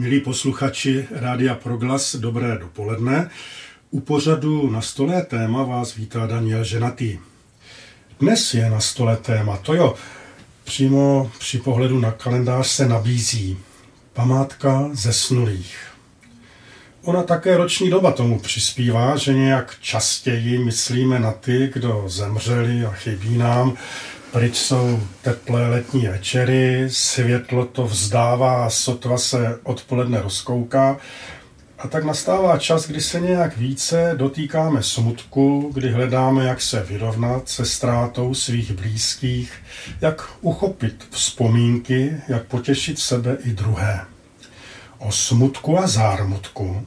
Milí 0.00 0.20
posluchači 0.20 1.06
Rádia 1.10 1.54
Proglas, 1.54 2.16
dobré 2.16 2.58
dopoledne. 2.58 3.30
U 3.90 4.00
pořadu 4.00 4.70
na 4.70 4.80
stole 4.80 5.22
téma 5.22 5.62
vás 5.62 5.94
vítá 5.94 6.26
Daniel 6.26 6.64
Ženatý. 6.64 7.18
Dnes 8.20 8.54
je 8.54 8.70
na 8.70 8.80
stole 8.80 9.16
téma, 9.16 9.56
to 9.56 9.74
jo, 9.74 9.94
přímo 10.64 11.30
při 11.38 11.58
pohledu 11.58 11.98
na 11.98 12.12
kalendář 12.12 12.66
se 12.66 12.88
nabízí 12.88 13.58
památka 14.12 14.90
zesnulých. 14.92 15.76
Ona 17.02 17.22
také 17.22 17.56
roční 17.56 17.90
doba 17.90 18.12
tomu 18.12 18.38
přispívá, 18.38 19.16
že 19.16 19.34
nějak 19.34 19.76
častěji 19.80 20.58
myslíme 20.58 21.18
na 21.18 21.32
ty, 21.32 21.70
kdo 21.74 22.04
zemřeli 22.06 22.84
a 22.84 22.90
chybí 22.90 23.38
nám, 23.38 23.76
Pryč 24.32 24.56
jsou 24.56 25.00
teplé 25.22 25.68
letní 25.68 26.06
večery, 26.06 26.84
světlo 26.88 27.64
to 27.66 27.84
vzdává, 27.84 28.70
sotva 28.70 29.18
se 29.18 29.58
odpoledne 29.62 30.22
rozkouká. 30.22 30.96
A 31.78 31.88
tak 31.88 32.04
nastává 32.04 32.58
čas, 32.58 32.86
kdy 32.86 33.00
se 33.00 33.20
nějak 33.20 33.56
více 33.56 34.14
dotýkáme 34.16 34.82
smutku, 34.82 35.70
kdy 35.74 35.90
hledáme, 35.90 36.44
jak 36.44 36.60
se 36.60 36.82
vyrovnat 36.82 37.48
se 37.48 37.64
ztrátou 37.64 38.34
svých 38.34 38.72
blízkých, 38.72 39.52
jak 40.00 40.28
uchopit 40.40 41.06
vzpomínky, 41.10 42.16
jak 42.28 42.44
potěšit 42.44 42.98
sebe 42.98 43.36
i 43.44 43.50
druhé. 43.50 44.00
O 44.98 45.12
smutku 45.12 45.78
a 45.78 45.86
zármutku 45.86 46.86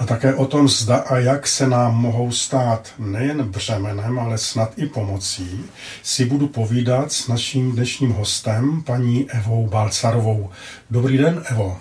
a 0.00 0.06
také 0.06 0.34
o 0.34 0.46
tom, 0.46 0.68
zda 0.68 0.96
a 0.96 1.16
jak 1.16 1.46
se 1.46 1.68
nám 1.68 1.94
mohou 1.94 2.32
stát 2.32 2.88
nejen 2.98 3.42
břemenem, 3.42 4.18
ale 4.18 4.38
snad 4.38 4.72
i 4.76 4.86
pomocí, 4.86 5.64
si 6.02 6.24
budu 6.24 6.48
povídat 6.48 7.12
s 7.12 7.28
naším 7.28 7.72
dnešním 7.72 8.10
hostem, 8.10 8.82
paní 8.82 9.30
Evou 9.30 9.66
Balcarovou. 9.66 10.50
Dobrý 10.90 11.18
den, 11.18 11.42
Evo. 11.50 11.78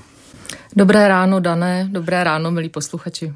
Dobré 0.75 1.07
ráno, 1.07 1.39
Dané. 1.39 1.87
Dobré 1.91 2.23
ráno, 2.23 2.51
milí 2.51 2.69
posluchači. 2.69 3.33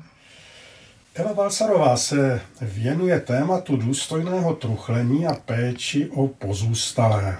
Eva 1.15 1.33
Balcarová 1.33 1.97
se 1.97 2.41
věnuje 2.61 3.19
tématu 3.19 3.77
důstojného 3.77 4.53
truchlení 4.53 5.27
a 5.27 5.33
péči 5.33 6.09
o 6.09 6.27
pozůstalé. 6.27 7.37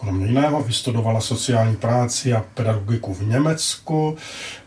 Kromě 0.00 0.26
jiného 0.26 0.62
vystudovala 0.62 1.20
sociální 1.20 1.76
práci 1.76 2.32
a 2.32 2.44
pedagogiku 2.54 3.14
v 3.14 3.22
Německu. 3.22 4.16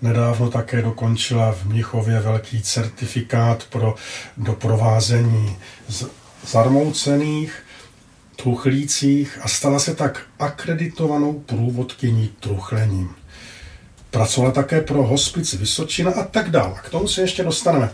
Nedávno 0.01 0.49
také 0.49 0.81
dokončila 0.81 1.51
v 1.51 1.65
Mnichově 1.65 2.19
velký 2.19 2.61
certifikát 2.61 3.63
pro 3.69 3.95
doprovázení 4.37 5.57
zarmoucených, 6.47 7.63
truchlících 8.35 9.39
a 9.41 9.47
stala 9.47 9.79
se 9.79 9.95
tak 9.95 10.21
akreditovanou 10.39 11.33
průvodkyní 11.33 12.29
truchlením. 12.39 13.09
Pracovala 14.11 14.51
také 14.51 14.81
pro 14.81 15.03
hospic 15.03 15.53
Vysočina 15.53 16.11
a 16.11 16.23
tak 16.23 16.49
dále. 16.49 16.75
K 16.83 16.89
tomu 16.89 17.07
se 17.07 17.21
ještě 17.21 17.43
dostaneme. 17.43 17.91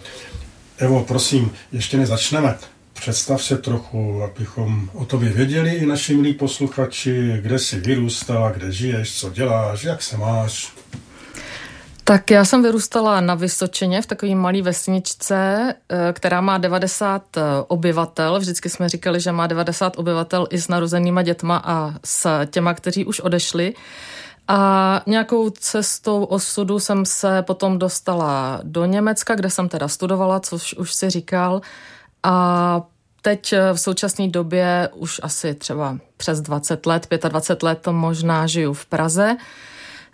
Evo, 0.78 1.04
prosím, 1.04 1.52
ještě 1.72 1.98
nezačneme. 1.98 2.58
Představ 3.00 3.44
se 3.44 3.58
trochu, 3.58 4.24
abychom 4.24 4.90
o 4.94 5.06
tobě 5.06 5.30
věděli 5.30 5.72
i 5.72 5.86
naši 5.86 6.16
milí 6.16 6.34
posluchači, 6.34 7.38
kde 7.42 7.60
jsi 7.60 7.80
vyrůstala, 7.80 8.52
kde 8.52 8.72
žiješ, 8.72 9.20
co 9.20 9.30
děláš, 9.30 9.84
jak 9.84 10.02
se 10.02 10.18
máš. 10.18 10.74
Tak 12.04 12.32
já 12.32 12.46
jsem 12.46 12.64
vyrůstala 12.64 13.22
na 13.22 13.36
Vysočině 13.36 14.02
v 14.02 14.06
takové 14.06 14.36
malé 14.36 14.62
vesničce, 14.62 15.74
eh, 15.90 16.14
která 16.14 16.42
má 16.42 16.58
90 16.58 17.38
eh, 17.38 17.42
obyvatel. 17.68 18.40
Vždycky 18.40 18.70
jsme 18.70 18.90
říkali, 18.90 19.20
že 19.20 19.32
má 19.32 19.48
90 19.48 19.98
obyvatel 19.98 20.48
i 20.50 20.62
s 20.62 20.68
narozenýma 20.68 21.22
dětma 21.22 21.62
a 21.66 21.94
s 22.06 22.46
těma, 22.46 22.74
kteří 22.74 23.06
už 23.06 23.20
odešli. 23.20 23.74
A 24.48 25.02
nějakou 25.06 25.50
cestou 25.50 26.24
osudu 26.24 26.80
jsem 26.80 27.06
se 27.06 27.42
potom 27.42 27.80
dostala 27.80 28.60
do 28.64 28.86
Německa, 28.86 29.36
kde 29.36 29.50
jsem 29.50 29.70
teda 29.70 29.88
studovala, 29.88 30.40
což 30.40 30.74
už 30.74 30.94
si 30.94 31.10
říkal. 31.10 31.62
A 32.24 32.82
teď 33.22 33.54
eh, 33.54 33.74
v 33.74 33.80
současné 33.80 34.28
době 34.28 34.90
už 34.94 35.20
asi 35.24 35.54
třeba 35.54 35.98
přes 36.18 36.42
20 36.42 36.86
let, 36.86 37.08
25 37.30 37.64
let 37.64 37.88
možná 37.92 38.48
žiju 38.48 38.74
v 38.74 38.86
Praze. 38.86 39.38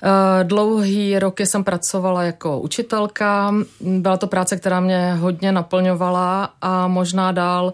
Eh, 0.04 0.44
dlouhý 0.44 1.20
roky 1.20 1.46
jsem 1.46 1.64
pracovala 1.64 2.24
jako 2.24 2.60
učitelka. 2.60 3.54
Byla 3.82 4.18
to 4.18 4.28
práce, 4.28 4.58
která 4.58 4.80
mě 4.80 5.14
hodně 5.14 5.52
naplňovala 5.52 6.54
a 6.62 6.88
možná 6.88 7.32
dál 7.32 7.74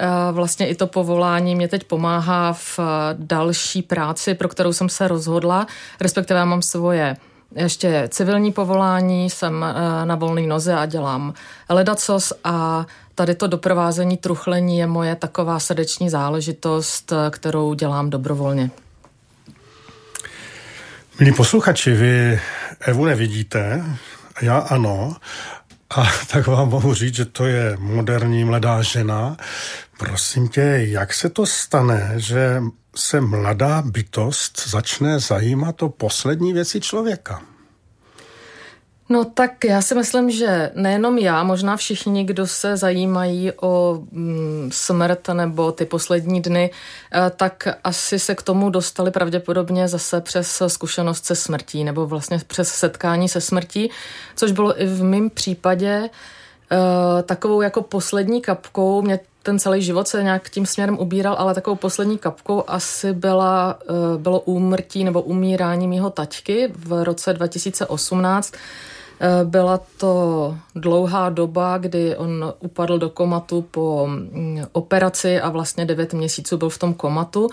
eh, 0.00 0.06
vlastně 0.32 0.68
i 0.68 0.74
to 0.74 0.86
povolání 0.86 1.54
mě 1.54 1.68
teď 1.68 1.84
pomáhá 1.84 2.52
v 2.52 2.80
další 3.12 3.82
práci, 3.82 4.34
pro 4.34 4.48
kterou 4.48 4.72
jsem 4.72 4.88
se 4.88 5.08
rozhodla. 5.08 5.66
Respektive 6.00 6.44
mám 6.44 6.62
svoje 6.62 7.16
ještě 7.54 8.08
civilní 8.08 8.52
povolání, 8.52 9.30
jsem 9.30 9.64
na 10.04 10.14
volné 10.14 10.46
noze 10.46 10.74
a 10.74 10.86
dělám 10.86 11.34
ledacos 11.68 12.32
a 12.44 12.86
tady 13.18 13.34
to 13.34 13.46
doprovázení 13.46 14.16
truchlení 14.16 14.78
je 14.78 14.86
moje 14.86 15.16
taková 15.16 15.58
srdeční 15.58 16.10
záležitost, 16.10 17.12
kterou 17.30 17.74
dělám 17.74 18.10
dobrovolně. 18.10 18.70
Milí 21.20 21.32
posluchači, 21.32 21.92
vy 21.92 22.40
Evu 22.80 23.04
nevidíte, 23.04 23.84
já 24.42 24.58
ano, 24.58 25.16
a 25.96 26.04
tak 26.32 26.46
vám 26.46 26.68
mohu 26.68 26.94
říct, 26.94 27.14
že 27.14 27.24
to 27.24 27.46
je 27.46 27.76
moderní 27.78 28.44
mladá 28.44 28.82
žena. 28.82 29.36
Prosím 29.98 30.48
tě, 30.48 30.78
jak 30.80 31.14
se 31.14 31.28
to 31.28 31.46
stane, 31.46 32.12
že 32.16 32.62
se 32.96 33.20
mladá 33.20 33.82
bytost 33.82 34.68
začne 34.68 35.20
zajímat 35.20 35.82
o 35.82 35.88
poslední 35.88 36.52
věci 36.52 36.80
člověka? 36.80 37.42
No 39.10 39.24
tak 39.24 39.64
já 39.64 39.82
si 39.82 39.94
myslím, 39.94 40.30
že 40.30 40.70
nejenom 40.74 41.18
já, 41.18 41.42
možná 41.42 41.76
všichni, 41.76 42.24
kdo 42.24 42.46
se 42.46 42.76
zajímají 42.76 43.52
o 43.60 44.02
mm, 44.10 44.70
smrt 44.72 45.28
nebo 45.28 45.72
ty 45.72 45.84
poslední 45.84 46.42
dny, 46.42 46.70
eh, 47.12 47.30
tak 47.36 47.68
asi 47.84 48.18
se 48.18 48.34
k 48.34 48.42
tomu 48.42 48.70
dostali 48.70 49.10
pravděpodobně 49.10 49.88
zase 49.88 50.20
přes 50.20 50.62
zkušenost 50.66 51.24
se 51.24 51.34
smrtí 51.34 51.84
nebo 51.84 52.06
vlastně 52.06 52.40
přes 52.46 52.68
setkání 52.68 53.28
se 53.28 53.40
smrtí, 53.40 53.90
což 54.36 54.52
bylo 54.52 54.82
i 54.82 54.86
v 54.86 55.02
mém 55.02 55.30
případě 55.30 56.10
eh, 56.72 57.22
takovou 57.22 57.62
jako 57.62 57.82
poslední 57.82 58.40
kapkou. 58.40 59.02
Mě 59.02 59.20
ten 59.42 59.58
celý 59.58 59.82
život 59.82 60.08
se 60.08 60.22
nějak 60.22 60.50
tím 60.50 60.66
směrem 60.66 60.98
ubíral, 60.98 61.36
ale 61.38 61.54
takovou 61.54 61.76
poslední 61.76 62.18
kapkou 62.18 62.64
asi 62.66 63.12
byla, 63.12 63.78
eh, 63.82 64.18
bylo 64.18 64.40
úmrtí 64.40 65.04
nebo 65.04 65.22
umírání 65.22 65.88
mýho 65.88 66.10
taťky 66.10 66.72
v 66.76 67.04
roce 67.04 67.32
2018, 67.32 68.54
Eh, 68.54 68.58
byla 69.44 69.80
to 69.96 70.56
dlouhá 70.74 71.28
doba, 71.28 71.78
kdy 71.78 72.16
on 72.16 72.54
upadl 72.60 72.98
do 72.98 73.10
komatu 73.10 73.62
po 73.62 74.06
mm, 74.06 74.62
operaci 74.72 75.40
a 75.40 75.48
vlastně 75.48 75.84
devět 75.86 76.14
měsíců 76.14 76.56
byl 76.56 76.68
v 76.68 76.78
tom 76.78 76.94
komatu. 76.94 77.48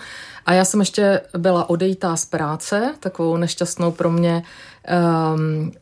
A 0.46 0.52
já 0.52 0.64
jsem 0.64 0.80
ještě 0.80 1.20
byla 1.38 1.70
odejítá 1.70 2.16
z 2.16 2.24
práce, 2.24 2.94
takovou 3.00 3.36
nešťastnou 3.36 3.92
pro 3.92 4.10
mě, 4.10 4.42
um, 5.34 5.72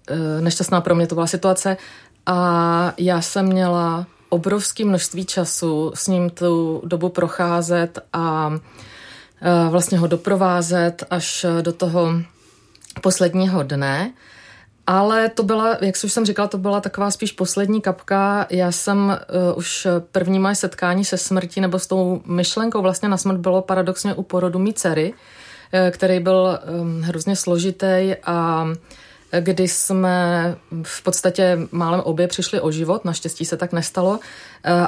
nešťastná 0.40 0.80
pro 0.80 0.94
mě 0.94 1.06
to 1.06 1.14
byla 1.14 1.26
situace. 1.26 1.76
A 2.26 2.92
já 2.98 3.20
jsem 3.20 3.46
měla 3.46 4.06
obrovské 4.28 4.84
množství 4.84 5.24
času 5.24 5.92
s 5.94 6.06
ním 6.06 6.30
tu 6.30 6.82
dobu 6.84 7.08
procházet 7.08 7.98
a 8.12 8.46
uh, 8.48 9.70
vlastně 9.70 9.98
ho 9.98 10.06
doprovázet 10.06 11.04
až 11.10 11.46
do 11.60 11.72
toho 11.72 12.12
posledního 13.00 13.62
dne. 13.62 14.12
Ale 14.86 15.28
to 15.28 15.42
byla, 15.42 15.76
jak 15.80 15.94
už 16.04 16.12
jsem 16.12 16.24
říkala, 16.24 16.48
to 16.48 16.58
byla 16.58 16.80
taková 16.80 17.10
spíš 17.10 17.32
poslední 17.32 17.80
kapka. 17.80 18.46
Já 18.50 18.72
jsem 18.72 19.18
uh, 19.52 19.58
už 19.58 19.86
první 20.12 20.38
moje 20.38 20.54
setkání 20.54 21.04
se 21.04 21.16
smrtí 21.16 21.60
nebo 21.60 21.78
s 21.78 21.86
tou 21.86 22.22
myšlenkou 22.26 22.82
vlastně 22.82 23.08
na 23.08 23.16
smrt 23.16 23.38
bylo 23.38 23.62
paradoxně 23.62 24.14
u 24.14 24.22
porodu 24.22 24.58
mý 24.58 24.74
dcery, 24.74 25.12
uh, 25.12 25.90
který 25.90 26.20
byl 26.20 26.58
um, 26.80 27.02
hrozně 27.02 27.36
složitý 27.36 28.14
a 28.24 28.66
kdy 29.40 29.68
jsme 29.68 30.56
v 30.82 31.02
podstatě 31.02 31.58
málem 31.70 32.00
obě 32.00 32.28
přišli 32.28 32.60
o 32.60 32.70
život, 32.70 33.04
naštěstí 33.04 33.44
se 33.44 33.56
tak 33.56 33.72
nestalo, 33.72 34.18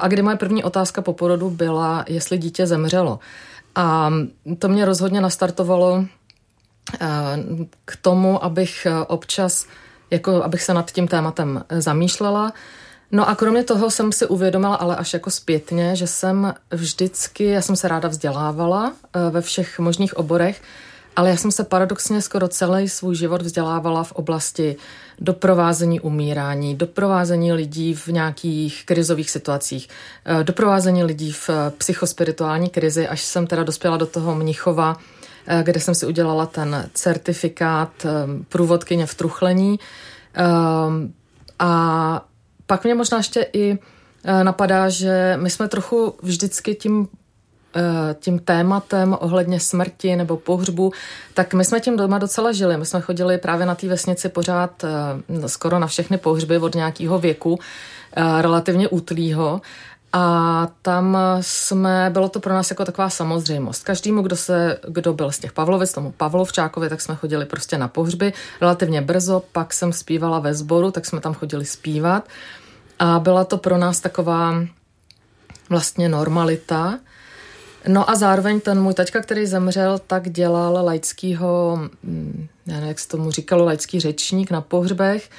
a 0.00 0.08
kdy 0.08 0.22
moje 0.22 0.36
první 0.36 0.64
otázka 0.64 1.02
po 1.02 1.12
porodu 1.12 1.50
byla, 1.50 2.04
jestli 2.08 2.38
dítě 2.38 2.66
zemřelo. 2.66 3.18
A 3.74 4.12
to 4.58 4.68
mě 4.68 4.84
rozhodně 4.84 5.20
nastartovalo 5.20 6.04
k 7.84 7.96
tomu, 7.96 8.44
abych 8.44 8.86
občas 9.06 9.66
jako 10.10 10.42
abych 10.42 10.62
se 10.62 10.74
nad 10.74 10.90
tím 10.90 11.08
tématem 11.08 11.64
eh, 11.68 11.80
zamýšlela. 11.80 12.52
No 13.12 13.28
a 13.28 13.34
kromě 13.34 13.64
toho 13.64 13.90
jsem 13.90 14.12
si 14.12 14.26
uvědomila, 14.26 14.74
ale 14.74 14.96
až 14.96 15.12
jako 15.12 15.30
zpětně, 15.30 15.96
že 15.96 16.06
jsem 16.06 16.54
vždycky, 16.70 17.44
já 17.44 17.62
jsem 17.62 17.76
se 17.76 17.88
ráda 17.88 18.08
vzdělávala 18.08 18.92
eh, 18.92 19.30
ve 19.30 19.40
všech 19.40 19.78
možných 19.78 20.16
oborech, 20.16 20.62
ale 21.16 21.30
já 21.30 21.36
jsem 21.36 21.50
se 21.50 21.64
paradoxně 21.64 22.22
skoro 22.22 22.48
celý 22.48 22.88
svůj 22.88 23.14
život 23.14 23.42
vzdělávala 23.42 24.04
v 24.04 24.12
oblasti 24.12 24.76
doprovázení 25.18 26.00
umírání, 26.00 26.74
doprovázení 26.74 27.52
lidí 27.52 27.94
v 27.94 28.08
nějakých 28.08 28.84
krizových 28.84 29.30
situacích, 29.30 29.88
eh, 30.24 30.44
doprovázení 30.44 31.04
lidí 31.04 31.32
v 31.32 31.50
psychospirituální 31.78 32.68
krizi, 32.68 33.08
až 33.08 33.22
jsem 33.22 33.46
teda 33.46 33.62
dospěla 33.62 33.96
do 33.96 34.06
toho 34.06 34.34
Mnichova, 34.34 34.96
kde 35.62 35.80
jsem 35.80 35.94
si 35.94 36.06
udělala 36.06 36.46
ten 36.46 36.90
certifikát 36.94 38.06
průvodkyně 38.48 39.06
v 39.06 39.14
truchlení. 39.14 39.78
A 41.58 42.24
pak 42.66 42.84
mě 42.84 42.94
možná 42.94 43.18
ještě 43.18 43.46
i 43.52 43.78
napadá, 44.42 44.88
že 44.88 45.38
my 45.40 45.50
jsme 45.50 45.68
trochu 45.68 46.14
vždycky 46.22 46.74
tím 46.74 47.08
tím 48.20 48.38
tématem 48.38 49.16
ohledně 49.20 49.60
smrti 49.60 50.16
nebo 50.16 50.36
pohřbu, 50.36 50.92
tak 51.34 51.54
my 51.54 51.64
jsme 51.64 51.80
tím 51.80 51.96
doma 51.96 52.18
docela 52.18 52.52
žili. 52.52 52.76
My 52.76 52.86
jsme 52.86 53.00
chodili 53.00 53.38
právě 53.38 53.66
na 53.66 53.74
té 53.74 53.88
vesnici 53.88 54.28
pořád 54.28 54.84
skoro 55.46 55.78
na 55.78 55.86
všechny 55.86 56.18
pohřby 56.18 56.58
od 56.58 56.74
nějakého 56.74 57.18
věku, 57.18 57.58
relativně 58.40 58.88
útlýho. 58.88 59.60
A 60.18 60.68
tam 60.82 61.18
jsme, 61.40 62.10
bylo 62.12 62.28
to 62.28 62.40
pro 62.40 62.54
nás 62.54 62.70
jako 62.70 62.84
taková 62.84 63.10
samozřejmost. 63.10 63.84
Každému, 63.84 64.22
kdo, 64.22 64.36
se, 64.36 64.78
kdo 64.88 65.12
byl 65.12 65.32
z 65.32 65.38
těch 65.38 65.52
Pavlovic, 65.52 65.92
tomu 65.92 66.12
Pavlovčákovi, 66.12 66.88
tak 66.88 67.00
jsme 67.00 67.14
chodili 67.14 67.44
prostě 67.44 67.78
na 67.78 67.88
pohřby 67.88 68.32
relativně 68.60 69.02
brzo, 69.02 69.42
pak 69.52 69.74
jsem 69.74 69.92
zpívala 69.92 70.38
ve 70.38 70.54
sboru, 70.54 70.90
tak 70.90 71.06
jsme 71.06 71.20
tam 71.20 71.34
chodili 71.34 71.64
zpívat. 71.64 72.28
A 72.98 73.18
byla 73.18 73.44
to 73.44 73.56
pro 73.56 73.78
nás 73.78 74.00
taková 74.00 74.54
vlastně 75.68 76.08
normalita. 76.08 76.98
No 77.88 78.10
a 78.10 78.14
zároveň 78.14 78.60
ten 78.60 78.82
můj 78.82 78.94
taťka, 78.94 79.20
který 79.20 79.46
zemřel, 79.46 79.98
tak 80.06 80.30
dělal 80.30 80.84
laickýho, 80.84 81.78
hm, 82.04 82.46
já 82.66 82.74
nevím, 82.74 82.88
jak 82.88 82.98
se 82.98 83.08
tomu 83.08 83.30
říkalo, 83.30 83.64
laický 83.64 84.00
řečník 84.00 84.50
na 84.50 84.60
pohřbech 84.60 85.30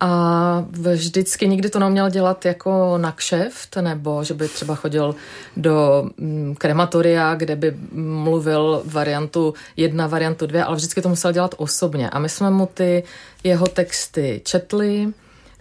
a 0.00 0.64
vždycky 0.70 1.48
nikdy 1.48 1.70
to 1.70 1.78
neuměl 1.78 2.10
dělat 2.10 2.44
jako 2.44 2.98
na 2.98 3.12
kšeft, 3.12 3.76
nebo 3.76 4.24
že 4.24 4.34
by 4.34 4.48
třeba 4.48 4.74
chodil 4.74 5.14
do 5.56 6.04
mm, 6.16 6.54
krematoria, 6.58 7.34
kde 7.34 7.56
by 7.56 7.76
mluvil 7.92 8.82
variantu 8.84 9.54
jedna, 9.76 10.06
variantu 10.06 10.46
dvě, 10.46 10.64
ale 10.64 10.76
vždycky 10.76 11.02
to 11.02 11.08
musel 11.08 11.32
dělat 11.32 11.54
osobně. 11.58 12.10
A 12.10 12.18
my 12.18 12.28
jsme 12.28 12.50
mu 12.50 12.66
ty 12.74 13.02
jeho 13.44 13.66
texty 13.66 14.40
četli, 14.44 15.12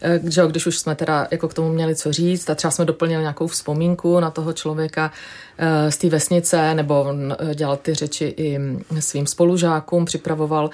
eh, 0.02 0.20
že 0.24 0.42
když 0.48 0.66
už 0.66 0.78
jsme 0.78 0.96
teda 0.96 1.28
jako 1.32 1.48
k 1.48 1.54
tomu 1.54 1.70
měli 1.70 1.96
co 1.96 2.14
říct 2.14 2.50
a 2.50 2.56
třeba 2.56 2.72
jsme 2.72 2.86
doplnili 2.86 3.22
nějakou 3.22 3.48
vzpomínku 3.48 4.20
na 4.20 4.32
toho 4.32 4.54
člověka 4.54 5.12
eh, 5.58 5.92
z 5.92 5.98
té 5.98 6.10
vesnice 6.10 6.74
nebo 6.74 7.06
dělal 7.54 7.78
ty 7.78 7.94
řeči 7.94 8.34
i 8.38 8.60
svým 9.00 9.28
spolužákům, 9.28 10.06
připravoval. 10.06 10.70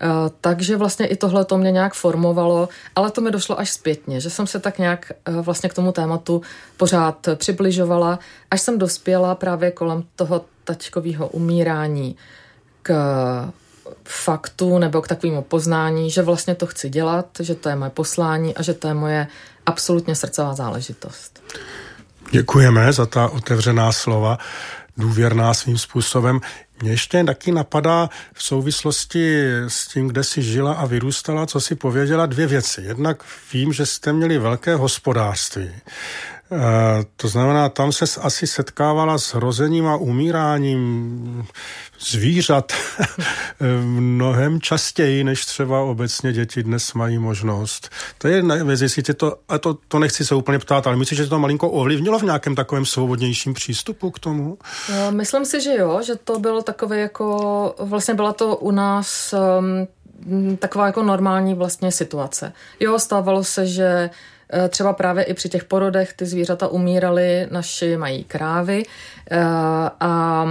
Eh, 0.00 0.06
takže 0.40 0.76
vlastně 0.76 1.06
i 1.06 1.16
tohle 1.16 1.44
to 1.44 1.58
mě 1.58 1.70
nějak 1.70 1.94
formovalo, 1.94 2.68
ale 2.96 3.10
to 3.10 3.20
mi 3.20 3.30
došlo 3.30 3.58
až 3.58 3.70
zpětně, 3.70 4.20
že 4.20 4.30
jsem 4.30 4.46
se 4.46 4.60
tak 4.60 4.78
nějak 4.78 5.12
eh, 5.12 5.32
vlastně 5.32 5.68
k 5.68 5.74
tomu 5.74 5.92
tématu 5.92 6.42
pořád 6.76 7.28
přibližovala, 7.34 8.18
až 8.50 8.60
jsem 8.60 8.78
dospěla 8.78 9.34
právě 9.34 9.70
kolem 9.70 10.04
toho 10.16 10.44
tačkového 10.64 11.28
umírání 11.28 12.16
k 12.82 12.92
faktu 14.04 14.78
nebo 14.78 15.02
k 15.02 15.08
takovému 15.08 15.42
poznání, 15.42 16.10
že 16.10 16.22
vlastně 16.22 16.54
to 16.54 16.66
chci 16.66 16.88
dělat, 16.88 17.26
že 17.40 17.54
to 17.54 17.68
je 17.68 17.76
moje 17.76 17.90
poslání 17.90 18.54
a 18.54 18.62
že 18.62 18.74
to 18.74 18.88
je 18.88 18.94
moje 18.94 19.26
absolutně 19.66 20.16
srdcová 20.16 20.54
záležitost. 20.54 21.42
Děkujeme 22.30 22.92
za 22.92 23.06
ta 23.06 23.28
otevřená 23.28 23.92
slova, 23.92 24.38
důvěrná 24.96 25.54
svým 25.54 25.78
způsobem. 25.78 26.40
Mě 26.82 26.90
ještě 26.90 27.24
taky 27.24 27.52
napadá 27.52 28.10
v 28.34 28.42
souvislosti 28.42 29.44
s 29.68 29.88
tím, 29.88 30.08
kde 30.08 30.24
jsi 30.24 30.42
žila 30.42 30.72
a 30.72 30.86
vyrůstala, 30.86 31.46
co 31.46 31.60
si 31.60 31.74
pověděla, 31.74 32.26
dvě 32.26 32.46
věci. 32.46 32.82
Jednak 32.82 33.22
vím, 33.52 33.72
že 33.72 33.86
jste 33.86 34.12
měli 34.12 34.38
velké 34.38 34.74
hospodářství. 34.74 35.70
Eh, 36.52 37.04
to 37.16 37.28
znamená, 37.28 37.68
tam 37.68 37.92
se 37.92 38.20
asi 38.20 38.46
setkávala 38.46 39.18
s 39.18 39.34
hrozením 39.34 39.86
a 39.86 39.96
umíráním 39.96 41.46
zvířat 42.00 42.72
mnohem 43.84 44.60
častěji, 44.60 45.24
než 45.24 45.46
třeba 45.46 45.80
obecně 45.80 46.32
děti 46.32 46.62
dnes 46.62 46.94
mají 46.94 47.18
možnost. 47.18 47.90
To 48.18 48.28
je 48.28 48.36
jedna 48.36 48.54
věc, 48.54 48.80
jestli 48.80 49.02
tě 49.02 49.14
to, 49.14 49.36
a 49.48 49.58
to, 49.58 49.76
to 49.88 49.98
nechci 49.98 50.26
se 50.26 50.34
úplně 50.34 50.58
ptát, 50.58 50.86
ale 50.86 50.96
myslím, 50.96 51.16
že 51.16 51.26
to 51.26 51.38
malinko 51.38 51.70
ovlivnilo 51.70 52.18
v 52.18 52.22
nějakém 52.22 52.54
takovém 52.54 52.86
svobodnějším 52.86 53.54
přístupu 53.54 54.10
k 54.10 54.18
tomu? 54.18 54.58
No, 54.90 55.12
myslím 55.12 55.44
si, 55.44 55.60
že 55.60 55.74
jo, 55.76 56.00
že 56.06 56.16
to 56.16 56.38
bylo 56.38 56.62
takové 56.62 56.98
jako, 56.98 57.74
vlastně 57.78 58.14
byla 58.14 58.32
to 58.32 58.56
u 58.56 58.70
nás 58.70 59.34
um, 59.58 60.56
taková 60.56 60.86
jako 60.86 61.02
normální 61.02 61.54
vlastně 61.54 61.92
situace. 61.92 62.52
Jo, 62.80 62.98
stávalo 62.98 63.44
se, 63.44 63.66
že 63.66 64.10
Eh, 64.10 64.10
třeba 64.68 64.92
právě 64.92 65.24
i 65.24 65.34
při 65.34 65.48
těch 65.48 65.64
porodech 65.64 66.12
ty 66.12 66.26
zvířata 66.26 66.68
umíraly, 66.68 67.46
naši 67.50 67.96
mají 67.96 68.24
krávy 68.24 68.82
eh, 69.30 69.40
a 70.00 70.46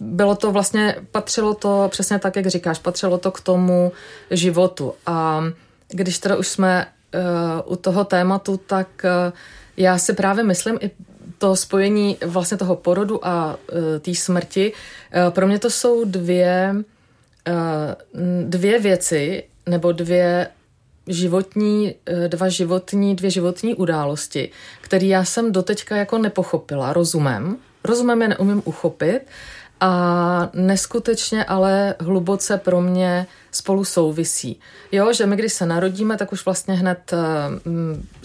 bylo 0.00 0.34
to 0.34 0.52
vlastně, 0.52 0.96
patřilo 1.12 1.54
to 1.54 1.88
přesně 1.90 2.18
tak, 2.18 2.36
jak 2.36 2.46
říkáš, 2.46 2.78
patřilo 2.78 3.18
to 3.18 3.30
k 3.30 3.40
tomu 3.40 3.92
životu. 4.30 4.94
A 5.06 5.44
když 5.88 6.18
teda 6.18 6.36
už 6.36 6.48
jsme 6.48 6.86
eh, 6.86 7.18
u 7.64 7.76
toho 7.76 8.04
tématu, 8.04 8.56
tak 8.56 8.88
já 9.76 9.98
si 9.98 10.12
právě 10.12 10.44
myslím 10.44 10.78
i 10.80 10.90
to 11.38 11.56
spojení 11.56 12.16
vlastně 12.26 12.56
toho 12.56 12.76
porodu 12.76 13.26
a 13.26 13.56
té 14.00 14.14
smrti, 14.14 14.72
pro 15.30 15.46
mě 15.46 15.58
to 15.58 15.70
jsou 15.70 16.04
dvě, 16.04 16.74
dvě 18.44 18.78
věci 18.80 19.44
nebo 19.66 19.92
dvě 19.92 20.48
životní, 21.08 21.94
eh, 22.06 22.28
dva 22.28 22.48
životní, 22.48 23.16
dvě 23.16 23.30
životní 23.30 23.74
události, 23.74 24.50
které 24.80 25.06
já 25.06 25.24
jsem 25.24 25.52
doteďka 25.52 25.96
jako 25.96 26.18
nepochopila 26.18 26.92
rozumem. 26.92 27.56
Rozumem 27.84 28.22
je 28.22 28.28
neumím 28.28 28.62
uchopit 28.64 29.20
a 29.80 30.50
neskutečně 30.54 31.44
ale 31.44 31.94
hluboce 32.00 32.58
pro 32.58 32.80
mě 32.80 33.26
spolu 33.50 33.84
souvisí. 33.84 34.60
Jo, 34.92 35.12
že 35.12 35.26
my 35.26 35.36
když 35.36 35.52
se 35.52 35.66
narodíme, 35.66 36.16
tak 36.16 36.32
už 36.32 36.44
vlastně 36.44 36.74
hned 36.74 37.12
uh, 37.12 37.18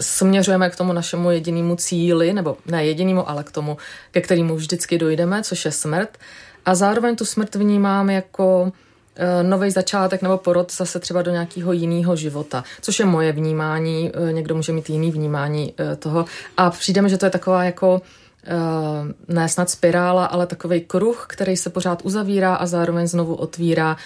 směřujeme 0.00 0.70
k 0.70 0.76
tomu 0.76 0.92
našemu 0.92 1.30
jedinému 1.30 1.76
cíli, 1.76 2.32
nebo 2.32 2.56
ne 2.66 2.86
jedinému, 2.86 3.30
ale 3.30 3.44
k 3.44 3.50
tomu, 3.50 3.76
ke 4.10 4.20
kterému 4.20 4.56
vždycky 4.56 4.98
dojdeme, 4.98 5.42
což 5.42 5.64
je 5.64 5.72
smrt. 5.72 6.18
A 6.66 6.74
zároveň 6.74 7.16
tu 7.16 7.24
smrt 7.24 7.54
vnímám 7.54 8.10
jako 8.10 8.72
Eh, 8.72 8.93
nový 9.42 9.70
začátek 9.70 10.22
nebo 10.22 10.38
porod 10.38 10.72
zase 10.72 11.00
třeba 11.00 11.22
do 11.22 11.30
nějakého 11.30 11.72
jiného 11.72 12.16
života, 12.16 12.64
což 12.80 12.98
je 12.98 13.04
moje 13.04 13.32
vnímání, 13.32 14.12
eh, 14.14 14.32
někdo 14.32 14.54
může 14.54 14.72
mít 14.72 14.90
jiný 14.90 15.10
vnímání 15.10 15.74
eh, 15.78 15.96
toho 15.96 16.24
a 16.56 16.70
přijde 16.70 17.02
mi, 17.02 17.10
že 17.10 17.18
to 17.18 17.26
je 17.26 17.30
taková 17.30 17.64
jako 17.64 18.02
ne 19.28 19.48
snad 19.48 19.70
spirála, 19.70 20.26
ale 20.26 20.46
takový 20.46 20.80
kruh, 20.80 21.26
který 21.28 21.56
se 21.56 21.70
pořád 21.70 22.02
uzavírá 22.04 22.54
a 22.54 22.66
zároveň 22.66 23.06
znovu 23.06 23.34
otvírá. 23.34 23.96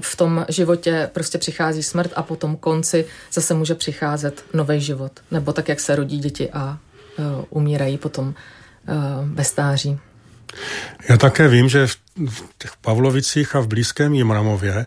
v 0.00 0.16
tom 0.16 0.44
životě 0.48 1.10
prostě 1.12 1.38
přichází 1.38 1.82
smrt 1.82 2.12
a 2.16 2.22
po 2.22 2.36
tom 2.36 2.56
konci 2.56 3.06
zase 3.32 3.54
může 3.54 3.74
přicházet 3.74 4.44
nový 4.54 4.80
život. 4.80 5.12
Nebo 5.30 5.52
tak, 5.52 5.68
jak 5.68 5.80
se 5.80 5.96
rodí 5.96 6.18
děti 6.18 6.50
a 6.50 6.78
umírají 7.50 7.98
potom 7.98 8.34
ve 9.24 9.44
stáří. 9.44 9.98
Já 11.08 11.16
také 11.16 11.48
vím, 11.48 11.68
že 11.68 11.86
v 12.28 12.44
těch 12.58 12.72
Pavlovicích 12.80 13.56
a 13.56 13.60
v 13.60 13.66
blízkém 13.66 14.14
Jimramově 14.14 14.86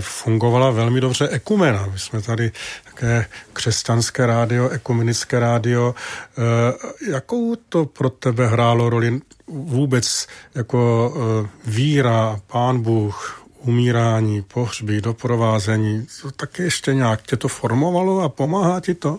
fungovala 0.00 0.70
velmi 0.70 1.00
dobře 1.00 1.28
ekumena. 1.28 1.86
My 1.92 1.98
jsme 1.98 2.22
tady 2.22 2.52
také 2.84 3.26
křesťanské 3.52 4.26
rádio, 4.26 4.68
ekumenické 4.68 5.38
rádio. 5.38 5.94
Eh, 6.38 7.10
jakou 7.10 7.56
to 7.56 7.86
pro 7.86 8.10
tebe 8.10 8.46
hrálo 8.46 8.90
roli 8.90 9.20
vůbec 9.46 10.26
jako 10.54 11.12
eh, 11.16 11.48
víra, 11.66 12.40
pán 12.46 12.80
Bůh, 12.80 13.42
umírání, 13.58 14.42
pohřby, 14.42 15.00
doprovázení? 15.00 16.06
To 16.22 16.30
taky 16.30 16.62
ještě 16.62 16.94
nějak 16.94 17.22
tě 17.22 17.36
to 17.36 17.48
formovalo 17.48 18.20
a 18.20 18.28
pomáhá 18.28 18.80
ti 18.80 18.94
to? 18.94 19.18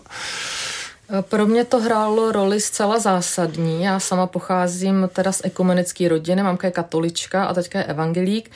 Pro 1.20 1.46
mě 1.46 1.64
to 1.64 1.80
hrálo 1.80 2.32
roli 2.32 2.60
zcela 2.60 2.98
zásadní. 2.98 3.82
Já 3.82 4.00
sama 4.00 4.26
pocházím 4.26 5.10
teda 5.12 5.32
z 5.32 5.40
ekumenické 5.44 6.08
rodiny, 6.08 6.42
mamka 6.42 6.66
je 6.66 6.70
katolička 6.70 7.44
a 7.44 7.54
teďka 7.54 7.78
je 7.78 7.84
evangelík. 7.84 8.50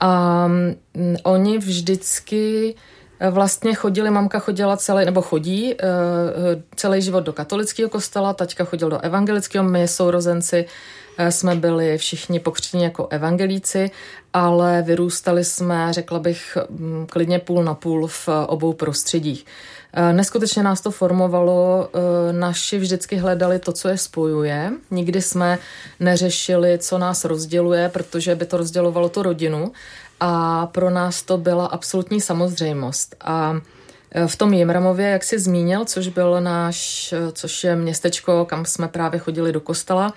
A 0.00 0.46
mm, 0.46 0.76
oni 1.22 1.58
vždycky 1.58 2.74
eh, 3.20 3.30
vlastně 3.30 3.74
chodili, 3.74 4.10
mamka 4.10 4.38
chodila 4.38 4.76
celý, 4.76 5.04
nebo 5.04 5.22
chodí 5.22 5.74
eh, 5.74 5.86
celý 6.76 7.02
život 7.02 7.20
do 7.20 7.32
katolického 7.32 7.90
kostela, 7.90 8.32
taťka 8.32 8.64
chodil 8.64 8.90
do 8.90 8.98
evangelického, 8.98 9.64
my 9.64 9.88
sourozenci 9.88 10.64
eh, 11.18 11.32
jsme 11.32 11.54
byli 11.54 11.98
všichni 11.98 12.40
pokřtěni 12.40 12.84
jako 12.84 13.06
evangelíci, 13.10 13.90
ale 14.32 14.82
vyrůstali 14.82 15.44
jsme, 15.44 15.92
řekla 15.92 16.18
bych, 16.18 16.58
mm, 16.70 17.06
klidně 17.10 17.38
půl 17.38 17.64
na 17.64 17.74
půl 17.74 18.06
v 18.06 18.28
obou 18.46 18.72
prostředích. 18.72 19.46
Eh, 19.92 20.12
neskutečně 20.12 20.62
nás 20.62 20.80
to 20.80 20.90
formovalo, 20.90 21.88
eh, 21.92 22.32
naši 22.32 22.78
vždycky 22.78 23.16
hledali 23.16 23.58
to, 23.58 23.72
co 23.72 23.88
je 23.88 23.98
spojuje. 23.98 24.72
Nikdy 24.90 25.22
jsme 25.22 25.58
neřešili, 26.00 26.78
co 26.78 26.98
nás 26.98 27.24
rozděluje, 27.24 27.88
protože 27.88 28.34
by 28.34 28.46
to 28.46 28.56
rozdělovalo 28.56 29.08
tu 29.08 29.22
rodinu 29.22 29.72
a 30.20 30.66
pro 30.66 30.90
nás 30.90 31.22
to 31.22 31.38
byla 31.38 31.66
absolutní 31.66 32.20
samozřejmost. 32.20 33.16
A 33.20 33.60
eh, 34.12 34.26
v 34.26 34.36
tom 34.36 34.52
Jimramově, 34.52 35.08
jak 35.08 35.24
jsi 35.24 35.38
zmínil, 35.38 35.84
což 35.84 36.08
byl 36.08 36.40
náš, 36.40 37.14
což 37.32 37.64
je 37.64 37.76
městečko, 37.76 38.44
kam 38.44 38.64
jsme 38.64 38.88
právě 38.88 39.20
chodili 39.20 39.52
do 39.52 39.60
kostela, 39.60 40.14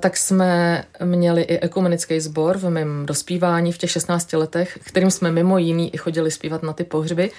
tak 0.00 0.16
jsme 0.16 0.84
měli 1.04 1.42
i 1.42 1.58
ekumenický 1.58 2.20
sbor 2.20 2.58
v 2.58 2.70
mém 2.70 3.06
dospívání 3.06 3.72
v 3.72 3.78
těch 3.78 3.90
16 3.90 4.32
letech, 4.32 4.78
kterým 4.84 5.10
jsme 5.10 5.30
mimo 5.32 5.58
jiný 5.58 5.94
i 5.94 5.96
chodili 5.96 6.30
zpívat 6.30 6.62
na 6.62 6.72
ty 6.72 6.84
pohřby 6.84 7.30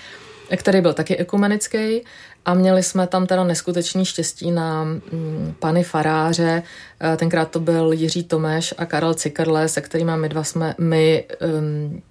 který 0.58 0.82
byl 0.82 0.94
taky 0.94 1.18
ekumenický 1.18 2.02
a 2.46 2.54
měli 2.54 2.84
jsme 2.84 3.08
tam 3.08 3.28
teda 3.28 3.44
neskutečný 3.44 4.06
štěstí 4.06 4.52
na 4.52 4.84
mm, 4.84 5.56
pany 5.60 5.84
faráře. 5.84 6.64
Eh, 7.00 7.18
tenkrát 7.18 7.52
to 7.52 7.60
byl 7.60 7.92
Jiří 7.92 8.24
Tomeš 8.24 8.74
a 8.78 8.86
Karel 8.86 9.14
Cikrle, 9.14 9.68
se 9.68 9.82
kterými 9.82 10.12
my 10.16 10.30
dva 10.30 10.44
jsme, 10.44 10.76
my 10.78 11.24
um, 11.60 12.02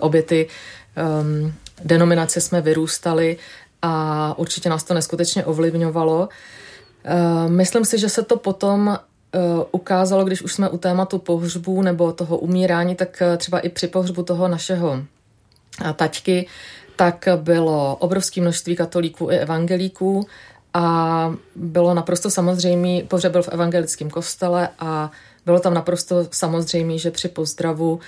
obě 0.00 0.22
ty 0.22 0.48
um, 1.22 1.54
denominace 1.84 2.40
jsme 2.40 2.60
vyrůstali 2.60 3.36
a 3.82 4.34
určitě 4.38 4.68
nás 4.68 4.84
to 4.84 4.94
neskutečně 4.94 5.44
ovlivňovalo. 5.44 6.28
Uh, 6.28 7.50
myslím 7.50 7.84
si, 7.84 7.98
že 7.98 8.08
se 8.08 8.22
to 8.22 8.36
potom 8.36 8.98
ukázalo, 9.70 10.24
když 10.24 10.42
už 10.42 10.52
jsme 10.52 10.68
u 10.68 10.78
tématu 10.78 11.18
pohřbu 11.18 11.82
nebo 11.82 12.12
toho 12.12 12.38
umírání, 12.38 12.94
tak 12.94 13.22
třeba 13.36 13.60
i 13.60 13.68
při 13.68 13.86
pohřbu 13.86 14.22
toho 14.22 14.48
našeho 14.48 15.02
taťky, 15.96 16.46
tak 16.98 17.28
bylo 17.36 17.96
obrovské 17.96 18.40
množství 18.40 18.76
katolíků 18.76 19.30
i 19.30 19.38
evangelíků 19.38 20.26
a 20.74 21.34
bylo 21.56 21.94
naprosto 21.94 22.30
samozřejmé, 22.30 23.02
pohřeb 23.08 23.32
byl 23.32 23.42
v 23.42 23.48
evangelickém 23.48 24.10
kostele 24.10 24.68
a 24.78 25.10
bylo 25.46 25.60
tam 25.60 25.74
naprosto 25.74 26.28
samozřejmé, 26.30 26.98
že 26.98 27.10
při 27.10 27.28
pozdravu 27.28 28.00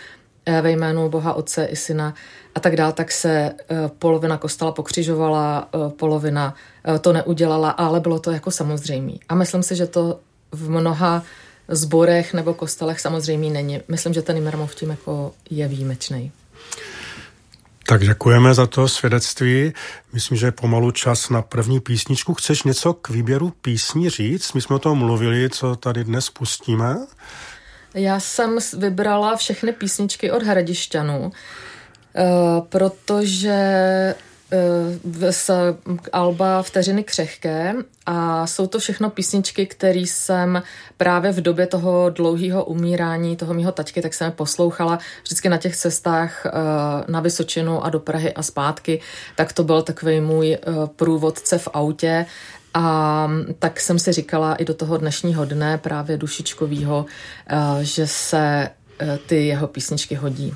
eh, 0.47 0.62
ve 0.62 0.70
jménu 0.70 1.09
Boha 1.09 1.35
Otce 1.35 1.64
i 1.64 1.76
Syna 1.76 2.14
a 2.54 2.61
tak 2.61 2.76
dál, 2.76 2.92
tak 2.92 3.12
se 3.12 3.30
eh, 3.30 3.76
polovina 3.99 4.37
kostela 4.38 4.73
pokřižovala, 4.73 5.68
eh, 5.75 5.90
polovina 5.90 6.54
to 7.00 7.12
neudělala, 7.12 7.70
ale 7.70 8.00
bylo 8.00 8.18
to 8.18 8.30
jako 8.30 8.50
samozřejmé. 8.50 9.12
A 9.28 9.35
myslím 9.35 9.62
si, 9.62 9.76
že 9.76 9.87
to 9.87 10.18
v 10.52 10.70
mnoha 10.70 11.23
zborech 11.68 12.35
nebo 12.35 12.54
kostelech 12.54 13.00
samozřejmě 13.00 13.50
není. 13.50 13.80
Myslím, 13.88 14.14
že 14.14 14.23
ten 14.23 14.37
Imermov 14.37 14.75
tím 14.75 14.90
jako 14.90 15.32
je 15.50 15.68
výjimečný. 15.68 16.32
Tak 17.90 18.02
děkujeme 18.02 18.54
za 18.54 18.66
to 18.66 18.88
svědectví. 18.88 19.73
Myslím, 20.12 20.38
že 20.38 20.47
je 20.47 20.52
pomalu 20.52 20.90
čas 20.90 21.30
na 21.30 21.42
první 21.42 21.80
písničku. 21.80 22.35
Chceš 22.35 22.62
něco 22.62 22.94
k 22.94 23.09
výběru 23.09 23.52
písní 23.62 24.11
říct? 24.11 24.52
My 24.52 24.61
jsme 24.61 24.76
o 24.76 24.78
tom 24.78 24.99
mluvili, 24.99 25.50
co 25.50 25.76
tady 25.76 26.04
dnes 26.04 26.30
pustíme. 26.30 26.97
Já 27.94 28.20
jsem 28.20 28.59
vybrala 28.78 29.37
všechny 29.37 29.73
písničky 29.73 30.30
od 30.30 30.42
Hradišťanů, 30.42 31.32
eh, 32.16 32.23
protože 32.68 33.59
z 35.30 35.50
Alba 36.12 36.62
Vteřiny 36.62 37.04
křehké. 37.04 37.75
A 38.07 38.47
jsou 38.47 38.66
to 38.66 38.78
všechno 38.78 39.11
písničky, 39.11 39.66
které 39.66 40.00
jsem 40.00 40.62
právě 40.97 41.33
v 41.33 41.40
době 41.40 41.66
toho 41.66 42.11
dlouhého 42.11 42.64
umírání 42.64 43.37
toho 43.37 43.54
mýho 43.54 43.73
taťky, 43.73 44.02
tak 44.02 44.14
jsem 44.14 44.25
je 44.25 44.30
poslouchala 44.30 44.99
vždycky 45.23 45.49
na 45.49 45.57
těch 45.57 45.76
cestách 45.76 46.47
eh, 46.47 46.50
na 47.09 47.21
Vysočinu 47.21 47.85
a 47.85 47.90
do 47.90 48.00
Prahy 48.00 48.33
a 48.33 48.42
zpátky, 48.42 49.00
tak 49.37 49.52
to 49.52 49.64
byl 49.64 49.83
takový 49.83 50.21
můj 50.21 50.52
eh, 50.54 50.59
průvodce 50.97 51.59
v 51.59 51.69
autě. 51.73 52.26
A 52.75 53.28
tak 53.59 53.80
jsem 53.80 53.99
si 53.99 54.12
říkala 54.12 54.54
i 54.54 54.64
do 54.64 54.75
toho 54.75 54.97
dnešního 54.97 55.45
dne 55.45 55.78
právě 55.78 56.16
dušičkovýho, 56.16 57.07
eh, 57.49 57.57
že 57.80 58.07
se 58.07 58.71
ty 59.26 59.47
jeho 59.47 59.66
písničky 59.66 60.14
hodí. 60.14 60.54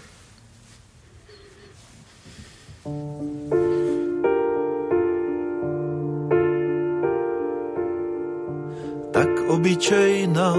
Obyčejná, 9.85 10.55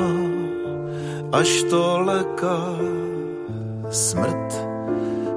až 1.31 1.63
to 1.69 1.99
leká 1.99 2.77
smrt, 3.89 4.53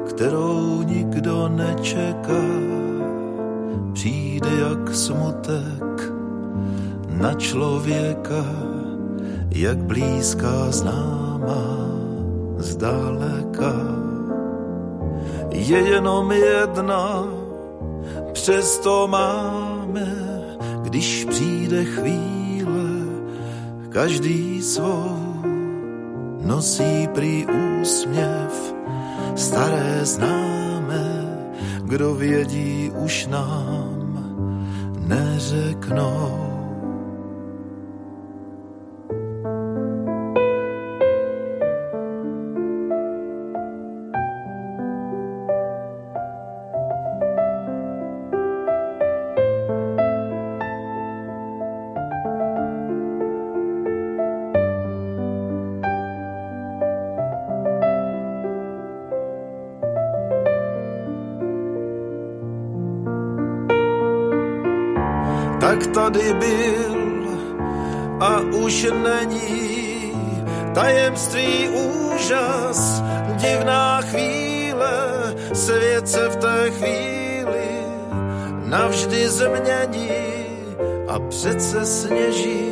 kterou 0.08 0.82
nikdo 0.82 1.48
nečeká. 1.48 2.44
Přijde 3.92 4.48
jak 4.60 4.94
smutek 4.94 6.12
na 7.10 7.34
člověka, 7.34 8.44
jak 9.50 9.78
blízká 9.78 10.70
známá 10.70 11.64
zdaleka. 12.58 13.72
Je 15.50 15.78
jenom 15.78 16.32
jedna, 16.32 17.24
přesto 18.32 19.08
máme, 19.08 20.08
když 20.82 21.24
přijde 21.24 21.84
chvíle, 21.84 22.37
každý 23.98 24.62
svou 24.62 25.42
nosí 26.46 27.10
prý 27.10 27.42
úsměv, 27.82 28.74
staré 29.34 30.06
známe, 30.06 31.06
kdo 31.82 32.14
vědí, 32.14 32.94
už 32.94 33.26
nám 33.26 34.06
neřeknou. 35.02 36.47
Tady 66.10 66.32
byl 66.32 66.96
a 68.20 68.40
už 68.40 68.86
není. 69.02 70.12
Tajemství 70.74 71.68
úžas, 71.68 73.02
divná 73.36 74.00
chvíle, 74.00 75.34
svět 75.52 76.08
se 76.08 76.28
v 76.28 76.36
té 76.36 76.70
chvíli 76.70 77.68
navždy 78.64 79.28
změní 79.28 80.10
a 81.08 81.18
přece 81.18 81.86
sněží, 81.86 82.70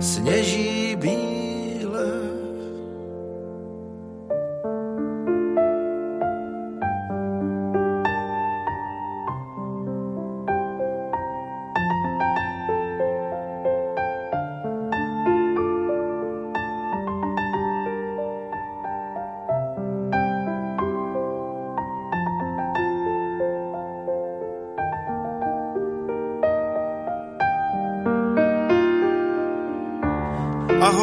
sněží 0.00 0.71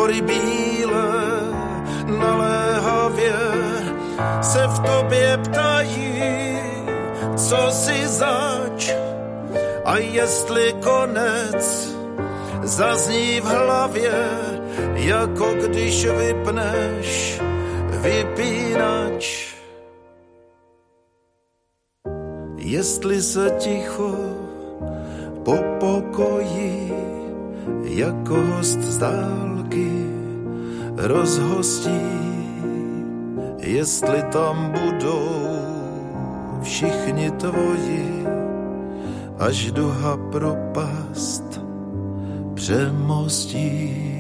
hory 0.10 0.22
bílé 0.22 1.13
naléhavě 2.20 3.34
se 4.42 4.68
v 4.68 4.80
tobě 4.80 5.38
ptají, 5.38 6.24
co 7.38 7.72
si 7.72 8.08
zač 8.08 8.94
a 9.86 9.98
jestli 9.98 10.74
konec 10.84 11.96
zazní 12.63 13.42
v 13.42 13.44
hlavě, 13.44 14.12
jako 14.94 15.54
když 15.54 16.06
vypneš 16.06 17.42
vypínač. 18.01 19.54
Jestli 22.58 23.22
se 23.22 23.50
ticho 23.60 24.16
po 25.44 25.58
pokoji 25.80 26.94
jako 27.84 28.36
host 28.36 28.80
zdál 28.80 29.59
taky 29.69 29.91
rozhostí, 30.97 32.01
jestli 33.57 34.23
tam 34.31 34.71
budou 34.71 35.29
všichni 36.61 37.31
tvoji, 37.31 38.25
až 39.39 39.71
duha 39.71 40.17
propast 40.31 41.61
přemostí. 42.53 44.18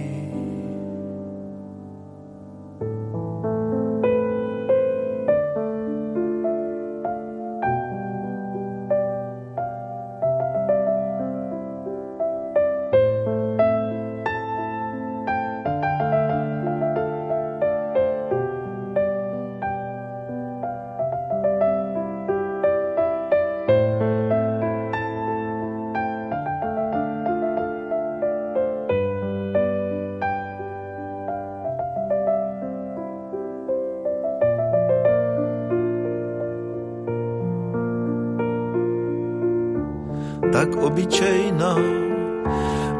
Tak 40.59 40.75
obyčejná, 40.75 41.75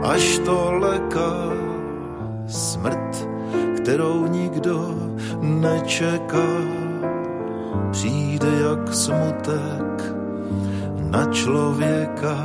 až 0.03 0.39
to 0.47 0.71
leká 0.79 1.35
smrt, 2.47 3.27
kterou 3.75 4.27
nikdo 4.27 4.95
nečeká. 5.41 6.47
Přijde 7.91 8.47
jak 8.47 8.93
smutek 8.93 10.15
na 11.11 11.25
člověka, 11.25 12.37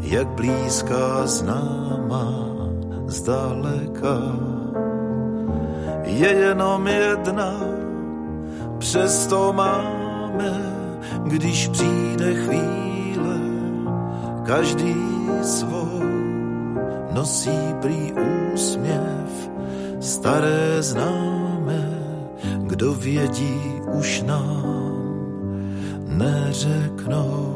jak 0.00 0.26
blízká 0.28 1.26
známá 1.26 2.34
zdaleka. 3.06 4.18
Je 6.02 6.28
jenom 6.28 6.86
jedna, 6.86 7.54
přesto 8.78 9.52
máme, 9.52 10.52
když 11.24 11.68
přijde 11.68 12.34
chvíle, 12.34 12.87
každý 14.48 14.96
svou 15.42 16.00
nosí 17.12 17.58
prý 17.82 18.12
úsměv, 18.52 19.50
staré 20.00 20.82
známe, 20.82 22.00
kdo 22.66 22.94
vědí 22.94 23.60
už 23.92 24.22
nám 24.22 24.94
neřeknou. 26.06 27.54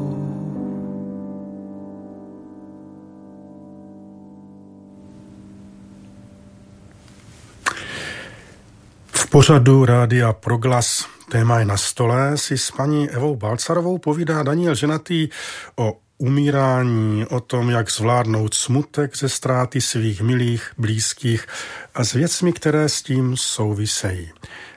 V 9.11 9.29
pořadu 9.29 9.85
Rádia 9.85 10.33
Proglas 10.33 11.05
téma 11.31 11.59
je 11.59 11.65
na 11.65 11.77
stole 11.77 12.37
si 12.37 12.57
s 12.57 12.71
paní 12.71 13.09
Evou 13.09 13.35
Balcarovou 13.35 13.97
povídá 13.97 14.43
Daniel 14.43 14.75
Ženatý 14.75 15.29
o 15.75 16.03
umírání, 16.23 17.25
o 17.25 17.39
tom, 17.39 17.69
jak 17.69 17.91
zvládnout 17.91 18.53
smutek 18.53 19.17
ze 19.17 19.29
ztráty 19.29 19.81
svých 19.81 20.21
milých, 20.21 20.71
blízkých 20.77 21.47
a 21.95 22.03
s 22.03 22.13
věcmi, 22.13 22.53
které 22.53 22.89
s 22.89 23.01
tím 23.01 23.37
souvisejí. 23.37 24.31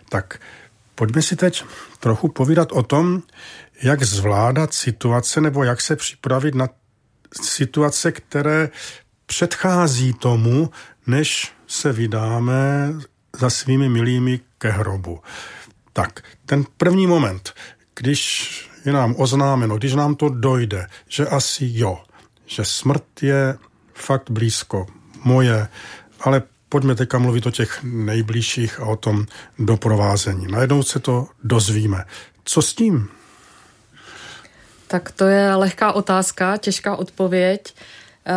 Tak 0.09 0.41
pojďme 0.95 1.23
si 1.23 1.37
teď 1.37 1.65
trochu 2.01 2.29
povídat 2.29 2.73
o 2.73 2.83
tom, 2.83 3.23
jak 3.83 4.03
zvládat 4.03 4.75
situace 4.75 5.41
nebo 5.41 5.65
jak 5.65 5.81
se 5.81 5.97
připravit 5.97 6.55
na 6.55 6.69
situace, 7.43 8.13
které 8.13 8.69
předchází 9.27 10.13
tomu, 10.13 10.71
než 11.07 11.53
se 11.67 11.93
vydáme 11.93 12.93
za 13.39 13.51
svými 13.51 13.89
milými 13.89 14.41
ke 14.59 14.71
hrobu. 14.71 15.21
Tak, 15.93 16.23
ten 16.47 16.65
první 16.77 17.07
moment, 17.07 17.55
když 17.95 18.66
je 18.87 18.93
nám 18.93 19.15
oznámeno, 19.19 19.77
když 19.77 19.95
nám 19.95 20.15
to 20.15 20.29
dojde, 20.29 20.87
že 21.09 21.27
asi 21.27 21.71
jo, 21.73 21.99
že 22.47 22.65
smrt 22.65 23.23
je 23.23 23.59
fakt 23.95 24.31
blízko, 24.31 24.87
moje, 25.25 25.69
ale 26.21 26.43
pojďme 26.69 26.95
teďka 26.95 27.19
mluvit 27.19 27.47
o 27.47 27.51
těch 27.51 27.81
nejbližších 27.83 28.81
a 28.81 28.87
o 28.87 28.97
tom 28.97 29.27
doprovázení. 29.59 30.47
Najednou 30.51 30.83
se 30.83 31.01
to 31.01 31.27
dozvíme. 31.45 32.05
Co 32.45 32.63
s 32.63 32.75
tím? 32.75 33.09
Tak 34.87 35.11
to 35.11 35.25
je 35.25 35.55
lehká 35.55 35.93
otázka, 35.93 36.57
těžká 36.57 36.97
odpověď. 36.97 37.75
Eh, 38.27 38.33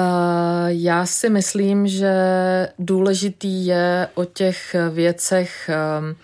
já 0.67 1.05
si 1.05 1.29
myslím, 1.29 1.87
že 1.87 2.13
důležitý 2.79 3.65
je 3.65 4.07
o 4.13 4.25
těch 4.25 4.75
věcech 4.91 5.69
eh, 5.69 6.15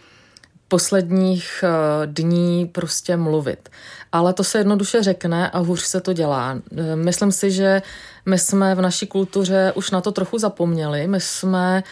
posledních 0.67 1.63
eh, 1.63 2.07
dní 2.07 2.65
prostě 2.65 3.17
mluvit. 3.17 3.69
Ale 4.15 4.33
to 4.33 4.43
se 4.43 4.57
jednoduše 4.57 5.03
řekne 5.03 5.49
a 5.49 5.59
hůř 5.59 5.81
se 5.81 6.01
to 6.01 6.13
dělá. 6.13 6.59
Myslím 6.95 7.31
si, 7.31 7.51
že 7.51 7.81
my 8.25 8.39
jsme 8.39 8.75
v 8.75 8.81
naší 8.81 9.07
kultuře 9.07 9.73
už 9.75 9.91
na 9.91 10.01
to 10.01 10.11
trochu 10.11 10.37
zapomněli. 10.37 11.07
My 11.07 11.21
jsme 11.21 11.83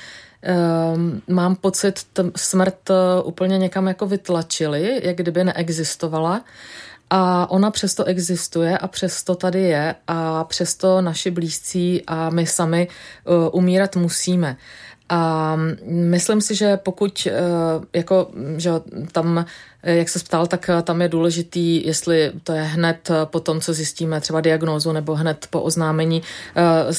mám 1.27 1.55
pocit, 1.55 1.99
smrt 2.35 2.89
úplně 3.23 3.57
někam 3.57 3.87
jako 3.87 4.05
vytlačili, 4.05 5.01
jak 5.03 5.15
kdyby 5.15 5.43
neexistovala. 5.43 6.41
A 7.09 7.51
ona 7.51 7.71
přesto 7.71 8.03
existuje 8.03 8.77
a 8.77 8.87
přesto 8.87 9.35
tady 9.35 9.61
je 9.61 9.95
a 10.07 10.43
přesto 10.43 11.01
naši 11.01 11.31
blízcí 11.31 12.03
a 12.07 12.29
my 12.29 12.45
sami 12.45 12.87
umírat 13.51 13.95
musíme. 13.95 14.57
A 15.09 15.55
myslím 15.85 16.41
si, 16.41 16.55
že 16.55 16.77
pokud, 16.77 17.27
uh, 17.31 17.83
jako, 17.93 18.31
že 18.57 18.71
tam, 19.11 19.45
jak 19.83 20.09
se 20.09 20.19
ptal, 20.19 20.47
tak 20.47 20.69
tam 20.83 21.01
je 21.01 21.09
důležitý, 21.09 21.87
jestli 21.87 22.31
to 22.43 22.53
je 22.53 22.61
hned 22.61 23.11
po 23.25 23.39
tom, 23.39 23.61
co 23.61 23.73
zjistíme 23.73 24.21
třeba 24.21 24.41
diagnózu 24.41 24.91
nebo 24.91 25.15
hned 25.15 25.47
po 25.49 25.61
oznámení. 25.61 26.21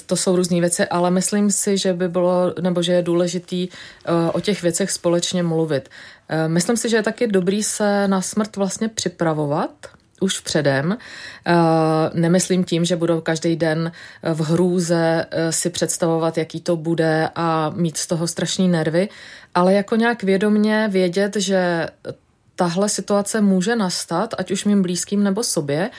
To 0.06 0.16
jsou 0.16 0.36
různé 0.36 0.60
věci, 0.60 0.86
ale 0.86 1.10
myslím 1.10 1.50
si, 1.50 1.78
že 1.78 1.92
by 1.92 2.08
bylo, 2.08 2.54
nebo 2.60 2.82
že 2.82 2.92
je 2.92 3.02
důležitý 3.02 3.68
o 4.32 4.40
těch 4.40 4.62
věcech 4.62 4.90
společně 4.90 5.42
mluvit. 5.42 5.88
Myslím 6.46 6.76
si, 6.76 6.88
že 6.88 6.96
je 6.96 7.02
taky 7.02 7.26
dobrý 7.26 7.62
se 7.62 8.08
na 8.08 8.20
smrt 8.20 8.56
vlastně 8.56 8.88
připravovat, 8.88 9.70
už 10.24 10.40
předem. 10.40 10.96
Eh, 11.46 11.52
nemyslím 12.14 12.64
tím, 12.64 12.84
že 12.84 12.96
budou 12.96 13.20
každý 13.20 13.56
den 13.56 13.92
v 14.22 14.40
hrůze 14.40 15.26
eh, 15.30 15.52
si 15.52 15.70
představovat, 15.70 16.38
jaký 16.38 16.60
to 16.60 16.76
bude 16.76 17.28
a 17.34 17.70
mít 17.76 17.96
z 17.96 18.06
toho 18.06 18.26
strašný 18.26 18.68
nervy, 18.68 19.08
ale 19.54 19.74
jako 19.74 19.96
nějak 19.96 20.22
vědomně 20.22 20.88
vědět, 20.92 21.36
že 21.36 21.88
tahle 22.56 22.88
situace 22.88 23.40
může 23.40 23.76
nastat, 23.76 24.34
ať 24.38 24.50
už 24.50 24.64
mým 24.64 24.82
blízkým 24.82 25.24
nebo 25.24 25.42
sobě, 25.42 25.90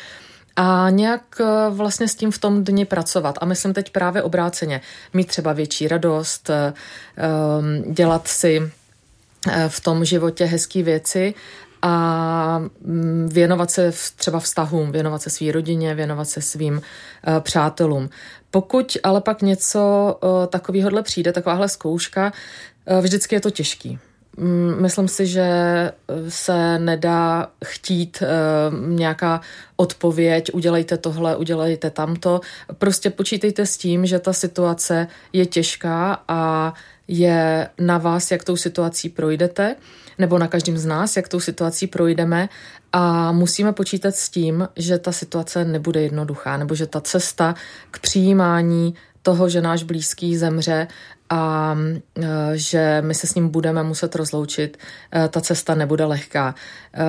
a 0.55 0.89
nějak 0.89 1.21
eh, 1.41 1.69
vlastně 1.69 2.07
s 2.07 2.15
tím 2.15 2.31
v 2.31 2.37
tom 2.37 2.63
dni 2.63 2.85
pracovat. 2.85 3.37
A 3.41 3.45
myslím 3.45 3.73
teď 3.73 3.91
právě 3.91 4.23
obráceně. 4.23 4.81
Mít 5.13 5.27
třeba 5.27 5.53
větší 5.53 5.87
radost, 5.87 6.49
dělat 7.87 8.27
si 8.27 8.71
v 9.67 9.79
tom 9.79 10.05
životě 10.05 10.45
hezké 10.45 10.83
věci 10.83 11.33
a 11.85 12.61
mm, 12.81 13.29
věnovat 13.31 13.71
se 13.71 13.91
třeba 14.15 14.39
vztahům, 14.39 14.91
věnovat 14.91 15.21
se 15.21 15.29
své 15.29 15.51
rodině, 15.51 15.95
věnovat 15.95 16.25
se 16.25 16.41
svým 16.41 16.73
uh, 16.73 17.39
přátelům. 17.39 18.09
Pokud 18.51 18.97
ale 19.03 19.21
pak 19.21 19.41
něco 19.41 19.79
uh, 20.23 20.45
takového 20.45 21.03
přijde, 21.03 21.33
takováhle 21.33 21.69
zkouška, 21.69 22.33
uh, 22.85 22.99
vždycky 22.99 23.35
je 23.35 23.41
to 23.41 23.49
těžký. 23.49 23.99
Mm, 24.37 24.81
myslím 24.81 25.07
si, 25.07 25.27
že 25.27 25.47
se 26.29 26.79
nedá 26.79 27.47
chtít 27.65 28.23
nějaká 28.87 29.41
odpověď, 29.75 30.53
udělejte 30.53 30.97
tohle, 30.97 31.35
udělejte 31.35 31.89
tamto. 31.89 32.41
Prostě 32.77 33.09
počítejte 33.09 33.65
s 33.65 33.77
tím, 33.77 34.05
že 34.05 34.19
ta 34.19 34.33
situace 34.33 35.07
je 35.33 35.45
těžká 35.45 36.23
a 36.27 36.73
je 37.07 37.69
na 37.79 37.97
vás, 37.97 38.31
jak 38.31 38.43
tou 38.43 38.57
situací 38.57 39.09
projdete 39.09 39.75
nebo 40.17 40.39
na 40.39 40.47
každém 40.47 40.77
z 40.77 40.85
nás, 40.85 41.17
jak 41.17 41.27
tou 41.27 41.39
situací 41.39 41.87
projdeme 41.87 42.49
a 42.93 43.31
musíme 43.31 43.73
počítat 43.73 44.15
s 44.15 44.29
tím, 44.29 44.67
že 44.75 44.97
ta 44.97 45.11
situace 45.11 45.65
nebude 45.65 46.01
jednoduchá, 46.01 46.57
nebo 46.57 46.75
že 46.75 46.87
ta 46.87 47.01
cesta 47.01 47.55
k 47.91 47.99
přijímání 47.99 48.93
toho, 49.21 49.49
že 49.49 49.61
náš 49.61 49.83
blízký 49.83 50.37
zemře 50.37 50.87
a 51.29 51.75
e, 52.17 52.27
že 52.53 53.01
my 53.05 53.15
se 53.15 53.27
s 53.27 53.35
ním 53.35 53.49
budeme 53.49 53.83
muset 53.83 54.15
rozloučit, 54.15 54.77
e, 55.15 55.27
ta 55.27 55.41
cesta 55.41 55.75
nebude 55.75 56.05
lehká. 56.05 56.55
E, 56.93 57.03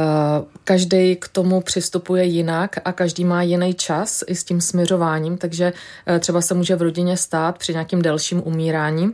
každý 0.65 1.17
k 1.17 1.29
tomu 1.29 1.61
přistupuje 1.61 2.25
jinak 2.25 2.77
a 2.85 2.93
každý 2.93 3.25
má 3.25 3.43
jiný 3.43 3.75
čas 3.75 4.25
i 4.27 4.35
s 4.35 4.45
tím 4.45 4.61
směřováním, 4.61 5.39
takže 5.39 5.73
třeba 6.21 6.41
se 6.41 6.55
může 6.55 6.77
v 6.77 6.83
rodině 6.83 7.17
stát 7.17 7.59
při 7.59 7.73
nějakým 7.73 8.03
delším 8.03 8.43
umírání, 8.45 9.13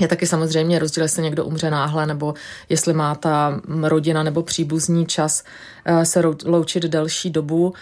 je 0.00 0.08
taky 0.08 0.26
samozřejmě 0.26 0.78
rozdíl, 0.78 1.02
jestli 1.04 1.22
někdo 1.22 1.44
umře 1.44 1.70
náhle, 1.70 2.06
nebo 2.06 2.34
jestli 2.68 2.94
má 2.94 3.14
ta 3.14 3.60
rodina 3.82 4.22
nebo 4.22 4.42
příbuzní 4.42 5.06
čas 5.06 5.44
eh, 5.84 6.04
se 6.06 6.22
loučit 6.44 6.82
delší 6.82 7.30
dobu. 7.30 7.74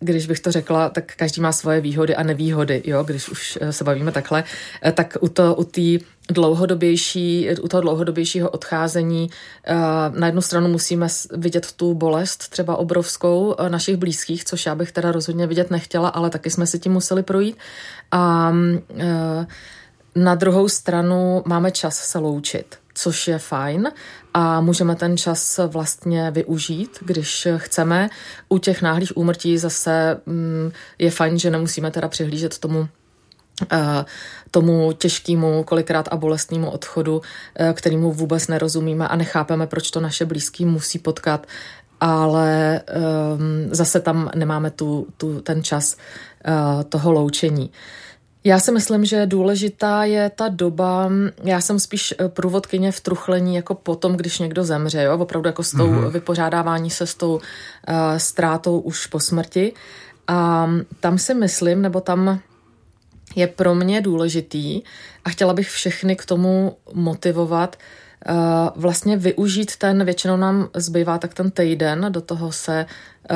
Když 0.00 0.26
bych 0.26 0.40
to 0.40 0.52
řekla, 0.52 0.88
tak 0.88 1.12
každý 1.16 1.42
má 1.42 1.52
svoje 1.52 1.80
výhody 1.80 2.16
a 2.16 2.22
nevýhody, 2.22 2.82
jo, 2.84 3.02
když 3.02 3.28
už 3.28 3.58
eh, 3.60 3.72
se 3.72 3.84
bavíme 3.84 4.12
takhle, 4.12 4.44
eh, 4.84 4.92
tak 4.92 5.16
u 5.20 5.28
to, 5.28 5.54
u 5.54 5.64
té 5.64 6.04
dlouhodobější, 6.30 7.48
u 7.62 7.68
toho 7.68 7.80
dlouhodobějšího 7.80 8.50
odcházení 8.50 9.30
na 10.10 10.26
jednu 10.26 10.42
stranu 10.42 10.68
musíme 10.68 11.06
vidět 11.36 11.72
tu 11.72 11.94
bolest 11.94 12.48
třeba 12.48 12.76
obrovskou 12.76 13.56
našich 13.68 13.96
blízkých, 13.96 14.44
což 14.44 14.66
já 14.66 14.74
bych 14.74 14.92
teda 14.92 15.12
rozhodně 15.12 15.46
vidět 15.46 15.70
nechtěla, 15.70 16.08
ale 16.08 16.30
taky 16.30 16.50
jsme 16.50 16.66
si 16.66 16.78
tím 16.78 16.92
museli 16.92 17.22
projít. 17.22 17.56
A 18.10 18.52
na 20.20 20.34
druhou 20.34 20.68
stranu 20.68 21.42
máme 21.46 21.70
čas 21.70 21.98
se 21.98 22.18
loučit, 22.18 22.78
což 22.94 23.28
je 23.28 23.38
fajn 23.38 23.88
a 24.34 24.60
můžeme 24.60 24.96
ten 24.96 25.16
čas 25.16 25.60
vlastně 25.66 26.30
využít, 26.30 26.98
když 27.00 27.48
chceme. 27.56 28.08
U 28.48 28.58
těch 28.58 28.82
náhlých 28.82 29.16
úmrtí 29.16 29.58
zase 29.58 30.20
mm, 30.26 30.72
je 30.98 31.10
fajn, 31.10 31.38
že 31.38 31.50
nemusíme 31.50 31.90
teda 31.90 32.08
přihlížet 32.08 32.58
tomu 32.58 32.88
eh, 33.72 34.04
tomu 34.50 34.92
těžkému, 34.92 35.64
kolikrát 35.64 36.08
a 36.10 36.16
bolestnému 36.16 36.70
odchodu, 36.70 37.22
eh, 37.54 37.72
kterýmu 37.72 38.12
vůbec 38.12 38.48
nerozumíme 38.48 39.08
a 39.08 39.16
nechápeme, 39.16 39.66
proč 39.66 39.90
to 39.90 40.00
naše 40.00 40.24
blízký 40.24 40.64
musí 40.64 40.98
potkat 40.98 41.46
ale 42.00 42.80
um, 42.80 43.74
zase 43.74 44.00
tam 44.00 44.30
nemáme 44.34 44.70
tu, 44.70 45.06
tu, 45.16 45.40
ten 45.40 45.62
čas 45.62 45.96
uh, 46.48 46.82
toho 46.82 47.12
loučení. 47.12 47.70
Já 48.44 48.58
si 48.60 48.72
myslím, 48.72 49.04
že 49.04 49.26
důležitá 49.26 50.04
je 50.04 50.30
ta 50.30 50.48
doba, 50.48 51.10
já 51.44 51.60
jsem 51.60 51.78
spíš 51.78 52.14
eh, 52.18 52.28
průvodkyně 52.28 52.92
v 52.92 53.00
truchlení 53.00 53.56
jako 53.56 53.74
potom, 53.74 54.16
když 54.16 54.38
někdo 54.38 54.64
zemře, 54.64 55.02
jo? 55.02 55.18
opravdu 55.18 55.48
jako 55.48 55.62
s 55.62 55.70
tou 55.70 55.86
mm-hmm. 55.86 56.10
vypořádávání 56.10 56.90
se 56.90 57.06
s 57.06 57.14
tou 57.14 57.34
uh, 57.34 57.40
ztrátou 58.16 58.78
už 58.78 59.06
po 59.06 59.20
smrti. 59.20 59.72
A 60.28 60.70
tam 61.00 61.18
si 61.18 61.34
myslím, 61.34 61.82
nebo 61.82 62.00
tam 62.00 62.40
je 63.36 63.46
pro 63.46 63.74
mě 63.74 64.00
důležitý 64.00 64.82
a 65.24 65.30
chtěla 65.30 65.54
bych 65.54 65.70
všechny 65.70 66.16
k 66.16 66.26
tomu 66.26 66.76
motivovat, 66.92 67.76
uh, 68.28 68.34
vlastně 68.76 69.16
využít 69.16 69.76
ten, 69.76 70.04
většinou 70.04 70.36
nám 70.36 70.68
zbývá 70.74 71.18
tak 71.18 71.34
ten 71.34 71.50
týden, 71.50 72.06
do 72.08 72.20
toho 72.20 72.52
se 72.52 72.86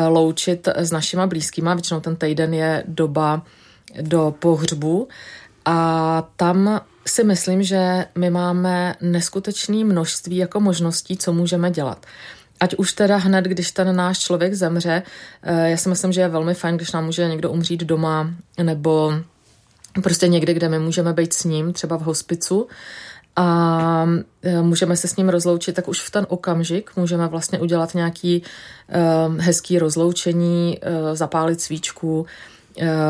loučit 0.09 0.69
s 0.75 0.91
našima 0.91 1.27
blízkýma, 1.27 1.75
většinou 1.75 2.01
ten 2.01 2.17
týden 2.17 2.55
je 2.55 2.85
doba 2.89 3.43
do 4.01 4.35
pohřbu 4.39 5.09
a 5.65 6.29
tam 6.37 6.81
si 7.07 7.25
myslím, 7.25 7.63
že 7.63 8.07
my 8.15 8.31
máme 8.31 8.95
neskutečné 9.01 9.85
množství 9.85 10.37
jako 10.37 10.61
možností, 10.61 11.17
co 11.17 11.33
můžeme 11.33 11.71
dělat. 11.71 12.07
Ať 12.61 12.75
už 12.75 12.93
teda 12.93 13.17
hned, 13.17 13.45
když 13.45 13.71
ten 13.71 13.97
náš 13.97 14.19
člověk 14.19 14.55
zemře, 14.55 15.03
eh, 15.43 15.71
já 15.71 15.77
si 15.77 15.89
myslím, 15.89 16.13
že 16.13 16.21
je 16.21 16.29
velmi 16.29 16.55
fajn, 16.55 16.77
když 16.77 16.93
nám 16.93 17.05
může 17.05 17.29
někdo 17.29 17.51
umřít 17.51 17.81
doma 17.81 18.31
nebo 18.63 19.13
prostě 20.03 20.29
někde, 20.29 20.55
kde 20.55 20.69
my 20.69 20.79
můžeme 20.79 21.13
být 21.13 21.33
s 21.33 21.45
ním, 21.45 21.73
třeba 21.73 21.97
v 21.97 22.03
hospicu 22.03 22.67
a 23.37 24.07
eh, 24.43 24.63
můžeme 24.63 24.97
se 24.97 25.09
s 25.09 25.17
ním 25.17 25.29
rozloučit, 25.29 25.75
tak 25.75 25.89
už 25.89 26.01
v 26.01 26.11
ten 26.11 26.27
okamžik 26.29 26.91
můžeme 26.97 27.29
vlastně 27.29 27.59
udělat 27.59 27.95
nějaký 27.95 28.43
uh, 29.29 29.37
hezký 29.37 29.79
rozloučení, 29.79 30.79
zapálit 31.15 31.61
svíčku, 31.61 32.27
Eh, 32.27 32.54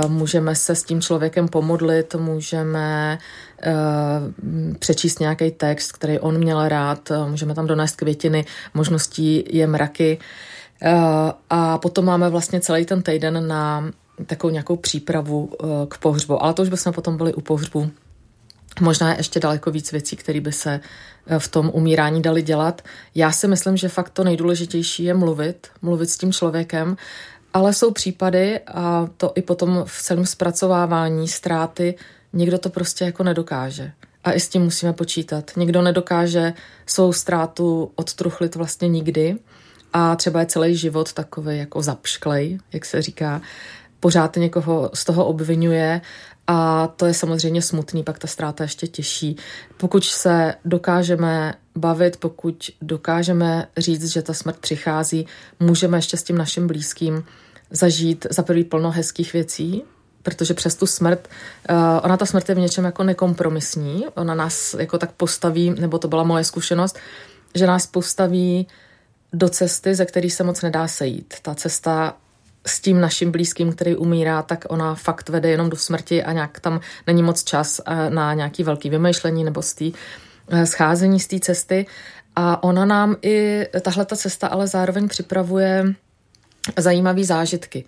můžeme 0.08 0.54
se 0.54 0.74
s 0.74 0.82
tím 0.82 1.00
člověkem 1.00 1.48
pomodlit, 1.48 2.14
můžeme 2.14 3.18
eh, 3.62 3.72
přečíst 4.78 5.20
nějaký 5.20 5.50
text, 5.50 5.92
který 5.92 6.18
on 6.18 6.38
měl 6.38 6.68
rád, 6.68 7.10
eh, 7.10 7.30
můžeme 7.30 7.54
tam 7.54 7.66
donést 7.66 7.96
květiny, 7.96 8.44
možností 8.74 9.44
je 9.50 9.66
mraky. 9.66 10.18
A 11.50 11.78
potom 11.78 12.04
máme 12.04 12.30
vlastně 12.30 12.60
celý 12.60 12.84
ten 12.84 13.02
týden 13.02 13.48
na 13.48 13.90
takovou 14.26 14.50
nějakou 14.52 14.76
přípravu 14.76 15.50
k 15.88 15.98
pohřbu. 15.98 16.42
Ale 16.42 16.54
to 16.54 16.62
už 16.62 16.68
bychom 16.68 16.92
potom 16.92 17.16
byli 17.16 17.34
u 17.34 17.40
pohřbu. 17.40 17.90
Možná 18.80 19.10
je 19.10 19.16
ještě 19.16 19.40
daleko 19.40 19.70
víc 19.70 19.92
věcí, 19.92 20.16
které 20.16 20.40
by 20.40 20.52
se 20.52 20.80
v 21.38 21.48
tom 21.48 21.70
umírání 21.74 22.22
dali 22.22 22.42
dělat. 22.42 22.82
Já 23.14 23.32
si 23.32 23.48
myslím, 23.48 23.76
že 23.76 23.88
fakt 23.88 24.10
to 24.10 24.24
nejdůležitější 24.24 25.04
je 25.04 25.14
mluvit, 25.14 25.66
mluvit 25.82 26.10
s 26.10 26.18
tím 26.18 26.32
člověkem, 26.32 26.96
ale 27.54 27.74
jsou 27.74 27.90
případy, 27.90 28.60
a 28.60 29.08
to 29.16 29.32
i 29.34 29.42
potom 29.42 29.84
v 29.86 30.02
celém 30.02 30.26
zpracovávání 30.26 31.28
ztráty, 31.28 31.94
někdo 32.32 32.58
to 32.58 32.70
prostě 32.70 33.04
jako 33.04 33.22
nedokáže. 33.22 33.92
A 34.24 34.32
i 34.32 34.40
s 34.40 34.48
tím 34.48 34.62
musíme 34.62 34.92
počítat. 34.92 35.50
Někdo 35.56 35.82
nedokáže 35.82 36.52
svou 36.86 37.12
ztrátu 37.12 37.92
odtruchlit 37.94 38.54
vlastně 38.54 38.88
nikdy 38.88 39.36
a 39.92 40.16
třeba 40.16 40.40
je 40.40 40.46
celý 40.46 40.76
život 40.76 41.12
takový 41.12 41.58
jako 41.58 41.82
zapšklej, 41.82 42.58
jak 42.72 42.84
se 42.84 43.02
říká. 43.02 43.40
Pořád 44.04 44.36
někoho 44.36 44.90
z 44.94 45.04
toho 45.04 45.26
obvinuje 45.26 46.00
a 46.46 46.86
to 46.86 47.06
je 47.06 47.14
samozřejmě 47.14 47.62
smutný, 47.62 48.02
pak 48.02 48.18
ta 48.18 48.26
ztráta 48.26 48.64
ještě 48.64 48.86
těžší. 48.86 49.36
Pokud 49.76 50.04
se 50.04 50.54
dokážeme 50.64 51.54
bavit, 51.76 52.16
pokud 52.16 52.70
dokážeme 52.82 53.66
říct, 53.76 54.12
že 54.12 54.22
ta 54.22 54.32
smrt 54.32 54.58
přichází, 54.58 55.26
můžeme 55.60 55.98
ještě 55.98 56.16
s 56.16 56.22
tím 56.22 56.38
naším 56.38 56.66
blízkým 56.66 57.24
zažít 57.70 58.26
za 58.30 58.42
prvý 58.42 58.64
plno 58.64 58.90
hezkých 58.90 59.32
věcí, 59.32 59.82
protože 60.22 60.54
přes 60.54 60.74
tu 60.74 60.86
smrt, 60.86 61.28
uh, 61.70 61.76
ona 62.02 62.16
ta 62.16 62.26
smrt 62.26 62.48
je 62.48 62.54
v 62.54 62.58
něčem 62.58 62.84
jako 62.84 63.04
nekompromisní, 63.04 64.04
ona 64.14 64.34
nás 64.34 64.74
jako 64.78 64.98
tak 64.98 65.12
postaví, 65.12 65.70
nebo 65.70 65.98
to 65.98 66.08
byla 66.08 66.24
moje 66.24 66.44
zkušenost, 66.44 66.98
že 67.54 67.66
nás 67.66 67.86
postaví 67.86 68.66
do 69.32 69.48
cesty, 69.48 69.94
ze 69.94 70.04
který 70.06 70.30
se 70.30 70.44
moc 70.44 70.62
nedá 70.62 70.88
sejít. 70.88 71.34
Ta 71.42 71.54
cesta 71.54 72.16
s 72.66 72.80
tím 72.80 73.00
naším 73.00 73.32
blízkým, 73.32 73.72
který 73.72 73.96
umírá, 73.96 74.42
tak 74.42 74.64
ona 74.68 74.94
fakt 74.94 75.28
vede 75.28 75.48
jenom 75.48 75.70
do 75.70 75.76
smrti 75.76 76.22
a 76.22 76.32
nějak 76.32 76.60
tam 76.60 76.80
není 77.06 77.22
moc 77.22 77.44
čas 77.44 77.80
eh, 77.86 78.10
na 78.10 78.34
nějaký 78.34 78.62
velký 78.62 78.90
vymýšlení 78.90 79.44
nebo 79.44 79.62
z 79.62 79.74
tý, 79.74 79.92
eh, 80.48 80.66
scházení 80.66 81.20
z 81.20 81.26
té 81.26 81.40
cesty. 81.40 81.86
A 82.36 82.62
ona 82.62 82.84
nám 82.84 83.16
i, 83.22 83.66
tahle 83.80 84.04
ta 84.04 84.16
cesta 84.16 84.48
ale 84.48 84.66
zároveň 84.66 85.08
připravuje 85.08 85.94
zajímavé 86.76 87.24
zážitky. 87.24 87.84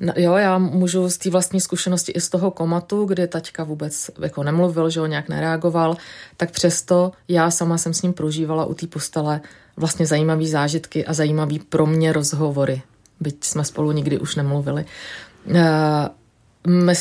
No, 0.00 0.12
jo, 0.16 0.34
já 0.34 0.58
můžu 0.58 1.10
z 1.10 1.18
té 1.18 1.30
vlastní 1.30 1.60
zkušenosti 1.60 2.12
i 2.12 2.20
z 2.20 2.28
toho 2.28 2.50
komatu, 2.50 3.04
kdy 3.04 3.28
taťka 3.28 3.64
vůbec 3.64 4.10
jako 4.22 4.42
nemluvil, 4.42 4.90
že 4.90 5.00
ho 5.00 5.06
nějak 5.06 5.28
nereagoval, 5.28 5.96
tak 6.36 6.50
přesto 6.50 7.12
já 7.28 7.50
sama 7.50 7.78
jsem 7.78 7.94
s 7.94 8.02
ním 8.02 8.12
prožívala 8.12 8.64
u 8.64 8.74
té 8.74 8.86
postele 8.86 9.40
vlastně 9.76 10.06
zajímavé 10.06 10.46
zážitky 10.46 11.06
a 11.06 11.12
zajímavé 11.12 11.54
pro 11.68 11.86
mě 11.86 12.12
rozhovory, 12.12 12.82
byť 13.24 13.44
jsme 13.44 13.64
spolu 13.64 13.92
nikdy 13.92 14.18
už 14.20 14.36
nemluvili. 14.36 14.84
Uh, 15.48 15.56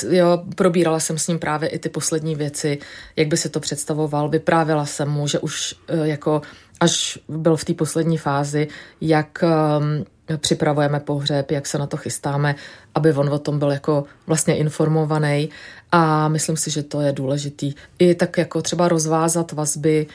jo, 0.09 0.43
probírala 0.55 0.99
jsem 0.99 1.17
s 1.17 1.27
ním 1.27 1.39
právě 1.39 1.69
i 1.69 1.79
ty 1.79 1.89
poslední 1.89 2.36
věci, 2.36 2.79
jak 3.15 3.27
by 3.27 3.38
si 3.38 3.49
to 3.49 3.59
představoval, 3.59 4.29
vyprávěla 4.29 4.86
jsem 4.86 5.09
mu, 5.09 5.27
že 5.27 5.39
už 5.39 5.75
uh, 5.75 6.07
jako 6.07 6.41
až 6.79 7.19
byl 7.27 7.55
v 7.55 7.65
té 7.65 7.73
poslední 7.73 8.17
fázi, 8.17 8.67
jak 9.01 9.43
um, 9.43 10.05
připravujeme 10.38 10.99
pohřeb, 10.99 11.51
jak 11.51 11.67
se 11.67 11.77
na 11.77 11.88
to 11.88 11.97
chystáme, 11.97 12.55
aby 12.95 13.13
on 13.13 13.29
o 13.29 13.39
tom 13.39 13.59
byl 13.59 13.71
jako 13.71 14.03
vlastně 14.27 14.57
informovaný 14.57 15.49
a 15.91 16.27
myslím 16.27 16.57
si, 16.57 16.71
že 16.71 16.83
to 16.83 17.01
je 17.01 17.12
důležitý. 17.12 17.73
I 17.99 18.15
tak 18.15 18.38
jako 18.38 18.62
třeba 18.62 18.88
rozvázat 18.88 19.51
vazby, 19.51 20.07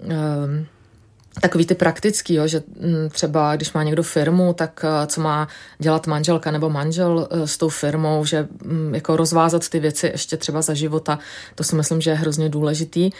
um, 0.00 0.66
takový 1.40 1.66
ty 1.66 1.74
praktický, 1.74 2.34
jo, 2.34 2.46
že 2.46 2.62
mm, 2.80 3.10
třeba 3.10 3.56
když 3.56 3.72
má 3.72 3.82
někdo 3.82 4.02
firmu, 4.02 4.52
tak 4.52 4.84
uh, 4.84 5.06
co 5.06 5.20
má 5.20 5.48
dělat 5.78 6.06
manželka 6.06 6.50
nebo 6.50 6.70
manžel 6.70 7.28
uh, 7.32 7.44
s 7.44 7.58
tou 7.58 7.68
firmou, 7.68 8.24
že 8.24 8.48
mm, 8.64 8.94
jako 8.94 9.16
rozvázat 9.16 9.68
ty 9.68 9.80
věci 9.80 10.06
ještě 10.06 10.36
třeba 10.36 10.62
za 10.62 10.74
života, 10.74 11.18
to 11.54 11.64
si 11.64 11.76
myslím, 11.76 12.00
že 12.00 12.10
je 12.10 12.16
hrozně 12.16 12.48
důležitý. 12.48 13.10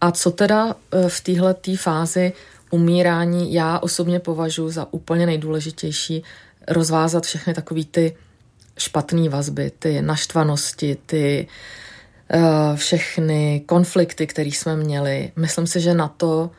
A 0.00 0.10
co 0.10 0.30
teda 0.30 0.64
uh, 0.64 1.08
v 1.08 1.20
téhle 1.20 1.54
fázi 1.76 2.32
umírání 2.70 3.52
já 3.52 3.78
osobně 3.78 4.20
považuji 4.20 4.70
za 4.70 4.86
úplně 4.90 5.26
nejdůležitější 5.26 6.22
rozvázat 6.68 7.24
všechny 7.24 7.54
takové 7.54 7.84
ty 7.84 8.16
špatné 8.78 9.28
vazby, 9.28 9.72
ty 9.78 10.02
naštvanosti, 10.02 10.96
ty 11.06 11.46
všechny 12.74 13.62
konflikty, 13.66 14.26
které 14.26 14.48
jsme 14.48 14.76
měli. 14.76 15.32
Myslím 15.36 15.66
si, 15.66 15.80
že 15.80 15.94
na 15.94 16.08
to 16.08 16.50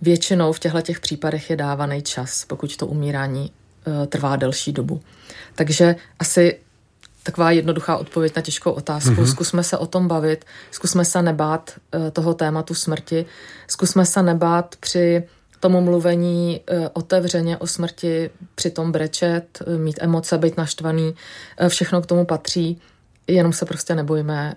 většinou 0.00 0.52
v 0.52 0.58
těchto 0.58 0.80
těch 0.80 1.00
případech 1.00 1.50
je 1.50 1.56
dávaný 1.56 2.02
čas, 2.02 2.44
pokud 2.44 2.76
to 2.76 2.86
umírání 2.86 3.50
uh, 3.86 4.06
trvá 4.06 4.36
delší 4.36 4.72
dobu. 4.72 5.00
Takže 5.54 5.96
asi 6.18 6.58
taková 7.22 7.50
jednoduchá 7.50 7.96
odpověď 7.96 8.36
na 8.36 8.42
těžkou 8.42 8.70
otázku. 8.70 9.10
Mm-hmm. 9.10 9.30
Zkusme 9.30 9.64
se 9.64 9.78
o 9.78 9.86
tom 9.86 10.08
bavit, 10.08 10.44
zkusme 10.70 11.04
se 11.04 11.22
nebát 11.22 11.70
uh, 11.94 12.10
toho 12.10 12.34
tématu 12.34 12.74
smrti, 12.74 13.26
zkusme 13.66 14.06
se 14.06 14.22
nebát 14.22 14.76
při 14.80 15.22
tomu 15.60 15.80
mluvení 15.80 16.60
e, 16.66 16.88
otevřeně 16.88 17.56
o 17.56 17.66
smrti, 17.66 18.30
přitom 18.54 18.92
brečet, 18.92 19.62
e, 19.66 19.78
mít 19.78 19.98
emoce, 20.00 20.38
být 20.38 20.56
naštvaný, 20.56 21.14
všechno 21.68 22.02
k 22.02 22.06
tomu 22.06 22.24
patří, 22.24 22.80
jenom 23.26 23.52
se 23.52 23.64
prostě 23.64 23.94
nebojíme 23.94 24.54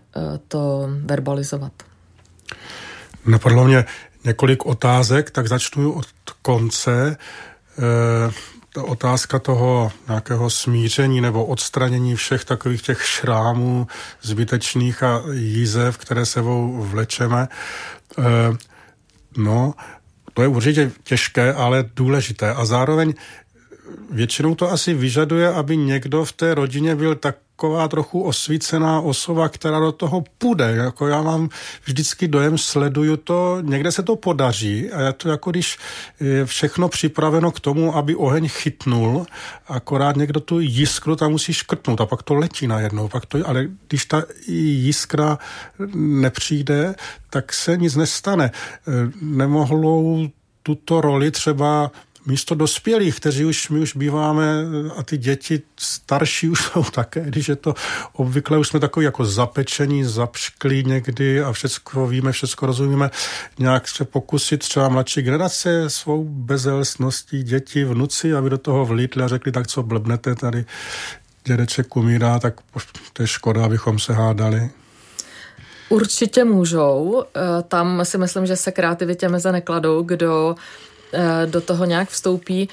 to 0.48 0.90
verbalizovat. 1.06 1.72
Napadlo 3.26 3.66
mě 3.66 3.86
několik 4.26 4.66
otázek, 4.66 5.32
tak 5.32 5.48
začnu 5.48 5.94
od 5.94 6.06
konce. 6.42 7.18
Ta 8.74 8.84
otázka 8.84 9.40
toho 9.40 9.92
nějakého 10.08 10.50
smíření 10.50 11.22
nebo 11.22 11.46
odstranění 11.46 12.16
všech 12.16 12.46
takových 12.46 12.82
těch 12.82 13.06
šrámů 13.06 13.88
zbytečných 14.22 15.04
a 15.04 15.22
jízev, 15.32 15.98
které 15.98 16.26
sebou 16.26 16.82
vlečeme. 16.82 17.48
No, 19.38 19.74
to 20.34 20.42
je 20.42 20.48
určitě 20.48 20.92
těžké, 21.04 21.54
ale 21.54 21.86
důležité. 21.96 22.54
A 22.54 22.66
zároveň 22.66 23.14
většinou 24.12 24.56
to 24.56 24.72
asi 24.72 24.94
vyžaduje, 24.94 25.54
aby 25.54 25.78
někdo 25.78 26.26
v 26.26 26.32
té 26.32 26.56
rodině 26.56 26.96
byl 26.96 27.16
taková 27.64 27.88
trochu 27.88 28.22
osvícená 28.22 29.00
osoba, 29.00 29.50
která 29.50 29.80
do 29.80 29.92
toho 29.92 30.24
půjde. 30.38 30.72
Jako 30.76 31.08
já 31.08 31.22
mám 31.22 31.50
vždycky 31.86 32.28
dojem, 32.28 32.58
sleduju 32.58 33.18
to, 33.18 33.58
někde 33.62 33.92
se 33.92 34.04
to 34.04 34.16
podaří 34.16 34.92
a 34.92 35.02
je 35.02 35.14
to 35.14 35.30
jako 35.30 35.52
když 35.52 35.78
je 36.20 36.46
všechno 36.46 36.90
připraveno 36.90 37.52
k 37.52 37.60
tomu, 37.60 37.96
aby 37.96 38.16
oheň 38.16 38.48
chytnul, 38.50 39.26
akorát 39.68 40.16
někdo 40.16 40.40
tu 40.40 40.60
jiskru 40.60 41.16
tam 41.16 41.32
musí 41.32 41.54
škrtnout 41.54 42.02
a 42.02 42.06
pak 42.06 42.24
to 42.24 42.34
letí 42.34 42.68
najednou. 42.68 43.08
Pak 43.08 43.26
to, 43.26 43.48
ale 43.48 43.68
když 43.88 44.06
ta 44.06 44.24
jiskra 44.48 45.38
nepřijde, 45.96 46.96
tak 47.30 47.54
se 47.54 47.78
nic 47.78 47.96
nestane. 47.96 48.52
Nemohlou 49.22 50.28
tuto 50.64 51.02
roli 51.02 51.32
třeba 51.32 51.92
místo 52.26 52.56
dospělých, 52.56 53.16
kteří 53.16 53.46
už, 53.46 53.70
my 53.70 53.80
už 53.80 53.96
býváme 53.96 54.64
a 54.98 55.04
ty 55.04 55.18
děti 55.18 55.62
starší 55.80 56.50
už 56.50 56.62
jsou 56.62 56.84
také, 56.84 57.22
když 57.26 57.50
je 57.50 57.56
to 57.56 57.74
obvykle, 58.14 58.58
už 58.58 58.68
jsme 58.68 58.80
takový 58.80 59.06
jako 59.06 59.26
zapečení, 59.26 60.04
zapšklí 60.04 60.84
někdy 60.84 61.42
a 61.42 61.52
všechno 61.52 62.08
víme, 62.08 62.32
všechno 62.32 62.66
rozumíme, 62.66 63.10
nějak 63.60 63.88
se 63.88 64.06
pokusit 64.06 64.60
třeba 64.60 64.90
mladší 64.90 65.22
generace 65.22 65.90
svou 65.90 66.24
bezelstností 66.24 67.44
děti, 67.44 67.86
vnuci, 67.86 68.34
aby 68.34 68.50
do 68.50 68.58
toho 68.58 68.86
vlítli 68.86 69.24
a 69.24 69.28
řekli, 69.28 69.52
tak 69.52 69.68
co 69.68 69.84
blbnete 69.84 70.36
tady, 70.36 70.66
dědeček 71.46 71.96
umírá, 71.96 72.40
tak 72.40 72.54
to 73.14 73.24
je 73.24 73.28
škoda, 73.28 73.66
abychom 73.66 74.00
se 74.00 74.14
hádali. 74.14 74.70
Určitě 75.90 76.44
můžou. 76.44 77.24
Eh, 77.24 77.64
tam 77.68 78.06
si 78.06 78.18
myslím, 78.18 78.46
že 78.46 78.56
se 78.56 78.72
kreativitě 78.72 79.30
meze 79.30 79.52
nekladou, 79.52 80.04
kdo 80.04 80.56
do 81.46 81.62
toho 81.62 81.86
nějak 81.86 82.10
vstoupí. 82.10 82.70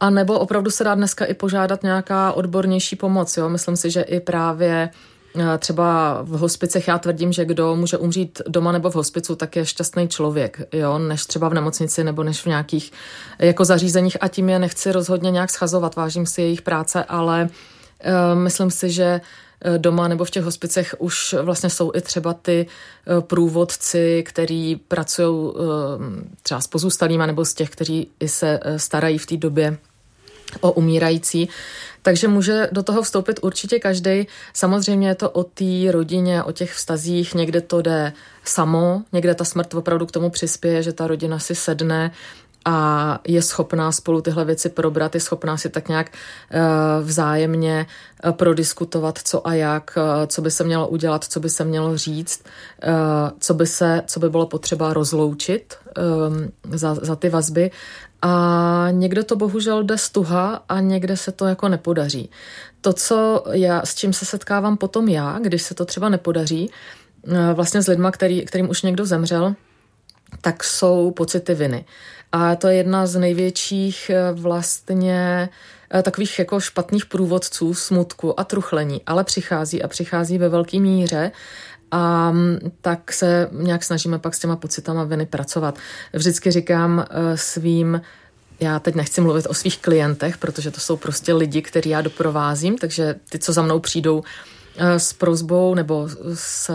A 0.00 0.10
nebo 0.10 0.38
opravdu 0.38 0.70
se 0.70 0.84
dá 0.84 0.94
dneska 0.94 1.24
i 1.24 1.34
požádat 1.34 1.82
nějaká 1.82 2.32
odbornější 2.32 2.96
pomoc. 2.96 3.36
Jo? 3.36 3.48
Myslím 3.48 3.76
si, 3.76 3.90
že 3.90 4.02
i 4.02 4.20
právě 4.20 4.90
eh, 5.36 5.58
třeba 5.58 6.18
v 6.22 6.30
hospicech 6.30 6.88
já 6.88 6.98
tvrdím, 6.98 7.32
že 7.32 7.44
kdo 7.44 7.76
může 7.76 7.98
umřít 7.98 8.42
doma 8.48 8.72
nebo 8.72 8.90
v 8.90 8.94
hospicu, 8.94 9.36
tak 9.36 9.56
je 9.56 9.66
šťastný 9.66 10.08
člověk, 10.08 10.60
jo? 10.72 10.98
než 10.98 11.26
třeba 11.26 11.48
v 11.48 11.54
nemocnici 11.54 12.04
nebo 12.04 12.22
než 12.22 12.42
v 12.42 12.46
nějakých 12.46 12.92
jako 13.38 13.64
zařízeních 13.64 14.16
a 14.20 14.28
tím 14.28 14.48
je 14.48 14.58
nechci 14.58 14.92
rozhodně 14.92 15.30
nějak 15.30 15.50
schazovat, 15.50 15.96
vážím 15.96 16.26
si 16.26 16.42
jejich 16.42 16.62
práce, 16.62 17.04
ale 17.04 17.48
uh, 17.48 18.38
myslím 18.38 18.70
si, 18.70 18.90
že 18.90 19.20
Eh, 19.53 19.53
doma 19.78 20.08
nebo 20.08 20.24
v 20.24 20.30
těch 20.30 20.44
hospicech 20.44 20.94
už 20.98 21.34
vlastně 21.42 21.70
jsou 21.70 21.92
i 21.94 22.00
třeba 22.00 22.34
ty 22.34 22.66
eh, 22.66 23.20
průvodci, 23.20 24.24
který 24.26 24.76
pracují 24.76 25.52
eh, 25.56 25.60
třeba 26.42 26.60
s 26.60 26.66
pozůstalými 26.66 27.26
nebo 27.26 27.44
z 27.44 27.54
těch, 27.54 27.70
kteří 27.70 28.08
se 28.26 28.60
starají 28.76 29.18
v 29.18 29.26
té 29.26 29.36
době 29.36 29.78
o 30.60 30.72
umírající. 30.72 31.48
Takže 32.02 32.28
může 32.28 32.68
do 32.72 32.82
toho 32.82 33.02
vstoupit 33.02 33.40
určitě 33.42 33.78
každý. 33.78 34.26
Samozřejmě 34.52 35.08
je 35.08 35.14
to 35.14 35.30
o 35.30 35.44
té 35.44 35.90
rodině, 35.90 36.42
o 36.42 36.52
těch 36.52 36.74
vztazích. 36.74 37.34
Někde 37.34 37.60
to 37.60 37.82
jde 37.82 38.12
samo, 38.44 39.02
někde 39.12 39.34
ta 39.34 39.44
smrt 39.44 39.74
opravdu 39.74 40.06
k 40.06 40.12
tomu 40.12 40.30
přispěje, 40.30 40.82
že 40.82 40.92
ta 40.92 41.06
rodina 41.06 41.38
si 41.38 41.54
sedne 41.54 42.10
a 42.64 43.18
je 43.28 43.42
schopná 43.42 43.92
spolu 43.92 44.20
tyhle 44.20 44.44
věci 44.44 44.68
probrat, 44.68 45.14
je 45.14 45.20
schopná 45.20 45.56
si 45.56 45.68
tak 45.68 45.88
nějak 45.88 46.10
uh, 46.10 47.06
vzájemně 47.06 47.86
uh, 48.24 48.32
prodiskutovat, 48.32 49.18
co 49.18 49.46
a 49.46 49.54
jak, 49.54 49.90
uh, 49.96 50.26
co 50.26 50.42
by 50.42 50.50
se 50.50 50.64
mělo 50.64 50.88
udělat, 50.88 51.24
co 51.24 51.40
by 51.40 51.50
se 51.50 51.64
mělo 51.64 51.96
říct, 51.96 52.44
co 53.38 53.54
by, 53.54 53.66
se, 53.66 54.02
co 54.06 54.20
by 54.20 54.30
bylo 54.30 54.46
potřeba 54.46 54.92
rozloučit 54.92 55.74
za, 56.72 56.94
za 56.94 57.16
ty 57.16 57.28
vazby. 57.28 57.70
A 58.22 58.86
někde 58.90 59.22
to 59.22 59.36
bohužel 59.36 59.82
jde 59.82 59.98
stuha 59.98 60.64
a 60.68 60.80
někde 60.80 61.16
se 61.16 61.32
to 61.32 61.46
jako 61.46 61.68
nepodaří. 61.68 62.30
To, 62.80 62.92
co 62.92 63.44
já, 63.52 63.82
s 63.84 63.94
čím 63.94 64.12
se 64.12 64.24
setkávám 64.24 64.76
potom 64.76 65.08
já, 65.08 65.38
když 65.38 65.62
se 65.62 65.74
to 65.74 65.84
třeba 65.84 66.08
nepodaří, 66.08 66.70
vlastně 67.54 67.82
s 67.82 67.86
lidma, 67.86 68.10
který, 68.10 68.44
kterým 68.44 68.70
už 68.70 68.82
někdo 68.82 69.06
zemřel, 69.06 69.54
tak 70.40 70.64
jsou 70.64 71.10
pocity 71.10 71.54
viny. 71.54 71.84
A 72.34 72.56
to 72.56 72.68
je 72.68 72.76
jedna 72.76 73.06
z 73.06 73.16
největších 73.18 74.10
eh, 74.10 74.32
vlastně 74.32 75.48
eh, 75.94 76.02
takových 76.02 76.38
jako 76.38 76.60
špatných 76.60 77.06
průvodců 77.06 77.74
smutku 77.74 78.40
a 78.40 78.44
truchlení, 78.44 79.02
ale 79.06 79.24
přichází 79.24 79.82
a 79.82 79.88
přichází 79.88 80.38
ve 80.38 80.48
velké 80.48 80.80
míře 80.80 81.32
a 81.90 82.30
mm, 82.30 82.58
tak 82.80 83.12
se 83.12 83.48
nějak 83.52 83.84
snažíme 83.84 84.18
pak 84.18 84.34
s 84.34 84.38
těma 84.38 84.56
pocitama 84.56 85.04
viny 85.04 85.26
pracovat. 85.26 85.78
Vždycky 86.12 86.50
říkám 86.50 87.04
eh, 87.10 87.36
svým 87.36 88.00
já 88.60 88.78
teď 88.78 88.94
nechci 88.94 89.20
mluvit 89.20 89.46
o 89.48 89.54
svých 89.54 89.78
klientech, 89.78 90.38
protože 90.38 90.70
to 90.70 90.80
jsou 90.80 90.96
prostě 90.96 91.32
lidi, 91.32 91.62
který 91.62 91.90
já 91.90 92.00
doprovázím, 92.00 92.78
takže 92.78 93.14
ty, 93.30 93.38
co 93.38 93.52
za 93.52 93.62
mnou 93.62 93.80
přijdou 93.80 94.22
s 94.78 95.12
prozbou 95.12 95.74
nebo 95.74 96.08
s 96.34 96.70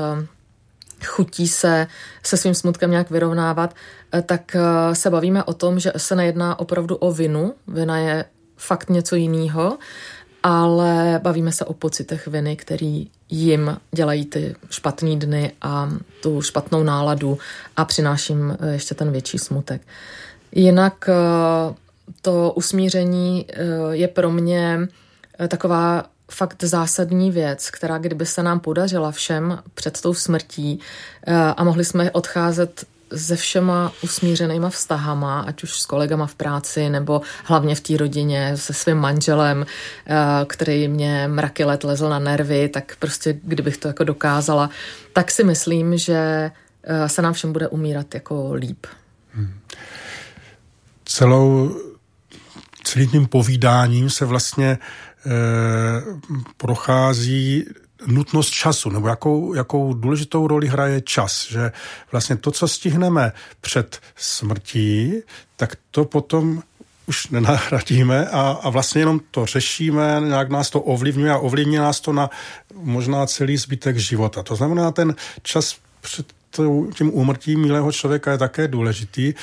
chutí 1.05 1.47
se 1.47 1.87
se 2.23 2.37
svým 2.37 2.53
smutkem 2.53 2.91
nějak 2.91 3.09
vyrovnávat, 3.09 3.75
eh, 4.11 4.21
tak 4.21 4.55
eh, 4.55 4.95
se 4.95 5.09
bavíme 5.09 5.43
o 5.43 5.53
tom, 5.53 5.79
že 5.79 5.91
se 5.97 6.15
nejedná 6.15 6.59
opravdu 6.59 6.95
o 6.95 7.13
vinu. 7.13 7.53
Vina 7.67 7.97
je 7.97 8.25
fakt 8.57 8.89
něco 8.89 9.15
jiného, 9.15 9.77
ale 10.43 11.19
bavíme 11.23 11.51
se 11.51 11.65
o 11.65 11.73
pocitech 11.73 12.27
viny, 12.27 12.55
který 12.55 13.07
jim 13.29 13.77
dělají 13.91 14.25
ty 14.25 14.55
špatné 14.69 15.15
dny 15.15 15.51
a 15.61 15.89
tu 16.21 16.41
špatnou 16.41 16.83
náladu 16.83 17.37
a 17.77 17.85
přináším 17.85 18.57
eh, 18.59 18.73
ještě 18.73 18.95
ten 18.95 19.11
větší 19.11 19.37
smutek. 19.37 19.81
Jinak 20.51 21.09
to 22.21 22.53
usmíření 22.55 23.45
je 23.91 24.07
pro 24.07 24.31
mě 24.31 24.87
taková 25.47 26.05
fakt 26.31 26.63
zásadní 26.63 27.31
věc, 27.31 27.69
která 27.69 27.97
kdyby 27.97 28.25
se 28.25 28.43
nám 28.43 28.59
podařila 28.59 29.11
všem 29.11 29.59
před 29.73 30.01
tou 30.01 30.13
smrtí 30.13 30.79
eh, 31.27 31.35
a 31.35 31.63
mohli 31.63 31.85
jsme 31.85 32.11
odcházet 32.11 32.85
se 33.15 33.35
všema 33.35 33.93
usmířenýma 34.03 34.69
vztahama, 34.69 35.41
ať 35.41 35.63
už 35.63 35.79
s 35.79 35.85
kolegama 35.85 36.27
v 36.27 36.35
práci, 36.35 36.89
nebo 36.89 37.21
hlavně 37.43 37.75
v 37.75 37.81
té 37.81 37.97
rodině 37.97 38.57
se 38.57 38.73
svým 38.73 38.97
manželem, 38.97 39.65
eh, 40.05 40.15
který 40.47 40.87
mě 40.87 41.27
mraky 41.27 41.63
let 41.63 41.83
lezl 41.83 42.09
na 42.09 42.19
nervy, 42.19 42.69
tak 42.69 42.95
prostě 42.99 43.39
kdybych 43.43 43.77
to 43.77 43.87
jako 43.87 44.03
dokázala, 44.03 44.69
tak 45.13 45.31
si 45.31 45.43
myslím, 45.43 45.97
že 45.97 46.51
eh, 46.83 47.09
se 47.09 47.21
nám 47.21 47.33
všem 47.33 47.53
bude 47.53 47.67
umírat 47.67 48.13
jako 48.13 48.53
líp. 48.53 48.87
Hmm. 49.33 49.59
Celou 51.05 51.75
celým 52.83 53.09
tím 53.09 53.27
povídáním 53.27 54.09
se 54.09 54.25
vlastně 54.25 54.77
Eh, 54.77 55.08
prochází 56.57 57.65
nutnost 58.07 58.49
času, 58.49 58.89
nebo 58.89 59.07
jakou, 59.07 59.53
jakou 59.53 59.93
důležitou 59.93 60.47
roli 60.47 60.67
hraje 60.67 61.01
čas, 61.01 61.47
že 61.49 61.71
vlastně 62.11 62.37
to, 62.37 62.51
co 62.51 62.67
stihneme 62.67 63.31
před 63.61 63.99
smrtí, 64.15 65.13
tak 65.55 65.75
to 65.91 66.05
potom 66.05 66.63
už 67.07 67.27
nenahradíme 67.27 68.27
a, 68.27 68.59
a 68.61 68.69
vlastně 68.69 69.01
jenom 69.01 69.21
to 69.31 69.45
řešíme, 69.45 70.21
nějak 70.25 70.49
nás 70.49 70.69
to 70.69 70.81
ovlivňuje 70.81 71.31
a 71.31 71.37
ovlivní 71.37 71.75
nás 71.75 71.99
to 71.99 72.13
na 72.13 72.29
možná 72.73 73.25
celý 73.25 73.57
zbytek 73.57 73.97
života. 73.97 74.43
To 74.43 74.55
znamená, 74.55 74.91
ten 74.91 75.15
čas 75.41 75.75
před 76.01 76.33
tím 76.93 77.13
úmrtím 77.13 77.61
milého 77.61 77.91
člověka 77.91 78.31
je 78.31 78.37
také 78.37 78.67
důležitý 78.67 79.33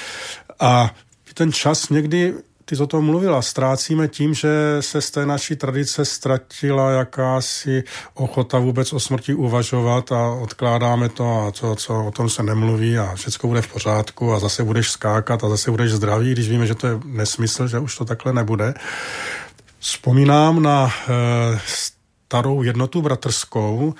a 0.60 0.94
ten 1.34 1.52
čas 1.52 1.88
někdy 1.88 2.34
ty 2.68 2.76
o 2.76 2.86
tom 2.86 3.04
mluvila, 3.04 3.42
ztrácíme 3.42 4.08
tím, 4.08 4.34
že 4.34 4.76
se 4.80 5.00
z 5.00 5.10
té 5.10 5.26
naší 5.26 5.56
tradice 5.56 6.04
ztratila 6.04 6.90
jakási 6.90 7.84
ochota 8.14 8.58
vůbec 8.58 8.92
o 8.92 9.00
smrti 9.00 9.34
uvažovat 9.34 10.12
a 10.12 10.30
odkládáme 10.30 11.08
to 11.08 11.46
a 11.46 11.52
co, 11.52 11.74
co 11.74 12.04
o 12.04 12.10
tom 12.10 12.30
se 12.30 12.42
nemluví 12.42 12.98
a 12.98 13.14
všechno 13.14 13.48
bude 13.48 13.62
v 13.62 13.72
pořádku 13.72 14.32
a 14.32 14.38
zase 14.38 14.64
budeš 14.64 14.90
skákat 14.90 15.44
a 15.44 15.48
zase 15.48 15.70
budeš 15.70 15.92
zdravý, 15.92 16.32
když 16.32 16.48
víme, 16.48 16.66
že 16.66 16.74
to 16.74 16.86
je 16.86 17.00
nesmysl, 17.04 17.68
že 17.68 17.78
už 17.78 17.96
to 17.96 18.04
takhle 18.04 18.32
nebude. 18.32 18.74
Vzpomínám 19.78 20.62
na 20.62 20.90
e, 21.08 21.58
starou 22.26 22.62
jednotu 22.62 23.02
bratrskou, 23.02 23.94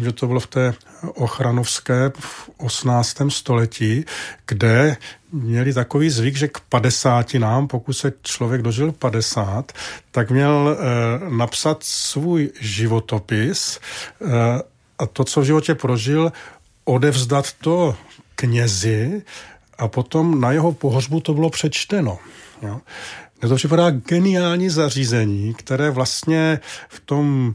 že 0.00 0.12
to 0.12 0.26
bylo 0.26 0.40
v 0.40 0.46
té 0.46 0.74
ochranovské 1.14 2.12
v 2.18 2.50
18. 2.56 3.16
století, 3.28 4.04
kde 4.46 4.96
měli 5.32 5.74
takový 5.74 6.10
zvyk, 6.10 6.36
že 6.36 6.48
k 6.48 6.60
50 6.60 7.34
nám, 7.34 7.68
pokud 7.68 7.92
se 7.92 8.12
člověk 8.22 8.62
dožil 8.62 8.92
50, 8.92 9.72
tak 10.10 10.30
měl 10.30 10.76
e, 10.76 11.30
napsat 11.30 11.78
svůj 11.80 12.50
životopis 12.60 13.80
e, 14.20 14.60
a 14.98 15.06
to, 15.06 15.24
co 15.24 15.40
v 15.40 15.44
životě 15.44 15.74
prožil, 15.74 16.32
odevzdat 16.84 17.52
to 17.52 17.96
knězi 18.34 19.22
a 19.78 19.88
potom 19.88 20.40
na 20.40 20.52
jeho 20.52 20.72
pohřbu 20.72 21.20
to 21.20 21.34
bylo 21.34 21.50
přečteno. 21.50 22.18
Jo. 22.62 22.80
Mně 23.40 23.48
to 23.48 23.54
připadá 23.54 23.90
geniální 23.90 24.70
zařízení, 24.70 25.54
které 25.54 25.90
vlastně 25.90 26.60
v 26.88 27.00
tom 27.00 27.54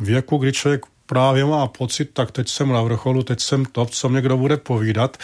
věku, 0.00 0.38
kdy 0.38 0.52
člověk 0.52 0.86
právě 1.06 1.44
má 1.44 1.66
pocit, 1.66 2.10
tak 2.12 2.30
teď 2.30 2.48
jsem 2.48 2.68
na 2.68 2.82
vrcholu, 2.82 3.22
teď 3.22 3.40
jsem 3.40 3.64
to, 3.64 3.86
co 3.86 4.08
mě 4.08 4.20
kdo 4.20 4.36
bude 4.36 4.56
povídat, 4.56 5.16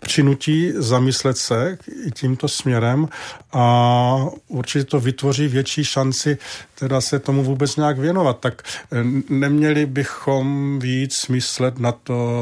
přinutí 0.00 0.72
zamyslet 0.76 1.38
se 1.38 1.78
i 2.06 2.10
tímto 2.10 2.48
směrem 2.48 3.08
a 3.52 4.26
určitě 4.48 4.84
to 4.84 5.00
vytvoří 5.00 5.48
větší 5.48 5.84
šanci 5.84 6.38
teda 6.78 7.00
se 7.00 7.18
tomu 7.18 7.44
vůbec 7.44 7.76
nějak 7.76 7.98
věnovat. 7.98 8.40
Tak 8.40 8.62
eh, 8.62 8.96
neměli 9.28 9.86
bychom 9.86 10.78
víc 10.78 11.28
myslet 11.28 11.78
na 11.78 11.92
to, 11.92 12.40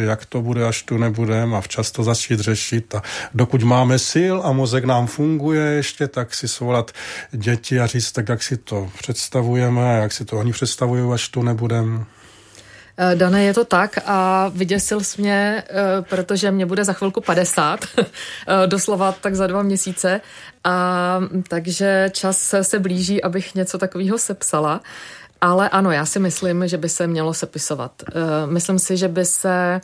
eh, 0.00 0.04
jak 0.04 0.26
to 0.26 0.42
bude, 0.42 0.66
až 0.66 0.82
tu 0.82 0.98
nebudeme 0.98 1.56
a 1.56 1.60
včas 1.60 1.90
to 1.90 2.04
začít 2.04 2.40
řešit. 2.40 2.94
A 2.94 3.02
dokud 3.34 3.62
máme 3.62 3.98
sil 4.12 4.36
a 4.44 4.52
mozek 4.52 4.84
nám 4.84 5.06
funguje 5.06 5.62
ještě, 5.62 6.08
tak 6.08 6.34
si 6.34 6.48
svolat 6.48 6.90
děti 7.32 7.80
a 7.80 7.86
říct, 7.86 8.12
tak 8.12 8.28
jak 8.28 8.42
si 8.42 8.56
to 8.56 8.90
představujeme 8.98 9.80
jak 10.00 10.12
si 10.12 10.24
to 10.24 10.38
oni 10.38 10.52
představují, 10.52 11.12
až 11.12 11.28
tu 11.28 11.42
nebudeme. 11.42 11.89
Eh, 13.02 13.16
Dané, 13.16 13.44
je 13.44 13.54
to 13.54 13.64
tak 13.64 13.98
a 14.06 14.48
vyděsil 14.54 15.00
jsi 15.00 15.20
mě, 15.20 15.62
eh, 15.68 16.02
protože 16.02 16.50
mě 16.50 16.66
bude 16.66 16.84
za 16.84 16.92
chvilku 16.92 17.20
50, 17.20 17.80
eh, 17.96 18.66
doslova 18.66 19.12
tak 19.12 19.34
za 19.34 19.46
dva 19.46 19.62
měsíce, 19.62 20.20
a 20.64 21.20
takže 21.48 22.10
čas 22.12 22.54
se 22.62 22.78
blíží, 22.78 23.22
abych 23.22 23.54
něco 23.54 23.78
takového 23.78 24.18
sepsala. 24.18 24.80
Ale 25.40 25.68
ano, 25.68 25.92
já 25.92 26.06
si 26.06 26.18
myslím, 26.18 26.68
že 26.68 26.76
by 26.76 26.88
se 26.88 27.06
mělo 27.06 27.34
sepisovat. 27.34 28.02
Myslím 28.46 28.78
si, 28.78 28.96
že 28.96 29.08
by 29.08 29.24
se 29.24 29.80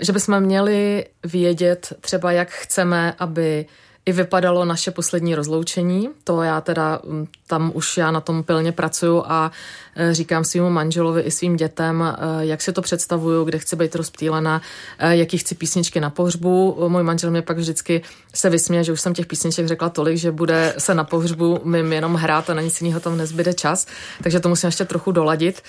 že 0.00 0.12
bychom 0.12 0.40
měli 0.40 1.06
vědět 1.24 1.92
třeba, 2.00 2.32
jak 2.32 2.50
chceme, 2.50 3.14
aby 3.18 3.66
i 4.06 4.12
vypadalo 4.12 4.64
naše 4.64 4.90
poslední 4.90 5.34
rozloučení. 5.34 6.08
To 6.24 6.42
já 6.42 6.60
teda, 6.60 7.00
mm, 7.04 7.26
tam 7.46 7.70
už 7.74 7.96
já 7.96 8.10
na 8.10 8.20
tom 8.20 8.42
pilně 8.42 8.72
pracuju 8.72 9.22
a 9.26 9.50
e, 9.96 10.14
říkám 10.14 10.44
svým 10.44 10.68
manželovi 10.68 11.22
i 11.22 11.30
svým 11.30 11.56
dětem, 11.56 12.02
e, 12.02 12.16
jak 12.46 12.62
si 12.62 12.72
to 12.72 12.82
představuju, 12.82 13.44
kde 13.44 13.58
chci 13.58 13.76
být 13.76 13.94
rozptýlena, 13.94 14.62
e, 14.98 15.16
jaký 15.16 15.38
chci 15.38 15.54
písničky 15.54 16.00
na 16.00 16.10
pohřbu. 16.10 16.76
Můj 16.88 17.02
manžel 17.02 17.30
mě 17.30 17.42
pak 17.42 17.58
vždycky 17.58 18.02
se 18.34 18.50
vysměje, 18.50 18.84
že 18.84 18.92
už 18.92 19.00
jsem 19.00 19.14
těch 19.14 19.26
písniček 19.26 19.66
řekla 19.66 19.88
tolik, 19.88 20.16
že 20.16 20.32
bude 20.32 20.74
se 20.78 20.94
na 20.94 21.04
pohřbu 21.04 21.60
mým 21.64 21.92
jenom 21.92 22.14
hrát 22.14 22.50
a 22.50 22.54
na 22.54 22.62
nic 22.62 22.80
jiného 22.80 23.00
tam 23.00 23.16
nezbyde 23.16 23.54
čas, 23.54 23.86
takže 24.22 24.40
to 24.40 24.48
musím 24.48 24.68
ještě 24.68 24.84
trochu 24.84 25.12
doladit 25.12 25.62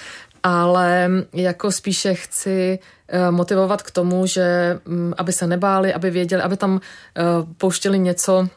ale 0.44 1.10
jako 1.34 1.72
spíše 1.72 2.14
chci 2.14 2.80
motivovat 3.32 3.82
k 3.82 3.92
tomu, 3.92 4.26
že 4.26 4.80
mm, 4.86 5.14
aby 5.18 5.34
se 5.34 5.48
nebáli, 5.48 5.94
aby 5.94 6.12
věděli, 6.12 6.42
aby 6.42 6.58
tam 6.58 6.82
eh, 7.18 7.22
pouštěli 7.58 8.00
něco 8.00 8.48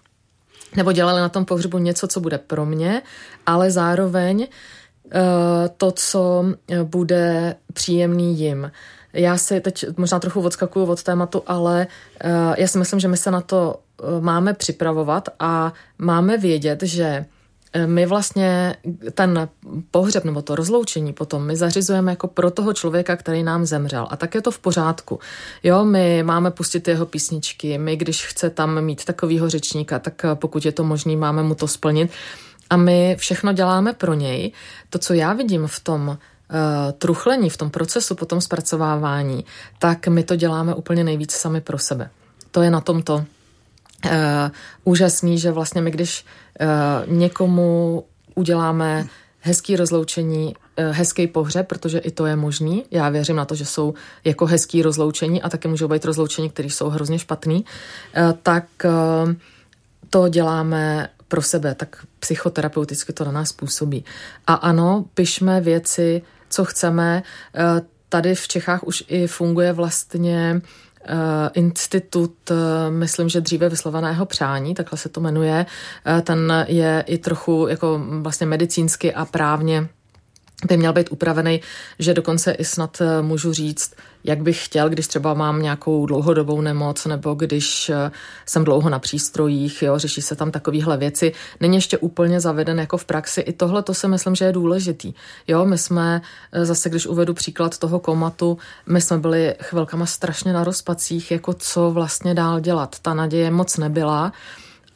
nebo 0.77 0.93
dělali 0.93 1.21
na 1.21 1.29
tom 1.29 1.45
pohřbu 1.45 1.79
něco, 1.79 2.09
co 2.09 2.21
bude 2.21 2.39
pro 2.39 2.67
mě, 2.67 3.03
ale 3.47 3.71
zároveň 3.71 4.47
eh, 4.47 5.19
to, 5.77 5.93
co 5.93 6.45
bude 6.85 7.55
příjemný 7.73 8.39
jim. 8.39 8.73
Já 9.13 9.37
si 9.37 9.61
teď 9.61 9.85
možná 9.97 10.19
trochu 10.19 10.41
odskakuju 10.41 10.87
od 10.87 11.03
tématu, 11.03 11.43
ale 11.47 11.87
já 12.57 12.69
si 12.69 12.79
myslím, 12.79 13.01
že 13.01 13.09
my 13.09 13.17
se 13.17 13.31
na 13.31 13.41
to 13.41 13.81
máme 14.21 14.55
připravovat 14.55 15.29
a 15.41 15.73
máme 15.99 16.39
vědět, 16.39 16.83
že 16.83 17.27
my 17.87 18.07
vlastně 18.07 18.77
ten 19.15 19.49
pohřeb 19.91 20.25
nebo 20.25 20.43
to 20.43 20.55
rozloučení 20.57 21.13
potom 21.13 21.47
my 21.47 21.57
zařizujeme 21.57 22.13
jako 22.13 22.29
pro 22.29 22.51
toho 22.51 22.73
člověka, 22.73 23.17
který 23.17 23.43
nám 23.43 23.67
zemřel. 23.67 24.07
A 24.11 24.17
tak 24.17 24.35
je 24.35 24.43
to 24.43 24.51
v 24.51 24.59
pořádku. 24.59 25.21
Jo, 25.63 25.85
my 25.85 26.23
máme 26.23 26.51
pustit 26.51 26.89
jeho 26.89 27.07
písničky, 27.07 27.79
my 27.79 27.97
když 27.97 28.27
chce 28.27 28.51
tam 28.51 28.81
mít 28.81 29.05
takovýho 29.05 29.51
řečníka, 29.51 29.99
tak 29.99 30.23
pokud 30.35 30.65
je 30.65 30.73
to 30.73 30.85
možný, 30.85 31.17
máme 31.17 31.43
mu 31.43 31.55
to 31.55 31.69
splnit. 31.69 32.11
A 32.71 32.77
my 32.77 33.17
všechno 33.19 33.53
děláme 33.53 33.93
pro 33.93 34.15
něj. 34.15 34.53
To, 34.91 34.99
co 34.99 35.15
já 35.15 35.33
vidím 35.33 35.67
v 35.67 35.81
tom 35.81 36.09
uh, 36.09 36.17
truchlení, 36.99 37.51
v 37.51 37.57
tom 37.57 37.71
procesu, 37.71 38.15
potom 38.15 38.41
zpracovávání, 38.41 39.45
tak 39.79 40.09
my 40.09 40.23
to 40.23 40.37
děláme 40.37 40.75
úplně 40.75 41.05
nejvíc 41.05 41.33
sami 41.33 41.61
pro 41.61 41.79
sebe. 41.79 42.11
To 42.51 42.63
je 42.63 42.71
na 42.71 42.81
tomto 42.81 43.15
uh, 43.15 44.11
úžasný, 44.85 45.39
že 45.39 45.53
vlastně 45.53 45.81
my, 45.81 45.91
když 45.91 46.25
někomu 47.07 48.05
uděláme 48.35 49.07
hezký 49.41 49.77
rozloučení, 49.77 50.55
uh, 50.79 50.85
hezký 50.95 51.27
pohřeb, 51.27 51.69
protože 51.69 51.99
i 51.99 52.11
to 52.11 52.27
je 52.27 52.37
možný. 52.37 52.85
Já 52.91 53.09
věřím 53.09 53.37
na 53.37 53.45
to, 53.45 53.55
že 53.55 53.65
jsou 53.65 53.95
jako 54.25 54.47
hezký 54.47 54.83
rozloučení 54.83 55.43
a 55.43 55.49
taky 55.49 55.69
můžou 55.69 55.89
být 55.89 56.05
rozloučení, 56.05 56.51
které 56.51 56.71
jsou 56.71 56.89
hrozně 56.89 57.19
špatný, 57.19 57.65
uh, 57.65 58.33
tak 58.43 58.65
to 60.11 60.29
děláme 60.29 61.09
pro 61.29 61.43
sebe, 61.43 61.75
tak 61.75 62.07
psychoterapeuticky 62.21 63.13
to 63.13 63.25
na 63.25 63.33
nás 63.33 63.53
působí. 63.53 64.05
A 64.47 64.55
ano, 64.55 65.05
pišme 65.15 65.61
věci, 65.61 66.23
co 66.49 66.65
chceme. 66.65 67.23
Tady 68.09 68.35
v 68.35 68.49
Čechách 68.49 68.85
už 68.85 69.05
i 69.09 69.27
funguje 69.27 69.73
vlastně 69.73 70.61
Eh, 70.61 70.63
institut, 71.55 72.51
eh, 72.51 72.91
myslím, 72.91 73.29
že 73.29 73.41
dříve 73.41 73.69
vysloveného 73.69 74.27
přání, 74.27 74.75
takhle 74.75 74.99
se 74.99 75.09
to 75.09 75.21
jmenuje. 75.21 75.67
Eh, 76.07 76.23
ten 76.23 76.65
je 76.69 77.05
i 77.07 77.19
trochu 77.19 77.67
jako 77.69 78.01
vlastně 78.21 78.47
medicínsky 78.47 79.15
a 79.15 79.25
právně 79.25 79.89
by 80.65 80.77
měl 80.77 80.93
být 80.93 81.13
upravený, 81.13 81.61
že 81.99 82.15
dokonce 82.15 82.53
i 82.53 82.65
snad 82.65 83.01
eh, 83.01 83.23
můžu 83.23 83.53
říct, 83.53 83.95
jak 84.25 84.43
bych 84.43 84.65
chtěl, 84.65 84.89
když 84.89 85.07
třeba 85.07 85.35
mám 85.35 85.63
nějakou 85.63 86.07
dlouhodobou 86.07 86.61
nemoc 86.61 87.07
nebo 87.07 87.35
když 87.35 87.89
eh, 87.89 88.11
jsem 88.47 88.65
dlouho 88.65 88.91
na 88.91 88.99
přístrojích, 88.99 89.83
jo, 89.83 89.99
řeší 89.99 90.23
se 90.23 90.37
tam 90.37 90.51
takovéhle 90.51 90.97
věci. 90.97 91.33
Není 91.61 91.77
ještě 91.77 91.99
úplně 91.99 92.41
zaveden 92.41 92.79
jako 92.79 92.97
v 92.97 93.05
praxi. 93.05 93.41
I 93.41 93.53
tohle 93.53 93.83
to 93.83 93.95
si 93.95 94.09
myslím, 94.09 94.35
že 94.35 94.45
je 94.45 94.53
důležitý. 94.53 95.15
Jo, 95.49 95.65
my 95.65 95.79
jsme, 95.79 96.23
eh, 96.53 96.65
zase 96.65 96.89
když 96.89 97.07
uvedu 97.07 97.35
příklad 97.35 97.79
toho 97.79 98.01
komatu, 98.01 98.59
my 98.87 99.01
jsme 99.01 99.19
byli 99.19 99.55
chvilkama 99.63 100.07
strašně 100.07 100.53
na 100.53 100.65
rozpacích, 100.65 101.31
jako 101.31 101.55
co 101.55 101.91
vlastně 101.91 102.35
dál 102.35 102.61
dělat. 102.61 102.97
Ta 103.03 103.15
naděje 103.15 103.51
moc 103.51 103.77
nebyla. 103.77 104.33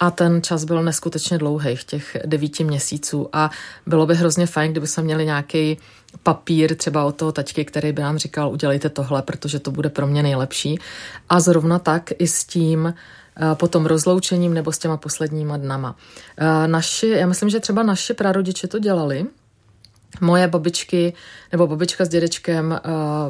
A 0.01 0.11
ten 0.11 0.43
čas 0.43 0.65
byl 0.65 0.83
neskutečně 0.83 1.39
dlouhý, 1.39 1.77
těch 1.87 2.17
devíti 2.27 2.65
měsíců. 2.65 3.29
A 3.33 3.51
bylo 3.87 4.07
by 4.07 4.15
hrozně 4.15 4.47
fajn, 4.47 4.71
kdyby 4.73 4.87
jsme 4.87 5.03
měli 5.03 5.25
nějaký 5.25 5.79
papír 6.23 6.77
třeba 6.77 7.05
od 7.05 7.17
toho 7.17 7.33
taťky, 7.33 7.65
který 7.65 7.93
by 7.93 8.03
nám 8.03 8.19
říkal, 8.19 8.51
udělejte 8.51 8.89
tohle, 8.89 9.23
protože 9.23 9.59
to 9.59 9.71
bude 9.71 9.89
pro 9.89 10.07
mě 10.07 10.23
nejlepší. 10.23 10.79
A 11.29 11.41
zrovna 11.41 11.79
tak 11.79 12.11
i 12.19 12.27
s 12.27 12.45
tím 12.45 12.95
eh, 12.95 13.55
potom 13.55 13.87
rozloučením 13.87 14.55
nebo 14.55 14.73
s 14.73 14.79
těma 14.79 14.97
posledníma 14.97 15.57
dnama. 15.57 15.97
Eh, 16.37 16.69
naši, 16.69 17.09
já 17.09 17.27
myslím, 17.27 17.51
že 17.51 17.61
třeba 17.61 17.83
naši 17.83 18.15
prarodiče 18.15 18.69
to 18.69 18.79
dělali, 18.79 19.27
moje 20.21 20.49
babičky, 20.49 21.15
nebo 21.53 21.67
babička 21.67 22.05
s 22.05 22.09
dědečkem, 22.09 22.73
eh, 22.73 22.81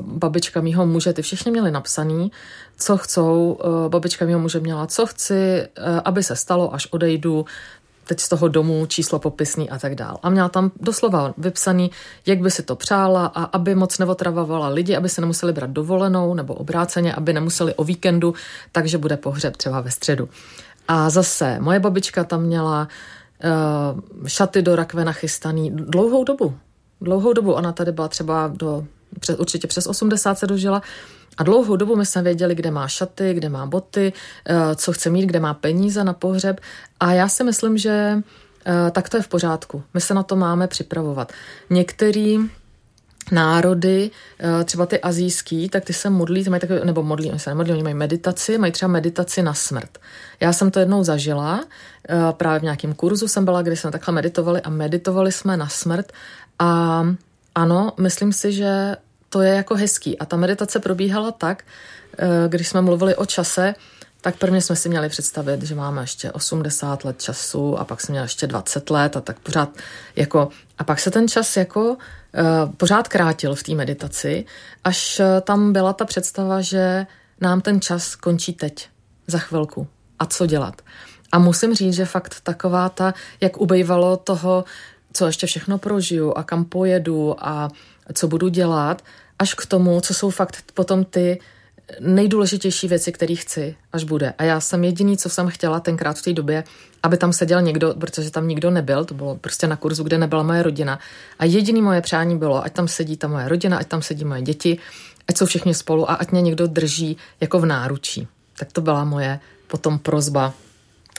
babička 0.01 0.61
mýho 0.61 0.87
muže, 0.87 1.13
ty 1.13 1.23
všichni 1.23 1.51
měli 1.51 1.71
napsaný, 1.71 2.33
co 2.81 2.97
chcou, 2.97 3.59
eh, 3.61 3.89
babička 3.89 4.25
mýho 4.25 4.39
muže 4.39 4.61
měla, 4.61 4.87
co 4.87 5.07
chci, 5.07 5.35
eh, 5.35 5.69
aby 6.05 6.23
se 6.23 6.37
stalo, 6.37 6.75
až 6.75 6.87
odejdu, 6.91 7.47
teď 8.07 8.21
z 8.21 8.29
toho 8.29 8.49
domu, 8.49 8.87
číslo 8.87 9.19
popisný 9.19 9.71
a 9.71 9.79
tak 9.79 9.95
dál. 9.95 10.19
A 10.23 10.31
měla 10.31 10.49
tam 10.49 10.71
doslova 10.81 11.35
vypsaný, 11.39 11.91
jak 12.27 12.39
by 12.39 12.51
si 12.51 12.63
to 12.63 12.77
přála 12.77 13.27
a 13.27 13.45
aby 13.45 13.75
moc 13.75 13.99
neotravovala 13.99 14.69
lidi, 14.69 14.97
aby 14.97 15.09
se 15.09 15.21
nemuseli 15.21 15.53
brát 15.53 15.71
dovolenou 15.71 16.35
nebo 16.35 16.55
obráceně, 16.55 17.15
aby 17.15 17.33
nemuseli 17.33 17.75
o 17.75 17.85
víkendu, 17.85 18.35
takže 18.73 18.99
bude 18.99 19.17
pohřeb 19.17 19.57
třeba 19.57 19.81
ve 19.81 19.91
středu. 19.91 20.29
A 20.89 21.11
zase 21.11 21.61
moje 21.61 21.81
babička 21.81 22.25
tam 22.25 22.43
měla 22.43 22.89
uh, 23.45 24.27
šaty 24.27 24.63
do 24.63 24.77
rakve 24.77 25.05
nachystaný 25.05 25.71
dlouhou 25.71 26.25
dobu 26.25 26.55
dlouhou 27.01 27.33
dobu. 27.33 27.53
Ona 27.53 27.73
tady 27.73 27.93
byla 27.93 28.09
třeba 28.09 28.53
do, 28.55 28.85
určitě 29.39 29.67
přes 29.67 29.87
80 29.87 30.39
se 30.39 30.47
dožila. 30.47 30.83
A 31.37 31.43
dlouhou 31.43 31.77
dobu 31.77 31.97
my 31.97 32.07
jsme 32.07 32.23
věděli, 32.23 32.55
kde 32.55 32.71
má 32.71 32.89
šaty, 32.89 33.35
kde 33.35 33.49
má 33.49 33.67
boty, 33.67 34.13
eh, 34.47 34.55
co 34.77 34.93
chce 34.93 35.11
mít, 35.11 35.27
kde 35.27 35.41
má 35.41 35.55
peníze 35.55 36.05
na 36.05 36.13
pohřeb. 36.13 36.61
A 37.01 37.13
já 37.13 37.29
si 37.29 37.45
myslím, 37.45 37.79
že 37.79 38.23
eh, 38.67 38.91
tak 38.91 39.09
to 39.09 39.17
je 39.17 39.23
v 39.23 39.29
pořádku. 39.29 39.83
My 39.95 40.01
se 40.01 40.15
na 40.15 40.23
to 40.23 40.37
máme 40.37 40.69
připravovat. 40.69 41.33
Některý 41.71 42.39
národy, 43.33 44.11
eh, 44.41 44.65
třeba 44.65 44.87
ty 44.87 45.01
azijský, 45.01 45.69
tak 45.69 45.85
ty 45.85 45.93
se 45.93 46.11
modlí, 46.11 46.45
ty 46.45 46.51
mají 46.51 46.61
takové, 46.61 46.85
nebo 46.85 47.03
modlí, 47.03 47.31
oni 47.31 47.39
se 47.39 47.51
nemodlí, 47.51 47.73
oni 47.73 47.83
mají 47.83 47.95
meditaci, 47.95 48.59
mají 48.59 48.73
třeba 48.73 48.89
meditaci 48.89 49.43
na 49.43 49.55
smrt. 49.55 49.99
Já 50.41 50.53
jsem 50.53 50.71
to 50.71 50.81
jednou 50.81 51.05
zažila, 51.05 51.65
právě 52.33 52.61
v 52.61 52.63
nějakém 52.63 52.95
kurzu 52.95 53.29
jsem 53.29 53.45
byla, 53.45 53.63
kdy 53.63 53.77
jsme 53.77 53.91
takhle 53.91 54.15
meditovali 54.15 54.61
a 54.61 54.71
meditovali 54.71 55.33
jsme 55.33 55.57
na 55.57 55.69
smrt 55.69 56.13
a 56.59 57.05
ano, 57.55 57.93
myslím 57.99 58.33
si, 58.33 58.53
že 58.53 58.97
to 59.31 59.43
je 59.43 59.55
jako 59.55 59.75
hezký. 59.75 60.19
A 60.19 60.27
ta 60.27 60.37
meditace 60.37 60.81
probíhala 60.81 61.33
tak, 61.33 61.65
eh, 62.19 62.27
když 62.49 62.69
jsme 62.69 62.81
mluvili 62.81 63.17
o 63.17 63.27
čase, 63.27 63.75
tak 64.21 64.37
prvně 64.37 64.61
jsme 64.61 64.77
si 64.77 64.89
měli 64.89 65.09
představit, 65.09 65.63
že 65.63 65.75
máme 65.75 66.03
ještě 66.03 66.33
80 66.33 67.05
let 67.05 67.23
času 67.23 67.79
a 67.79 67.85
pak 67.85 68.01
jsme 68.01 68.13
měli 68.13 68.25
ještě 68.25 68.47
20 68.47 68.91
let 68.91 69.17
a 69.17 69.21
tak 69.21 69.41
pořád 69.41 69.69
jako... 70.17 70.49
A 70.79 70.85
pak 70.85 71.01
se 71.01 71.11
ten 71.11 71.29
čas 71.29 71.57
jako 71.57 71.81
uh, 71.91 71.97
pořád 72.77 73.09
krátil 73.09 73.55
v 73.55 73.63
té 73.63 73.75
meditaci, 73.75 74.45
až 74.85 75.21
uh, 75.21 75.41
tam 75.41 75.73
byla 75.73 75.93
ta 75.93 76.05
představa, 76.05 76.61
že 76.61 77.07
nám 77.41 77.61
ten 77.61 77.81
čas 77.81 78.17
končí 78.17 78.53
teď, 78.53 78.89
za 79.27 79.39
chvilku. 79.39 79.87
A 80.19 80.27
co 80.27 80.47
dělat? 80.47 80.83
A 81.33 81.39
musím 81.39 81.75
říct, 81.75 81.95
že 81.95 82.05
fakt 82.05 82.41
taková 82.43 82.89
ta, 82.89 83.15
jak 83.41 83.61
ubejvalo 83.61 84.17
toho 84.17 84.65
co 85.13 85.27
ještě 85.27 85.47
všechno 85.47 85.79
prožiju 85.79 86.33
a 86.37 86.43
kam 86.43 86.65
pojedu 86.65 87.37
a 87.39 87.69
co 88.15 88.29
budu 88.29 88.49
dělat, 88.49 89.05
až 89.39 89.55
k 89.55 89.67
tomu, 89.67 90.01
co 90.01 90.15
jsou 90.15 90.31
fakt 90.31 90.65
potom 90.75 91.05
ty 91.05 91.41
nejdůležitější 92.01 92.89
věci, 92.89 93.13
které 93.13 93.35
chci, 93.35 93.77
až 93.93 94.05
bude. 94.05 94.35
A 94.39 94.45
já 94.45 94.61
jsem 94.61 94.85
jediný, 94.85 95.17
co 95.17 95.29
jsem 95.29 95.49
chtěla 95.49 95.81
tenkrát 95.81 96.19
v 96.19 96.23
té 96.23 96.33
době, 96.33 96.65
aby 97.03 97.17
tam 97.17 97.33
seděl 97.33 97.63
někdo, 97.63 97.95
protože 97.95 98.31
tam 98.31 98.49
nikdo 98.49 98.71
nebyl, 98.71 99.05
to 99.05 99.15
bylo 99.15 99.37
prostě 99.37 99.67
na 99.67 99.77
kurzu, 99.77 100.05
kde 100.05 100.19
nebyla 100.19 100.43
moje 100.43 100.63
rodina. 100.63 100.99
A 101.39 101.45
jediný 101.45 101.83
moje 101.83 102.01
přání 102.01 102.39
bylo, 102.39 102.65
ať 102.65 102.73
tam 102.73 102.89
sedí 102.89 103.17
ta 103.17 103.29
moje 103.29 103.49
rodina, 103.49 103.79
ať 103.79 103.87
tam 103.87 104.03
sedí 104.03 104.25
moje 104.25 104.43
děti, 104.43 104.79
ať 105.29 105.37
jsou 105.37 105.47
všichni 105.47 105.75
spolu 105.75 106.11
a 106.11 106.15
ať 106.15 106.31
mě 106.31 106.43
někdo 106.43 106.67
drží 106.67 107.17
jako 107.41 107.61
v 107.61 107.67
náručí. 107.67 108.29
Tak 108.59 108.73
to 108.73 108.81
byla 108.81 109.05
moje 109.05 109.41
potom 109.67 109.99
prozba, 109.99 110.55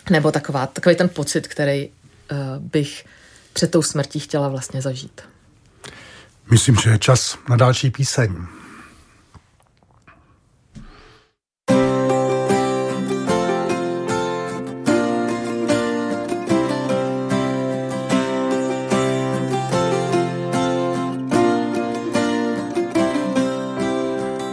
nebo 0.10 0.32
taková, 0.32 0.68
takový 0.68 0.96
ten 0.96 1.10
pocit, 1.10 1.48
který 1.48 1.90
uh, 1.90 2.38
bych 2.60 3.06
před 3.54 3.72
tou 3.72 3.82
smrtí 3.82 4.20
chtěla 4.20 4.48
vlastně 4.50 4.82
zažít. 4.82 5.22
Myslím, 6.50 6.76
že 6.76 6.90
je 6.90 7.00
čas 7.00 7.38
na 7.50 7.56
další 7.56 7.92
píseň. 7.92 8.36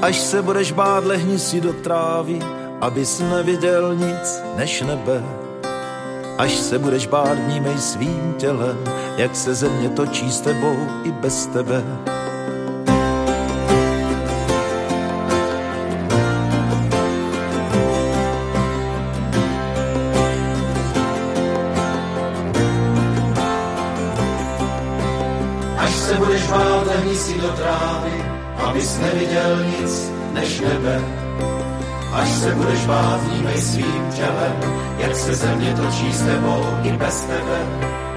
Až 0.02 0.20
se 0.20 0.42
budeš 0.42 0.72
bát, 0.72 1.04
lehni 1.04 1.38
si 1.38 1.60
do 1.60 1.72
trávy, 1.72 2.38
abys 2.80 3.20
neviděl 3.20 3.94
nic 3.94 4.42
než 4.56 4.80
nebe. 4.80 5.47
Až 6.38 6.54
se 6.54 6.78
budeš 6.78 7.06
bát, 7.06 7.38
vnímej 7.38 7.78
svým 7.78 8.34
tělem, 8.38 8.78
jak 9.16 9.36
se 9.36 9.54
země 9.54 9.88
točí 9.88 10.32
s 10.32 10.40
tebou 10.40 10.76
i 11.04 11.12
bez 11.12 11.46
tebe. 11.46 11.82
Až 25.78 25.94
se 25.94 26.14
budeš 26.14 26.46
bát, 26.46 26.86
lehni 26.86 27.16
si 27.16 27.40
do 27.40 27.48
trávy, 27.48 28.24
abys 28.56 28.98
neviděl 28.98 29.64
nic 29.64 30.12
než 30.32 30.60
nebe. 30.60 31.27
Až 32.18 32.28
se 32.28 32.54
budeš 32.54 32.86
bát, 32.86 33.20
vnímej 33.22 33.58
svým 33.58 34.10
tělem, 34.16 34.56
jak 34.98 35.16
se 35.16 35.34
země 35.34 35.74
točí 35.74 36.12
s 36.12 36.22
tebou 36.22 36.64
i 36.82 36.92
bez 36.92 37.20
tebe. 37.20 38.07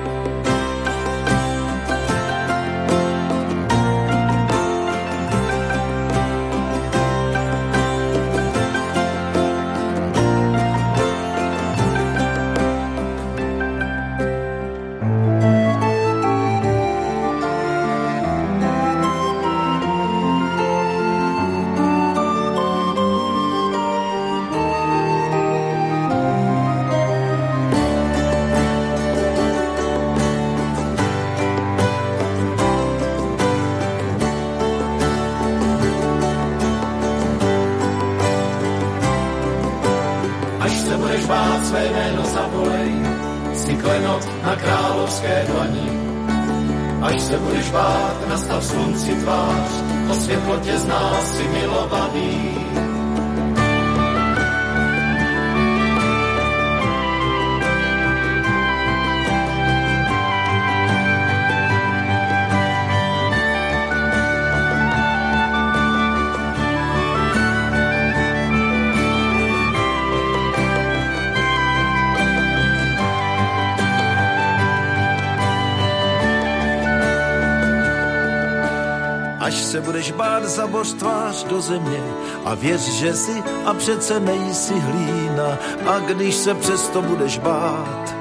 Až 79.42 79.54
se 79.54 79.82
budeš 79.82 80.12
bát, 80.12 80.44
zaboř 80.44 80.94
tvář 80.94 81.44
do 81.44 81.62
země 81.62 82.04
a 82.46 82.56
věř, 82.56 82.82
že 82.82 83.14
si 83.14 83.44
a 83.66 83.74
přece 83.74 84.20
nejsi 84.20 84.80
hlína. 84.80 85.58
A 85.88 86.00
když 86.00 86.36
se 86.36 86.54
přesto 86.54 87.02
budeš 87.02 87.38
bát, 87.38 88.16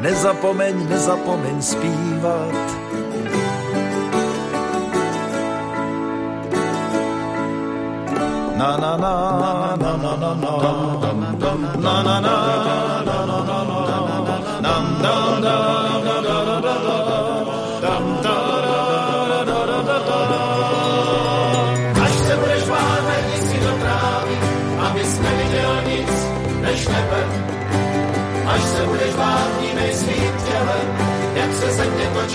nezapomeň, 0.00 0.88
nezapomeň 0.88 1.62
zpívat. 1.62 2.54
Na 8.56 8.76
na 8.76 8.96
na 8.96 9.76
na 9.76 9.96
na 9.96 10.16
na 10.16 10.34
na 10.34 10.60
na 11.80 12.20
na 12.20 12.20
na 12.20 12.36
na 15.00 15.52
na 16.04 16.15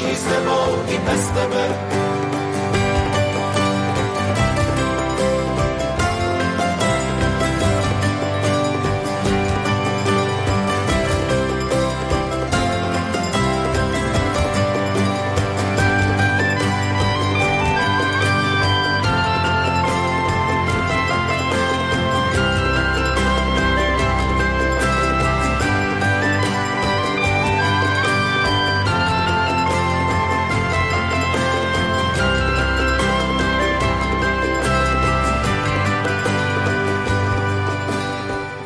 točí 0.02 0.16
s 0.16 0.24
tebou 0.24 0.70
i 0.89 0.97
bez 0.97 1.28
tebe. 1.28 2.11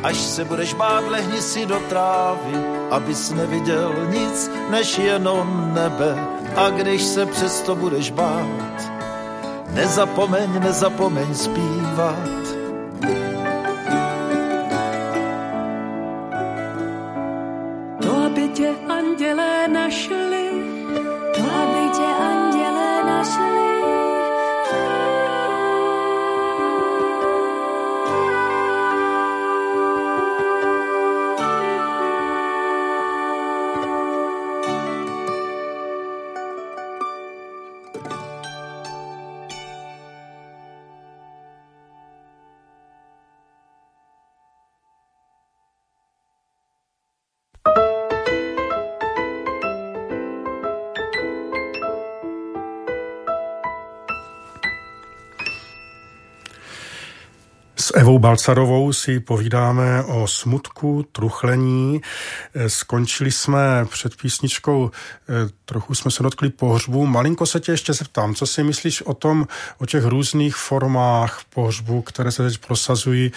Až 0.06 0.16
se 0.16 0.44
budeš 0.44 0.74
bát, 0.74 1.08
lehni 1.08 1.42
si 1.42 1.66
do 1.66 1.78
trávy, 1.88 2.54
abys 2.90 3.30
neviděl 3.30 3.94
nic 4.10 4.50
než 4.70 4.98
jenom 4.98 5.74
nebe. 5.74 6.14
A 6.56 6.70
když 6.70 7.02
se 7.02 7.26
přesto 7.26 7.74
budeš 7.74 8.10
bát, 8.10 8.92
nezapomeň, 9.74 10.60
nezapomeň 10.60 11.34
zpívat. 11.34 12.42
To, 18.02 18.16
aby 18.26 18.48
tě 18.48 18.74
andělé 18.88 19.68
našli, 19.68 20.50
Evou 58.16 58.22
Balcarovou 58.22 58.92
si 58.92 59.20
povídáme 59.20 60.04
o 60.04 60.26
smutku, 60.26 61.06
truchlení. 61.12 62.00
Skončili 62.66 63.32
jsme 63.32 63.86
před 63.90 64.16
písničkou, 64.16 64.90
trochu 65.64 65.94
jsme 65.94 66.10
se 66.10 66.22
dotkli 66.22 66.50
pohřbu. 66.50 67.06
Malinko 67.06 67.46
se 67.46 67.60
tě 67.60 67.72
ještě 67.72 67.92
zeptám, 67.92 68.34
co 68.34 68.46
si 68.46 68.62
myslíš 68.62 69.02
o 69.02 69.14
tom, 69.14 69.46
o 69.78 69.86
těch 69.86 70.04
různých 70.04 70.56
formách 70.56 71.40
pohřbu, 71.54 72.02
které 72.02 72.32
se 72.32 72.42
teď 72.42 72.58
prosazují 72.58 73.32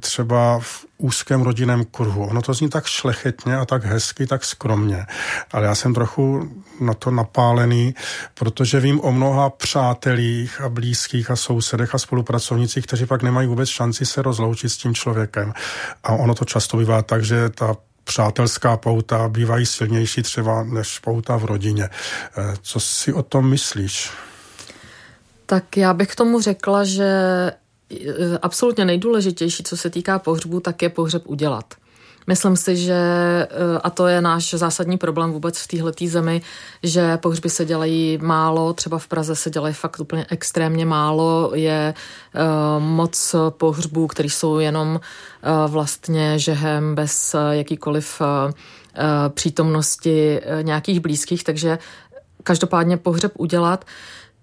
třeba 0.00 0.58
v 0.58 0.84
úzkém 0.98 1.42
rodinném 1.42 1.84
kruhu. 1.84 2.26
Ono 2.26 2.42
to 2.42 2.54
zní 2.54 2.68
tak 2.68 2.86
šlechetně 2.86 3.56
a 3.56 3.64
tak 3.64 3.84
hezky, 3.84 4.26
tak 4.26 4.44
skromně, 4.44 5.06
ale 5.52 5.66
já 5.66 5.74
jsem 5.74 5.94
trochu 5.94 6.50
na 6.80 6.94
to 6.94 7.10
napálený, 7.10 7.94
protože 8.34 8.80
vím 8.80 9.00
o 9.00 9.12
mnoha 9.12 9.50
přátelích 9.50 10.60
a 10.60 10.68
blízkých 10.68 11.30
a 11.30 11.36
sousedech 11.36 11.94
a 11.94 11.98
spolupracovnicích, 11.98 12.86
kteří 12.86 13.06
pak 13.06 13.22
nemají 13.22 13.48
vůbec 13.48 13.68
šanci 13.68 14.06
se 14.10 14.22
rozloučit 14.22 14.68
s 14.68 14.76
tím 14.76 14.94
člověkem. 14.94 15.52
A 16.02 16.12
ono 16.12 16.34
to 16.34 16.44
často 16.44 16.76
bývá 16.76 17.02
tak, 17.02 17.24
že 17.24 17.48
ta 17.48 17.76
přátelská 18.04 18.76
pouta 18.76 19.28
bývají 19.28 19.66
silnější 19.66 20.22
třeba 20.22 20.64
než 20.64 20.98
pouta 20.98 21.36
v 21.36 21.44
rodině. 21.44 21.84
Eh, 21.84 22.54
co 22.62 22.80
si 22.80 23.12
o 23.12 23.22
tom 23.22 23.50
myslíš? 23.50 24.10
Tak 25.46 25.76
já 25.76 25.94
bych 25.94 26.08
k 26.08 26.16
tomu 26.16 26.40
řekla, 26.40 26.84
že 26.84 27.12
Eh, 27.90 28.38
absolutně 28.42 28.84
nejdůležitější, 28.84 29.62
co 29.62 29.76
se 29.76 29.90
týká 29.90 30.18
pohřbu, 30.18 30.60
tak 30.60 30.82
je 30.82 30.88
pohřeb 30.88 31.22
udělat. 31.26 31.74
Myslím 32.30 32.56
si, 32.56 32.76
že, 32.76 32.94
eh, 32.94 33.48
a 33.82 33.90
to 33.90 34.06
je 34.06 34.20
náš 34.20 34.54
zásadní 34.54 34.98
problém 34.98 35.32
vůbec 35.32 35.58
v 35.58 35.66
této 35.66 36.06
zemi, 36.06 36.42
že 36.82 37.16
pohřby 37.16 37.50
se 37.50 37.64
dělají 37.64 38.18
málo, 38.22 38.72
třeba 38.72 38.98
v 38.98 39.06
Praze 39.06 39.36
se 39.36 39.50
dělají 39.50 39.74
fakt 39.74 40.00
úplně 40.00 40.26
extrémně 40.30 40.86
málo, 40.86 41.50
je 41.54 41.94
uh, 41.94 42.82
moc 42.82 43.34
pohřbů, 43.50 44.06
který 44.06 44.30
jsou 44.30 44.58
jenom 44.58 44.88
uh, 44.94 45.70
vlastně 45.70 46.38
žehem 46.38 46.94
bez 46.94 47.34
jakýkoliv 47.50 48.22
přítomnosti 49.28 50.40
nějakých 50.62 51.00
blízkých, 51.00 51.44
takže 51.44 51.78
každopádně 52.42 52.96
pohřeb 52.96 53.32
udělat. 53.38 53.84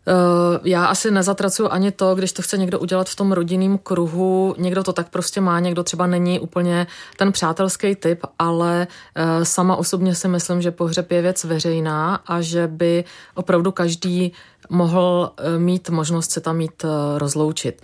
Eh, 0.08 0.60
já 0.64 0.86
asi 0.86 1.12
nezatracuju 1.12 1.70
ani 1.70 1.92
to, 1.92 2.16
když 2.16 2.32
to 2.32 2.42
chce 2.42 2.58
někdo 2.58 2.80
udělat 2.80 3.10
v 3.10 3.16
tom 3.16 3.32
rodinném 3.32 3.78
kruhu. 3.78 4.56
Někdo 4.58 4.84
to 4.84 4.94
tak 4.94 5.10
prostě 5.10 5.42
má, 5.42 5.60
někdo 5.60 5.84
třeba 5.84 6.08
není 6.08 6.40
úplně 6.40 6.88
ten 7.18 7.32
přátelský 7.32 7.96
typ, 7.96 8.20
ale 8.40 8.88
eh, 9.16 9.46
sama 9.46 9.76
osobně 9.76 10.16
si 10.16 10.28
myslím, 10.28 10.62
že 10.62 10.72
pohřeb 10.72 11.12
je 11.12 11.22
věc 11.22 11.44
veřejná 11.44 12.16
a 12.16 12.42
že 12.42 12.68
by 12.68 13.04
opravdu 13.36 13.72
každý 13.72 14.32
mohl 14.70 15.32
eh, 15.38 15.60
mít 15.60 15.90
možnost 15.90 16.32
se 16.32 16.42
tam 16.42 16.58
mít 16.58 16.86
rozloučit. 17.18 17.82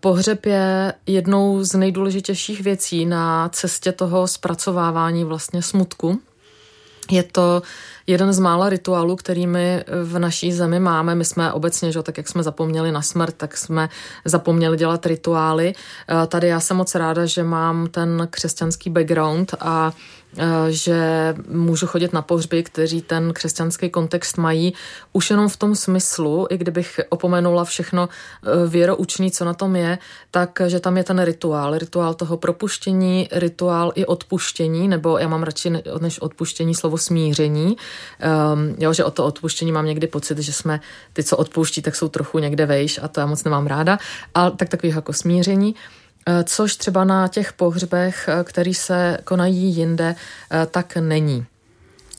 Pohřeb 0.00 0.46
je 0.46 0.94
jednou 1.06 1.64
z 1.64 1.74
nejdůležitějších 1.74 2.60
věcí 2.60 3.06
na 3.06 3.48
cestě 3.48 3.92
toho 3.92 4.28
zpracovávání 4.28 5.24
vlastně 5.24 5.62
smutku. 5.62 6.20
Je 7.10 7.22
to 7.22 7.62
jeden 8.06 8.32
z 8.32 8.38
mála 8.38 8.68
rituálů, 8.68 9.16
který 9.16 9.46
my 9.46 9.84
v 10.04 10.18
naší 10.18 10.52
zemi 10.52 10.80
máme. 10.80 11.14
My 11.14 11.24
jsme 11.24 11.52
obecně, 11.52 11.92
že, 11.92 12.02
tak 12.02 12.16
jak 12.16 12.28
jsme 12.28 12.42
zapomněli 12.42 12.92
na 12.92 13.02
smrt, 13.02 13.34
tak 13.36 13.56
jsme 13.56 13.88
zapomněli 14.24 14.76
dělat 14.76 15.06
rituály. 15.06 15.72
Tady 16.28 16.48
já 16.48 16.60
jsem 16.60 16.76
moc 16.76 16.94
ráda, 16.94 17.26
že 17.26 17.44
mám 17.44 17.86
ten 17.86 18.28
křesťanský 18.30 18.90
background 18.90 19.54
a 19.60 19.92
Eh, 20.27 20.27
že 20.68 21.34
můžu 21.48 21.86
chodit 21.86 22.12
na 22.12 22.22
pohřby, 22.22 22.62
kteří 22.62 23.02
ten 23.02 23.32
křesťanský 23.32 23.90
kontext 23.90 24.38
mají, 24.38 24.74
už 25.12 25.30
jenom 25.30 25.48
v 25.48 25.56
tom 25.56 25.74
smyslu, 25.74 26.46
i 26.50 26.58
kdybych 26.58 27.00
opomenula 27.08 27.64
všechno 27.64 28.08
eh, 28.08 28.68
věroučný, 28.68 29.30
co 29.30 29.44
na 29.44 29.54
tom 29.54 29.76
je, 29.76 29.98
tak 30.30 30.62
že 30.66 30.80
tam 30.80 30.96
je 30.96 31.04
ten 31.04 31.22
rituál, 31.22 31.78
rituál 31.78 32.14
toho 32.14 32.36
propuštění, 32.36 33.28
rituál 33.32 33.92
i 33.94 34.06
odpuštění, 34.06 34.88
nebo 34.88 35.18
já 35.18 35.28
mám 35.28 35.42
radši 35.42 35.70
než 36.00 36.18
odpuštění 36.18 36.74
slovo 36.74 36.98
smíření, 36.98 37.76
um, 37.76 38.74
jo, 38.78 38.92
že 38.92 39.04
o 39.04 39.10
to 39.10 39.24
odpuštění 39.24 39.72
mám 39.72 39.86
někdy 39.86 40.06
pocit, 40.06 40.38
že 40.38 40.52
jsme 40.52 40.80
ty, 41.12 41.24
co 41.24 41.36
odpouští, 41.36 41.82
tak 41.82 41.96
jsou 41.96 42.08
trochu 42.08 42.38
někde 42.38 42.66
vejš 42.66 43.00
a 43.02 43.08
to 43.08 43.20
já 43.20 43.26
moc 43.26 43.44
nemám 43.44 43.66
ráda, 43.66 43.98
ale 44.34 44.50
tak 44.50 44.68
takových 44.68 44.94
jako 44.94 45.12
smíření. 45.12 45.74
Eh, 46.28 46.44
což 46.44 46.76
třeba 46.76 47.04
na 47.04 47.28
těch 47.28 47.52
pohřbech, 47.52 48.28
eh, 48.28 48.44
který 48.44 48.74
se 48.74 49.18
konají 49.24 49.76
jinde, 49.76 50.14
eh, 50.50 50.66
tak 50.66 50.96
není. 50.96 51.46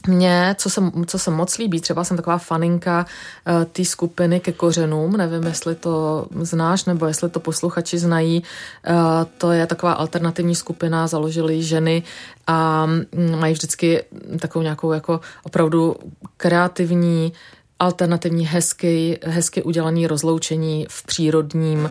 Mně, 0.08 0.56
co 0.58 0.70
se, 0.70 0.82
co 1.06 1.20
se 1.20 1.32
moc 1.32 1.58
líbí, 1.58 1.82
třeba 1.82 2.04
jsem 2.04 2.18
taková 2.18 2.38
faninka 2.38 3.06
uh, 3.48 3.64
té 3.64 3.86
skupiny 3.86 4.40
ke 4.40 4.52
kořenům, 4.52 5.18
nevím, 5.18 5.44
jestli 5.44 5.76
to 5.76 6.26
znáš, 6.42 6.86
nebo 6.86 7.06
jestli 7.06 7.30
to 7.30 7.40
posluchači 7.40 7.98
znají, 7.98 8.44
uh, 8.90 8.96
to 9.38 9.52
je 9.52 9.68
taková 9.68 9.94
alternativní 9.94 10.56
skupina, 10.56 11.08
založili 11.08 11.64
ženy 11.64 12.04
a 12.48 12.88
um, 13.14 13.40
mají 13.40 13.54
vždycky 13.54 14.04
takovou 14.40 14.64
nějakou 14.64 14.92
jako 14.92 15.20
opravdu 15.44 15.96
kreativní 16.38 17.34
alternativní 17.80 18.46
hezky, 18.46 19.20
hezky 19.24 19.64
udělaný 19.64 20.08
rozloučení 20.08 20.86
v 20.90 21.06
přírodním 21.06 21.80
uh, 21.80 21.90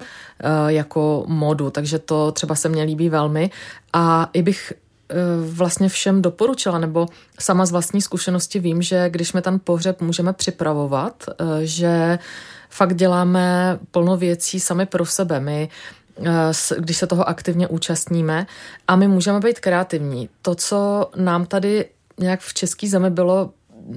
jako 0.66 1.24
modu, 1.26 1.70
takže 1.70 1.98
to 1.98 2.32
třeba 2.32 2.54
se 2.54 2.68
mně 2.68 2.82
líbí 2.82 3.08
velmi 3.08 3.50
a 3.92 4.30
i 4.32 4.42
bych 4.42 4.72
uh, 4.72 5.54
vlastně 5.54 5.88
všem 5.88 6.22
doporučila, 6.22 6.78
nebo 6.78 7.06
sama 7.40 7.66
z 7.66 7.70
vlastní 7.70 8.02
zkušenosti 8.02 8.58
vím, 8.58 8.82
že 8.82 9.10
když 9.10 9.32
my 9.32 9.42
ten 9.42 9.60
pohřeb 9.64 10.00
můžeme 10.00 10.32
připravovat, 10.32 11.24
uh, 11.28 11.46
že 11.60 12.18
fakt 12.70 12.96
děláme 12.96 13.78
plno 13.90 14.16
věcí 14.16 14.60
sami 14.60 14.86
pro 14.86 15.06
sebe. 15.06 15.40
My 15.40 15.68
když 16.78 16.96
se 16.96 17.06
toho 17.06 17.28
aktivně 17.28 17.68
účastníme 17.68 18.46
a 18.88 18.96
my 18.96 19.08
můžeme 19.08 19.40
být 19.40 19.60
kreativní. 19.60 20.28
To, 20.42 20.54
co 20.54 21.10
nám 21.16 21.46
tady 21.46 21.84
nějak 22.18 22.40
v 22.40 22.54
české 22.54 22.88
zemi 22.88 23.10
bylo 23.10 23.50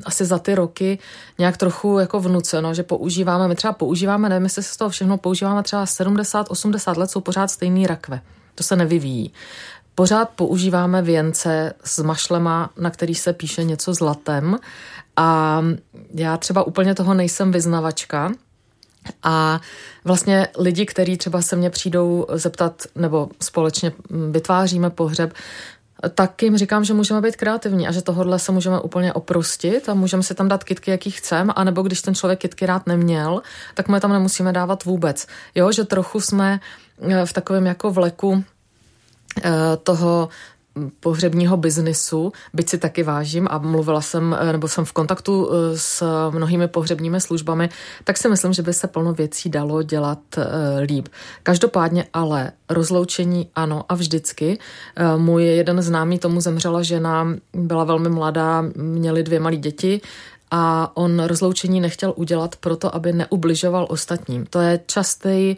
asi 0.06 0.26
za 0.26 0.40
ty 0.40 0.56
roky 0.56 1.00
nějak 1.40 1.58
trochu 1.58 2.00
jako 2.00 2.20
vnuceno, 2.20 2.74
že 2.74 2.84
používáme, 2.84 3.48
my 3.48 3.56
třeba 3.56 3.74
používáme, 3.74 4.30
nevím, 4.30 4.44
jestli 4.44 4.64
se 4.64 4.74
z 4.74 4.78
toho 4.78 4.90
všechno 4.90 5.18
používáme 5.18 5.64
třeba 5.64 5.86
70-80 5.86 6.98
let, 6.98 7.12
jsou 7.12 7.22
pořád 7.22 7.52
stejný 7.52 7.88
rakve. 7.88 8.22
To 8.56 8.64
se 8.64 8.76
nevyvíjí. 8.76 9.34
Pořád 9.96 10.30
používáme 10.30 11.02
věnce 11.02 11.74
s 11.84 12.04
mašlema, 12.04 12.70
na 12.78 12.90
který 12.90 13.16
se 13.16 13.34
píše 13.34 13.64
něco 13.64 13.94
zlatem 13.94 14.58
a 15.18 15.62
já 16.14 16.38
třeba 16.38 16.64
úplně 16.64 16.96
toho 16.96 17.14
nejsem 17.14 17.52
vyznavačka, 17.52 18.32
a 19.24 19.62
vlastně 20.04 20.48
lidi, 20.58 20.86
kteří 20.86 21.18
třeba 21.18 21.42
se 21.42 21.56
mě 21.56 21.70
přijdou 21.70 22.26
zeptat, 22.34 22.84
nebo 22.96 23.30
společně 23.42 23.92
vytváříme 24.32 24.90
pohřeb, 24.90 25.34
tak 26.10 26.44
jim 26.44 26.58
říkám, 26.58 26.84
že 26.84 26.94
můžeme 26.94 27.22
být 27.22 27.36
kreativní 27.36 27.88
a 27.88 27.92
že 27.92 28.02
tohle 28.02 28.40
se 28.40 28.52
můžeme 28.52 28.80
úplně 28.80 29.14
oprostit 29.14 29.90
a 29.90 29.94
můžeme 29.94 30.24
si 30.24 30.36
tam 30.36 30.48
dát 30.48 30.64
kitky, 30.64 30.92
jaký 30.92 31.12
chcem, 31.12 31.52
anebo 31.56 31.82
když 31.82 32.02
ten 32.02 32.16
člověk 32.16 32.40
kitky 32.40 32.66
rád 32.66 32.88
neměl, 32.88 33.42
tak 33.74 33.88
my 33.88 34.00
tam 34.00 34.12
nemusíme 34.12 34.54
dávat 34.54 34.86
vůbec. 34.86 35.28
Jo, 35.56 35.72
že 35.72 35.84
trochu 35.84 36.22
jsme 36.22 36.60
eh, 37.02 37.26
v 37.26 37.34
takovém 37.34 37.66
jako 37.66 37.92
vleku 37.92 38.44
eh, 39.44 39.52
toho 39.84 40.30
pohřebního 41.00 41.58
biznisu, 41.58 42.32
byť 42.54 42.70
si 42.70 42.78
taky 42.78 43.04
vážím 43.04 43.48
a 43.52 43.58
mluvila 43.58 44.02
jsem, 44.02 44.38
eh, 44.40 44.52
nebo 44.52 44.68
jsem 44.68 44.86
v 44.86 44.92
kontaktu 44.92 45.50
eh, 45.52 45.78
s 45.78 46.04
mnohými 46.30 46.68
pohřebními 46.68 47.22
službami, 47.22 47.70
tak 48.04 48.18
si 48.18 48.30
myslím, 48.30 48.54
že 48.54 48.62
by 48.62 48.74
se 48.74 48.88
plno 48.88 49.14
věcí 49.14 49.50
dalo 49.50 49.84
dělat 49.84 50.20
eh, 50.38 50.80
líp. 50.80 51.08
Každopádně 51.44 52.06
ale 52.14 52.52
rozloučení 52.70 53.50
ano 53.56 53.84
a 53.90 53.96
vždycky. 53.96 54.60
Můj 55.18 55.44
jeden 55.44 55.82
známý 55.82 56.20
tomu 56.20 56.42
zemřela 56.42 56.84
žena, 56.84 57.28
byla 57.54 57.84
velmi 57.84 58.10
mladá, 58.10 58.64
měli 58.76 59.24
dvě 59.24 59.40
malé 59.40 59.56
děti 59.56 60.02
a 60.52 60.92
on 60.94 61.24
rozloučení 61.24 61.82
nechtěl 61.82 62.14
udělat 62.16 62.56
proto, 62.56 62.96
aby 62.96 63.14
neubližoval 63.14 63.88
ostatním. 63.90 64.46
To 64.46 64.60
je 64.60 64.80
častý 64.86 65.58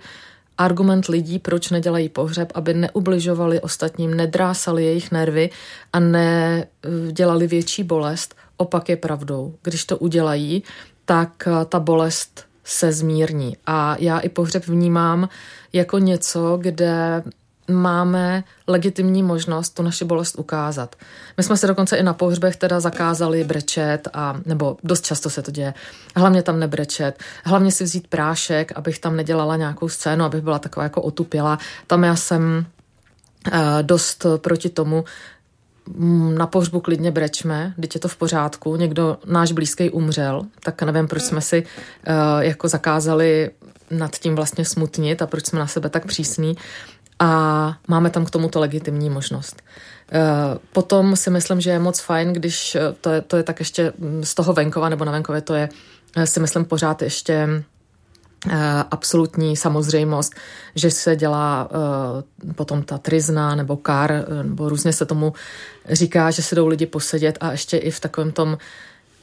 argument 0.57 1.05
lidí, 1.05 1.39
proč 1.39 1.69
nedělají 1.69 2.09
pohřeb, 2.09 2.51
aby 2.55 2.73
neubližovali 2.73 3.61
ostatním, 3.61 4.13
nedrásali 4.13 4.85
jejich 4.85 5.11
nervy 5.11 5.49
a 5.93 5.99
nedělali 5.99 7.47
větší 7.47 7.83
bolest. 7.83 8.35
Opak 8.57 8.89
je 8.89 8.97
pravdou. 8.97 9.55
Když 9.63 9.85
to 9.85 9.97
udělají, 9.97 10.63
tak 11.05 11.47
eh, 11.47 11.65
ta 11.65 11.79
bolest 11.79 12.45
se 12.63 12.91
zmírní. 12.91 13.57
A 13.65 13.95
já 13.99 14.19
i 14.19 14.29
pohřeb 14.29 14.65
vnímám 14.67 15.29
jako 15.73 15.99
něco, 15.99 16.57
kde 16.61 17.23
máme 17.73 18.43
legitimní 18.67 19.23
možnost 19.23 19.69
tu 19.69 19.83
naši 19.83 20.05
bolest 20.05 20.35
ukázat. 20.39 20.95
My 21.37 21.43
jsme 21.43 21.57
se 21.57 21.67
dokonce 21.67 21.97
i 21.97 22.03
na 22.03 22.13
pohřbech 22.13 22.55
teda 22.55 22.79
zakázali 22.79 23.43
brečet, 23.43 24.07
a, 24.13 24.39
nebo 24.45 24.77
dost 24.83 25.05
často 25.05 25.29
se 25.29 25.41
to 25.41 25.51
děje. 25.51 25.73
Hlavně 26.15 26.43
tam 26.43 26.59
nebrečet, 26.59 27.19
hlavně 27.43 27.71
si 27.71 27.83
vzít 27.83 28.07
prášek, 28.07 28.71
abych 28.75 28.99
tam 28.99 29.15
nedělala 29.15 29.57
nějakou 29.57 29.89
scénu, 29.89 30.25
abych 30.25 30.41
byla 30.41 30.59
taková 30.59 30.83
jako 30.83 31.01
otupila. 31.01 31.59
Tam 31.87 32.03
já 32.03 32.15
jsem 32.15 32.65
uh, 33.51 33.59
dost 33.81 34.25
proti 34.37 34.69
tomu, 34.69 35.05
mm, 35.87 36.37
na 36.37 36.47
pohřbu 36.47 36.79
klidně 36.79 37.11
brečme, 37.11 37.73
teď 37.81 37.95
je 37.95 38.01
to 38.01 38.07
v 38.07 38.15
pořádku, 38.15 38.75
někdo 38.75 39.17
náš 39.25 39.51
blízký 39.51 39.89
umřel, 39.89 40.45
tak 40.63 40.81
nevím, 40.81 41.07
proč 41.07 41.23
jsme 41.23 41.41
si 41.41 41.63
uh, 41.63 42.13
jako 42.39 42.67
zakázali 42.67 43.51
nad 43.91 44.11
tím 44.11 44.35
vlastně 44.35 44.65
smutnit 44.65 45.21
a 45.21 45.27
proč 45.27 45.45
jsme 45.45 45.59
na 45.59 45.67
sebe 45.67 45.89
tak 45.89 46.05
přísní 46.05 46.57
a 47.23 47.77
máme 47.87 48.09
tam 48.09 48.25
k 48.25 48.29
tomuto 48.29 48.59
legitimní 48.59 49.09
možnost. 49.09 49.61
Eh, 50.11 50.19
potom 50.73 51.15
si 51.15 51.29
myslím, 51.29 51.61
že 51.61 51.69
je 51.69 51.79
moc 51.79 51.99
fajn, 51.99 52.33
když 52.33 52.77
to 53.01 53.09
je, 53.09 53.21
to 53.21 53.37
je 53.37 53.43
tak 53.43 53.59
ještě 53.59 53.93
mm, 53.97 54.23
z 54.23 54.33
toho 54.33 54.53
venkova 54.53 54.89
nebo 54.89 55.05
na 55.05 55.11
venkově, 55.11 55.41
to 55.41 55.53
je 55.53 55.69
si 56.25 56.39
myslím 56.39 56.65
pořád 56.65 57.01
ještě 57.01 57.63
absolutní 58.91 59.57
samozřejmost, 59.57 60.33
že 60.75 60.91
se 60.91 61.15
dělá 61.15 61.69
potom 62.55 62.83
ta 62.83 62.97
trizna 62.97 63.55
nebo 63.55 63.77
kar, 63.77 64.25
nebo 64.43 64.69
různě 64.69 64.93
se 64.93 65.05
tomu 65.05 65.33
říká, 65.89 66.31
že 66.31 66.41
se 66.41 66.55
jdou 66.55 66.67
lidi 66.67 66.85
posedět 66.85 67.37
a 67.41 67.51
ještě 67.51 67.77
i 67.77 67.91
v 67.91 67.99
takovém 67.99 68.31
tom 68.31 68.57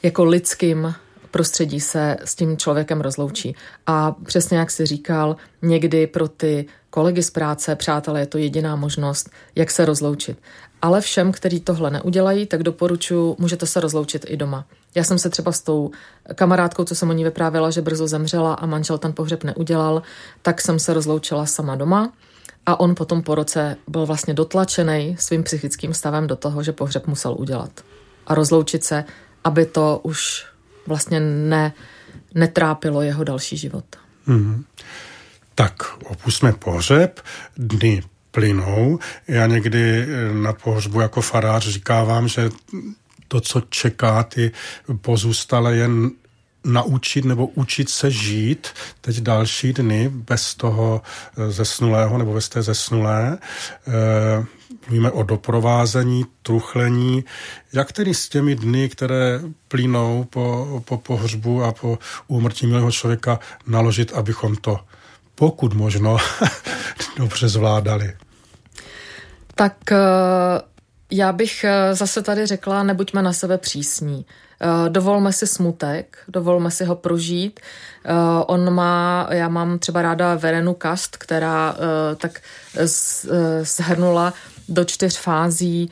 jako 0.03 0.23
lidským 0.23 0.95
prostředí 1.31 1.79
se 1.79 2.17
s 2.23 2.35
tím 2.35 2.57
člověkem 2.57 3.01
rozloučí. 3.01 3.55
A 3.87 4.11
přesně 4.11 4.57
jak 4.57 4.71
si 4.71 4.85
říkal, 4.85 5.35
někdy 5.61 6.07
pro 6.07 6.27
ty 6.27 6.65
kolegy 6.91 7.23
z 7.23 7.29
práce, 7.29 7.75
přátelé, 7.75 8.19
je 8.19 8.25
to 8.25 8.37
jediná 8.37 8.75
možnost, 8.75 9.29
jak 9.55 9.71
se 9.71 9.85
rozloučit. 9.85 10.37
Ale 10.81 11.01
všem, 11.01 11.31
kteří 11.31 11.59
tohle 11.59 11.91
neudělají, 11.91 12.45
tak 12.45 12.63
doporučuji, 12.63 13.35
můžete 13.39 13.65
se 13.65 13.79
rozloučit 13.79 14.25
i 14.27 14.37
doma. 14.37 14.65
Já 14.95 15.03
jsem 15.03 15.19
se 15.19 15.29
třeba 15.29 15.51
s 15.51 15.61
tou 15.61 15.91
kamarádkou, 16.35 16.83
co 16.83 16.95
jsem 16.95 17.09
o 17.09 17.13
ní 17.13 17.23
vyprávěla, 17.23 17.71
že 17.71 17.81
brzo 17.81 18.07
zemřela 18.07 18.53
a 18.53 18.65
manžel 18.65 18.97
ten 18.97 19.13
pohřeb 19.13 19.43
neudělal, 19.43 20.01
tak 20.41 20.61
jsem 20.61 20.79
se 20.79 20.93
rozloučila 20.93 21.45
sama 21.45 21.75
doma. 21.75 22.13
A 22.65 22.79
on 22.79 22.95
potom 22.95 23.21
po 23.21 23.35
roce 23.35 23.77
byl 23.87 24.05
vlastně 24.05 24.33
dotlačený 24.33 25.15
svým 25.19 25.43
psychickým 25.43 25.93
stavem 25.93 26.27
do 26.27 26.35
toho, 26.35 26.63
že 26.63 26.71
pohřeb 26.71 27.07
musel 27.07 27.35
udělat. 27.39 27.71
A 28.27 28.35
rozloučit 28.35 28.83
se, 28.83 29.03
aby 29.43 29.65
to 29.65 29.99
už 30.03 30.45
vlastně 30.87 31.19
ne, 31.19 31.73
netrápilo 32.33 33.01
jeho 33.01 33.23
další 33.23 33.57
život. 33.57 33.85
Mm-hmm. 34.27 34.63
Tak 35.61 35.83
opusme 36.03 36.53
pohřeb, 36.53 37.19
dny 37.57 38.03
plynou. 38.31 38.99
Já 39.27 39.47
někdy 39.47 40.07
na 40.33 40.53
pohřbu 40.53 41.01
jako 41.01 41.21
farář 41.21 41.67
říkávám, 41.67 42.27
že 42.27 42.49
to, 43.27 43.41
co 43.41 43.61
čeká 43.69 44.23
ty 44.23 44.51
pozůstalé, 45.01 45.75
jen 45.75 46.11
naučit 46.65 47.25
nebo 47.25 47.47
učit 47.47 47.89
se 47.89 48.11
žít 48.11 48.67
teď 49.01 49.19
další 49.19 49.73
dny 49.73 50.09
bez 50.09 50.55
toho 50.55 51.01
eh, 51.37 51.51
zesnulého 51.51 52.17
nebo 52.17 52.33
bez 52.33 52.49
té 52.49 52.61
zesnulé. 52.61 53.37
E, 53.87 54.45
mluvíme 54.87 55.11
o 55.11 55.23
doprovázení, 55.23 56.25
truchlení. 56.41 57.23
Jak 57.73 57.91
tedy 57.91 58.13
s 58.13 58.29
těmi 58.29 58.55
dny, 58.55 58.89
které 58.89 59.41
plynou 59.67 60.23
po, 60.23 60.81
po 60.85 60.97
pohřbu 60.97 61.63
a 61.63 61.71
po 61.71 61.99
úmrtí 62.27 62.67
milého 62.67 62.91
člověka 62.91 63.39
naložit, 63.67 64.13
abychom 64.13 64.55
to 64.55 64.79
pokud 65.35 65.73
možno 65.73 66.17
dobře 67.17 67.49
zvládali? 67.49 68.13
Tak 69.55 69.91
eh, 69.91 69.97
já 71.11 71.31
bych 71.31 71.65
zase 71.93 72.21
tady 72.21 72.45
řekla, 72.45 72.83
nebuďme 72.83 73.21
na 73.21 73.33
sebe 73.33 73.57
přísní. 73.57 74.25
Eh, 74.61 74.89
dovolme 74.89 75.33
si 75.33 75.47
smutek, 75.47 76.17
dovolme 76.27 76.71
si 76.71 76.85
ho 76.85 76.95
prožít. 76.95 77.59
Eh, 78.05 78.13
on 78.45 78.73
má, 78.73 79.27
já 79.31 79.49
mám 79.49 79.79
třeba 79.79 80.01
ráda 80.01 80.35
Verenu 80.35 80.73
Kast, 80.73 81.17
která 81.17 81.75
eh, 81.75 82.15
tak 82.15 82.41
shrnula 83.63 84.33
do 84.69 84.85
čtyř 84.85 85.17
fází 85.17 85.91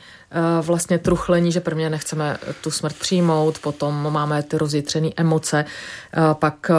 vlastně 0.62 0.98
truchlení, 0.98 1.52
že 1.52 1.60
prvně 1.60 1.90
nechceme 1.90 2.36
tu 2.60 2.70
smrt 2.70 2.96
přijmout, 2.96 3.58
potom 3.58 4.12
máme 4.12 4.42
ty 4.42 4.58
rozjitřené 4.58 5.10
emoce, 5.16 5.64
pak 6.32 6.70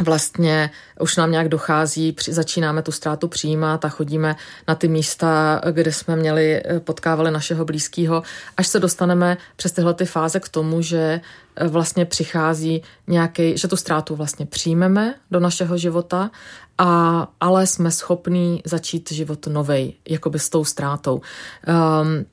vlastně 0.00 0.70
už 1.00 1.16
nám 1.16 1.30
nějak 1.30 1.48
dochází, 1.48 2.16
začínáme 2.28 2.82
tu 2.82 2.92
ztrátu 2.92 3.28
přijímat 3.28 3.84
a 3.84 3.88
chodíme 3.88 4.36
na 4.68 4.74
ty 4.74 4.88
místa, 4.88 5.60
kde 5.70 5.92
jsme 5.92 6.16
měli, 6.16 6.62
eh, 6.64 6.80
potkávali 6.80 7.30
našeho 7.30 7.64
blízkého, 7.64 8.22
až 8.56 8.66
se 8.66 8.80
dostaneme 8.80 9.36
přes 9.56 9.72
tyhle 9.72 9.94
ty 9.94 10.04
fáze 10.04 10.40
k 10.40 10.48
tomu, 10.48 10.82
že 10.82 11.20
eh, 11.56 11.68
vlastně 11.68 12.04
přichází 12.04 12.82
nějaký, 13.06 13.58
že 13.58 13.68
tu 13.68 13.76
ztrátu 13.76 14.16
vlastně 14.16 14.46
přijmeme 14.46 15.14
do 15.30 15.40
našeho 15.40 15.78
života, 15.78 16.30
a, 16.78 17.28
ale 17.40 17.66
jsme 17.66 17.90
schopní 17.90 18.62
začít 18.64 19.12
život 19.12 19.46
novej, 19.46 19.94
jakoby 20.08 20.38
s 20.38 20.48
tou 20.48 20.64
ztrátou. 20.64 21.14
Um, 21.14 22.26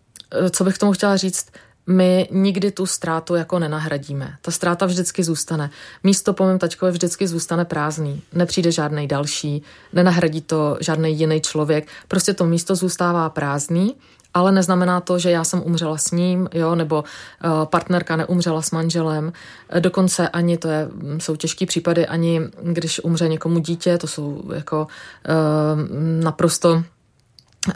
co 0.52 0.64
bych 0.64 0.78
tomu 0.78 0.92
chtěla 0.92 1.18
říct, 1.18 1.48
my 1.88 2.28
nikdy 2.32 2.72
tu 2.72 2.86
ztrátu 2.86 3.36
jako 3.36 3.60
nenahradíme. 3.60 4.36
Ta 4.42 4.52
ztráta 4.52 4.86
vždycky 4.86 5.24
zůstane. 5.24 5.70
Místo 6.04 6.34
po 6.34 6.46
mém 6.46 6.60
tačkovi 6.60 6.92
vždycky 6.92 7.28
zůstane 7.28 7.66
prázdný. 7.66 8.22
Nepřijde 8.34 8.72
žádný 8.72 9.08
další, 9.08 9.64
nenahradí 9.94 10.42
to 10.42 10.78
žádný 10.80 11.20
jiný 11.20 11.42
člověk. 11.42 11.88
Prostě 12.08 12.34
to 12.34 12.46
místo 12.46 12.76
zůstává 12.76 13.30
prázdný, 13.30 13.96
ale 14.34 14.52
neznamená 14.52 15.02
to, 15.02 15.20
že 15.20 15.32
já 15.32 15.44
jsem 15.44 15.62
umřela 15.66 15.98
s 15.98 16.12
ním, 16.12 16.50
jo, 16.54 16.76
nebo 16.76 17.04
uh, 17.04 17.66
partnerka 17.66 18.16
neumřela 18.16 18.62
s 18.62 18.72
manželem. 18.72 19.34
Dokonce 19.80 20.30
ani, 20.30 20.58
to 20.58 20.68
je, 20.68 20.88
jsou 21.18 21.36
těžký 21.36 21.66
případy, 21.66 22.08
ani 22.08 22.42
když 22.64 23.04
umře 23.04 23.28
někomu 23.28 23.60
dítě, 23.60 23.98
to 23.98 24.08
jsou 24.08 24.44
jako 24.54 24.88
uh, 24.88 26.24
naprosto 26.24 26.84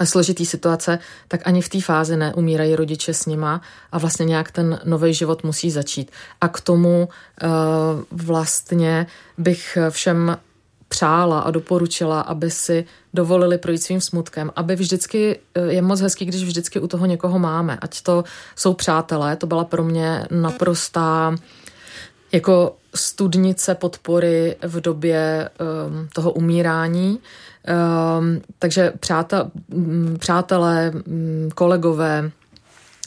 složitý 0.03 0.45
situace, 0.45 0.99
tak 1.27 1.41
ani 1.47 1.61
v 1.61 1.69
té 1.69 1.81
fázi 1.81 2.17
neumírají 2.17 2.75
rodiče 2.75 3.13
s 3.13 3.25
nima 3.25 3.61
a 3.91 3.97
vlastně 3.97 4.25
nějak 4.25 4.51
ten 4.51 4.79
nový 4.83 5.13
život 5.13 5.43
musí 5.43 5.71
začít. 5.71 6.11
A 6.41 6.47
k 6.47 6.61
tomu 6.61 7.09
uh, 7.09 7.49
vlastně 8.11 9.07
bych 9.37 9.77
všem 9.89 10.37
přála 10.91 11.39
a 11.39 11.51
doporučila, 11.51 12.21
aby 12.21 12.51
si 12.51 12.85
dovolili 13.13 13.57
projít 13.57 13.83
svým 13.83 14.01
smutkem, 14.01 14.51
aby 14.55 14.75
vždycky, 14.75 15.39
eh, 15.55 15.73
je 15.73 15.81
moc 15.81 16.01
hezký, 16.01 16.25
když 16.25 16.43
vždycky 16.43 16.79
u 16.79 16.87
toho 16.87 17.05
někoho 17.05 17.39
máme, 17.39 17.77
ať 17.81 18.01
to 18.01 18.23
jsou 18.55 18.73
přátelé, 18.73 19.35
to 19.35 19.47
byla 19.47 19.63
pro 19.63 19.83
mě 19.83 20.27
naprostá 20.31 21.35
jako 22.31 22.75
studnice 22.95 23.75
podpory 23.75 24.55
v 24.61 24.81
době 24.81 25.49
um, 25.59 26.07
toho 26.13 26.31
umírání, 26.31 27.19
Um, 28.19 28.41
takže 28.59 28.93
mm, 29.69 30.17
přátelé, 30.19 30.91
mm, 30.91 31.49
kolegové, 31.55 32.31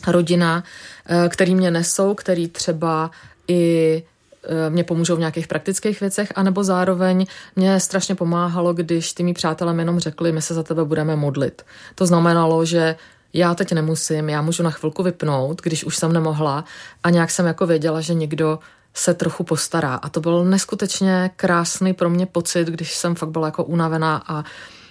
rodina, 0.07 0.65
eh, 1.07 1.29
který 1.29 1.55
mě 1.55 1.71
nesou, 1.71 2.15
který 2.15 2.49
třeba 2.49 3.11
i 3.49 4.03
eh, 4.45 4.71
mě 4.71 4.85
pomůžou 4.85 5.17
v 5.17 5.19
nějakých 5.19 5.47
praktických 5.47 6.01
věcech, 6.01 6.33
anebo 6.35 6.65
zároveň 6.65 7.27
mě 7.57 7.81
strašně 7.81 8.15
pomáhalo, 8.15 8.75
když 8.75 9.13
ty 9.13 9.23
mý 9.23 9.35
přátelé 9.35 9.75
jenom 9.79 9.99
řekli, 9.99 10.33
my 10.33 10.43
se 10.43 10.55
za 10.55 10.63
tebe 10.63 10.85
budeme 10.85 11.17
modlit. 11.17 11.63
To 11.95 12.07
znamenalo, 12.07 12.65
že 12.65 12.97
já 13.33 13.55
teď 13.55 13.73
nemusím, 13.73 14.29
já 14.29 14.43
můžu 14.43 14.63
na 14.63 14.71
chvilku 14.71 15.03
vypnout, 15.03 15.63
když 15.63 15.85
už 15.85 15.97
jsem 15.97 16.13
nemohla 16.13 16.65
a 17.03 17.11
nějak 17.11 17.31
jsem 17.31 17.47
jako 17.47 17.67
věděla, 17.67 18.01
že 18.01 18.15
někdo 18.15 18.59
se 18.95 19.15
trochu 19.15 19.45
postará. 19.45 19.95
A 19.95 20.09
to 20.09 20.21
byl 20.21 20.45
neskutečně 20.45 21.31
krásný 21.37 21.93
pro 21.93 22.11
mě 22.11 22.27
pocit, 22.27 22.69
když 22.69 22.95
jsem 22.95 23.15
fakt 23.15 23.31
byla 23.31 23.47
jako 23.47 23.65
unavená 23.65 24.23
a 24.27 24.45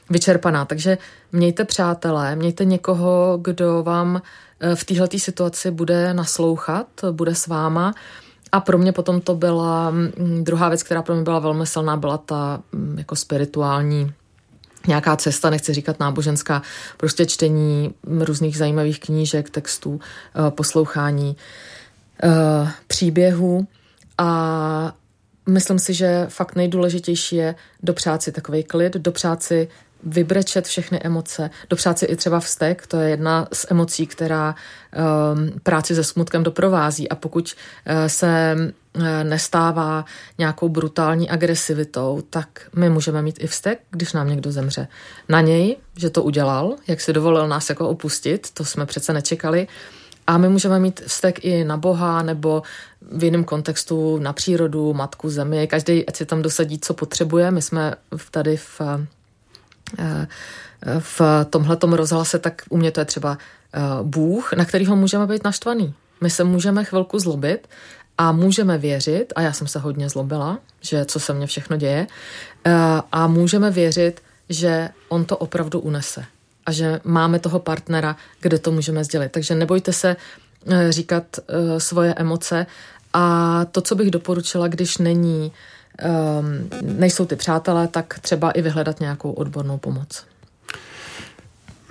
vyčerpaná. 0.10 0.66
Takže 0.66 0.98
mějte 1.32 1.66
přátelé, 1.66 2.36
mějte 2.36 2.66
někoho, 2.66 3.40
kdo 3.42 3.84
vám 3.84 4.22
eh, 4.60 4.76
v 4.76 4.84
této 4.84 5.20
situaci 5.20 5.72
bude 5.72 6.14
naslouchat, 6.14 6.88
bude 7.12 7.36
s 7.36 7.48
váma. 7.48 7.94
A 8.52 8.60
pro 8.60 8.78
mě 8.78 8.92
potom 8.92 9.22
to 9.22 9.36
byla 9.36 9.90
mm, 9.90 10.44
druhá 10.44 10.70
věc, 10.70 10.84
která 10.84 11.02
pro 11.02 11.16
mě 11.16 11.24
byla 11.24 11.40
velmi 11.40 11.68
silná, 11.68 11.98
byla 11.98 12.18
ta 12.18 12.62
mm, 12.72 12.96
jako 12.98 13.16
spirituální 13.16 14.14
nějaká 14.88 15.16
cesta, 15.16 15.50
nechci 15.50 15.74
říkat 15.74 16.00
náboženská, 16.00 16.62
prostě 16.98 17.26
čtení 17.26 17.94
různých 18.08 18.58
zajímavých 18.58 19.00
knížek, 19.00 19.50
textů, 19.50 20.00
eh, 20.00 20.52
poslouchání 20.52 21.38
eh, 22.24 22.72
příběhů. 22.88 23.68
A 24.18 24.96
myslím 25.50 25.80
si, 25.80 25.94
že 25.94 26.26
fakt 26.30 26.56
nejdůležitější 26.56 27.36
je 27.36 27.56
dopřát 27.84 28.24
si 28.24 28.32
takový 28.32 28.64
klid, 28.64 28.94
dopřát 28.94 29.44
si 29.44 29.68
vybrečet 30.04 30.66
všechny 30.66 31.00
emoce, 31.00 31.50
dopřát 31.70 32.00
si 32.00 32.06
i 32.06 32.16
třeba 32.16 32.40
vztek, 32.40 32.88
to 32.88 32.98
je 32.98 33.10
jedna 33.10 33.48
z 33.54 33.66
emocí, 33.70 34.08
která 34.08 34.56
um, 34.56 35.60
práci 35.64 35.96
se 35.96 36.04
smutkem 36.04 36.44
doprovází 36.44 37.10
a 37.10 37.16
pokud 37.16 37.56
uh, 37.56 37.94
se 38.08 38.56
uh, 38.58 39.04
nestává 39.24 40.06
nějakou 40.38 40.70
brutální 40.70 41.30
agresivitou, 41.30 42.24
tak 42.30 42.48
my 42.76 42.90
můžeme 42.90 43.22
mít 43.22 43.38
i 43.40 43.48
vztek, 43.48 43.80
když 43.92 44.14
nám 44.14 44.30
někdo 44.30 44.52
zemře. 44.52 44.88
Na 45.30 45.42
něj, 45.42 45.78
že 45.98 46.10
to 46.10 46.24
udělal, 46.24 46.76
jak 46.88 47.02
si 47.02 47.14
dovolil 47.14 47.48
nás 47.48 47.70
jako 47.70 47.90
opustit, 47.90 48.52
to 48.54 48.66
jsme 48.66 48.86
přece 48.86 49.14
nečekali, 49.14 49.68
a 50.28 50.38
my 50.38 50.50
můžeme 50.50 50.80
mít 50.80 51.02
vztek 51.08 51.46
i 51.46 51.64
na 51.64 51.78
Boha 51.78 52.22
nebo 52.22 52.64
v 53.12 53.24
jiném 53.24 53.44
kontextu 53.44 54.20
na 54.20 54.34
přírodu, 54.34 54.94
matku, 54.94 55.30
zemi. 55.30 55.68
Každý, 55.68 56.06
ať 56.06 56.16
si 56.16 56.26
tam 56.26 56.42
dosadí, 56.42 56.80
co 56.80 56.94
potřebuje. 56.94 57.52
My 57.52 57.62
jsme 57.62 57.96
tady 58.32 58.58
v, 58.58 58.82
eh, 60.00 60.28
v 61.00 61.22
tomhletom 61.50 61.94
rozhlase, 61.94 62.40
tak 62.40 62.62
u 62.70 62.78
mě 62.78 62.92
to 62.92 63.00
je 63.00 63.06
třeba 63.06 63.38
eh, 63.74 63.80
Bůh, 64.04 64.54
na 64.54 64.66
kterýho 64.66 64.96
můžeme 64.96 65.28
být 65.28 65.44
naštvaný. 65.44 65.94
My 66.22 66.30
se 66.30 66.44
můžeme 66.44 66.84
chvilku 66.84 67.20
zlobit, 67.20 67.68
a 68.18 68.32
můžeme 68.32 68.78
věřit, 68.78 69.34
a 69.36 69.42
já 69.42 69.54
jsem 69.54 69.68
se 69.68 69.80
hodně 69.80 70.10
zlobila, 70.10 70.60
že 70.82 71.06
co 71.06 71.20
se 71.20 71.34
mně 71.34 71.48
všechno 71.48 71.78
děje, 71.78 72.08
eh, 72.66 72.72
a 73.12 73.28
můžeme 73.28 73.72
věřit, 73.72 74.22
že 74.50 74.90
on 75.10 75.26
to 75.26 75.38
opravdu 75.38 75.80
unese 75.80 76.26
a 76.66 76.72
že 76.72 77.00
máme 77.04 77.40
toho 77.40 77.60
partnera, 77.60 78.16
kde 78.42 78.60
to 78.60 78.72
můžeme 78.72 79.04
sdělit. 79.04 79.32
Takže 79.32 79.56
nebojte 79.56 79.94
se 79.94 80.16
eh, 80.68 80.92
říkat 80.92 81.24
eh, 81.40 81.80
svoje 81.80 82.14
emoce 82.14 82.66
a 83.14 83.66
to, 83.72 83.82
co 83.82 83.96
bych 83.96 84.12
doporučila, 84.12 84.68
když 84.68 84.98
není, 84.98 85.52
ehm, 85.98 86.70
nejsou 86.82 87.26
ty 87.26 87.36
přátelé, 87.36 87.88
tak 87.88 88.20
třeba 88.20 88.52
i 88.52 88.62
vyhledat 88.62 89.00
nějakou 89.00 89.32
odbornou 89.32 89.78
pomoc. 89.78 90.26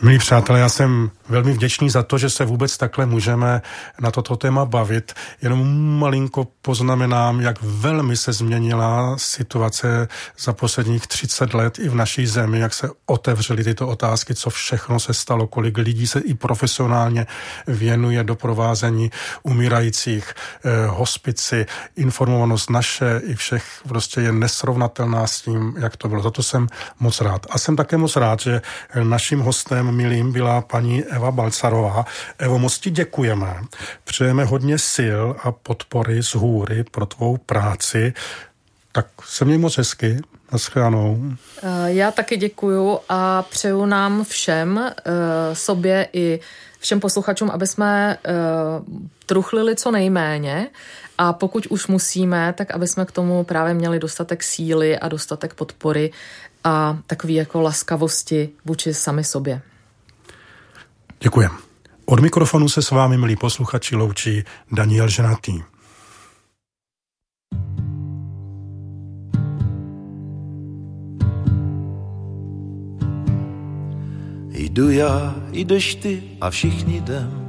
Milí 0.05 0.19
přátelé, 0.19 0.61
já 0.61 0.69
jsem 0.69 1.11
velmi 1.29 1.53
vděčný 1.53 1.91
za 1.91 2.03
to, 2.03 2.19
že 2.19 2.31
se 2.31 2.45
vůbec 2.45 2.77
takhle 2.77 3.07
můžeme 3.07 3.63
na 4.01 4.11
toto 4.11 4.37
téma 4.37 4.65
bavit. 4.65 5.13
Jenom 5.43 5.89
malinko 5.99 6.49
poznamenám, 6.63 7.41
jak 7.41 7.59
velmi 7.63 8.17
se 8.17 8.33
změnila 8.33 9.19
situace 9.19 10.09
za 10.39 10.53
posledních 10.53 11.07
30 11.07 11.55
let 11.55 11.79
i 11.79 11.89
v 11.89 11.95
naší 11.95 12.27
zemi, 12.27 12.59
jak 12.59 12.75
se 12.75 12.89
otevřely 13.07 13.65
tyto 13.65 13.89
otázky, 13.89 14.35
co 14.35 14.51
všechno 14.51 15.01
se 15.01 15.15
stalo, 15.15 15.47
kolik 15.47 15.79
lidí 15.79 16.07
se 16.07 16.21
i 16.21 16.35
profesionálně 16.35 17.27
věnuje 17.67 18.25
doprovázení 18.25 19.11
umírajících, 19.43 20.35
eh, 20.65 20.87
hospici, 20.87 21.67
informovanost 21.97 22.71
naše 22.71 23.21
i 23.25 23.35
všech 23.35 23.65
prostě 23.89 24.21
je 24.21 24.33
nesrovnatelná 24.33 25.27
s 25.27 25.41
tím, 25.41 25.75
jak 25.79 25.97
to 25.97 26.09
bylo. 26.09 26.23
Za 26.23 26.31
to 26.31 26.43
jsem 26.43 26.67
moc 27.01 27.21
rád. 27.21 27.47
A 27.51 27.59
jsem 27.59 27.77
také 27.77 27.97
moc 27.97 28.17
rád, 28.17 28.41
že 28.41 28.63
naším 29.03 29.41
hostem 29.41 29.92
milým 29.93 30.33
byla 30.33 30.61
paní 30.61 31.05
Eva 31.05 31.31
Balcarová. 31.31 32.07
Evo, 32.39 32.59
moc 32.59 32.79
ti 32.79 32.91
děkujeme. 32.91 33.57
Přejeme 34.05 34.45
hodně 34.45 34.79
sil 34.95 35.25
a 35.43 35.53
podpory 35.53 36.23
z 36.23 36.35
hůry 36.35 36.85
pro 36.91 37.07
tvou 37.07 37.37
práci. 37.37 38.13
Tak 38.93 39.07
se 39.25 39.45
měj 39.45 39.59
moc 39.59 39.79
hezky. 39.79 40.21
Naschledanou. 40.53 41.19
Eh, 41.63 41.93
já 41.93 42.11
taky 42.11 42.37
děkuju 42.37 42.99
a 43.09 43.43
přeju 43.43 43.87
nám 43.87 44.25
všem, 44.25 44.79
eh, 44.79 44.93
sobě 45.55 46.09
i 46.13 46.41
všem 46.79 47.01
posluchačům, 47.01 47.51
aby 47.51 47.67
jsme 47.67 48.19
eh, 48.25 48.33
truchlili 49.27 49.77
co 49.77 49.91
nejméně 49.91 50.69
a 51.19 51.33
pokud 51.33 51.67
už 51.67 51.87
musíme, 51.87 52.53
tak 52.53 52.71
aby 52.71 52.87
jsme 52.87 53.05
k 53.05 53.13
tomu 53.13 53.45
právě 53.45 53.75
měli 53.75 53.99
dostatek 53.99 54.43
síly 54.43 54.99
a 54.99 55.09
dostatek 55.09 55.55
podpory 55.55 56.11
a 56.65 56.99
takový 57.07 57.35
jako 57.35 57.61
laskavosti 57.61 58.49
vůči 58.65 58.95
sami 58.95 59.25
sobě. 59.25 59.63
Děkujem. 61.23 61.51
Od 62.07 62.21
mikrofonu 62.21 62.69
se 62.69 62.83
s 62.83 62.91
vámi, 62.91 63.19
milí 63.19 63.37
posluchači, 63.37 63.97
loučí 63.97 64.45
Daniel 64.73 65.09
Ženatý. 65.09 65.63
Jdu 74.51 74.91
já, 74.91 75.35
jdeš 75.53 75.95
ty 75.95 76.23
a 76.41 76.51
všichni 76.51 76.97
jdem. 76.97 77.43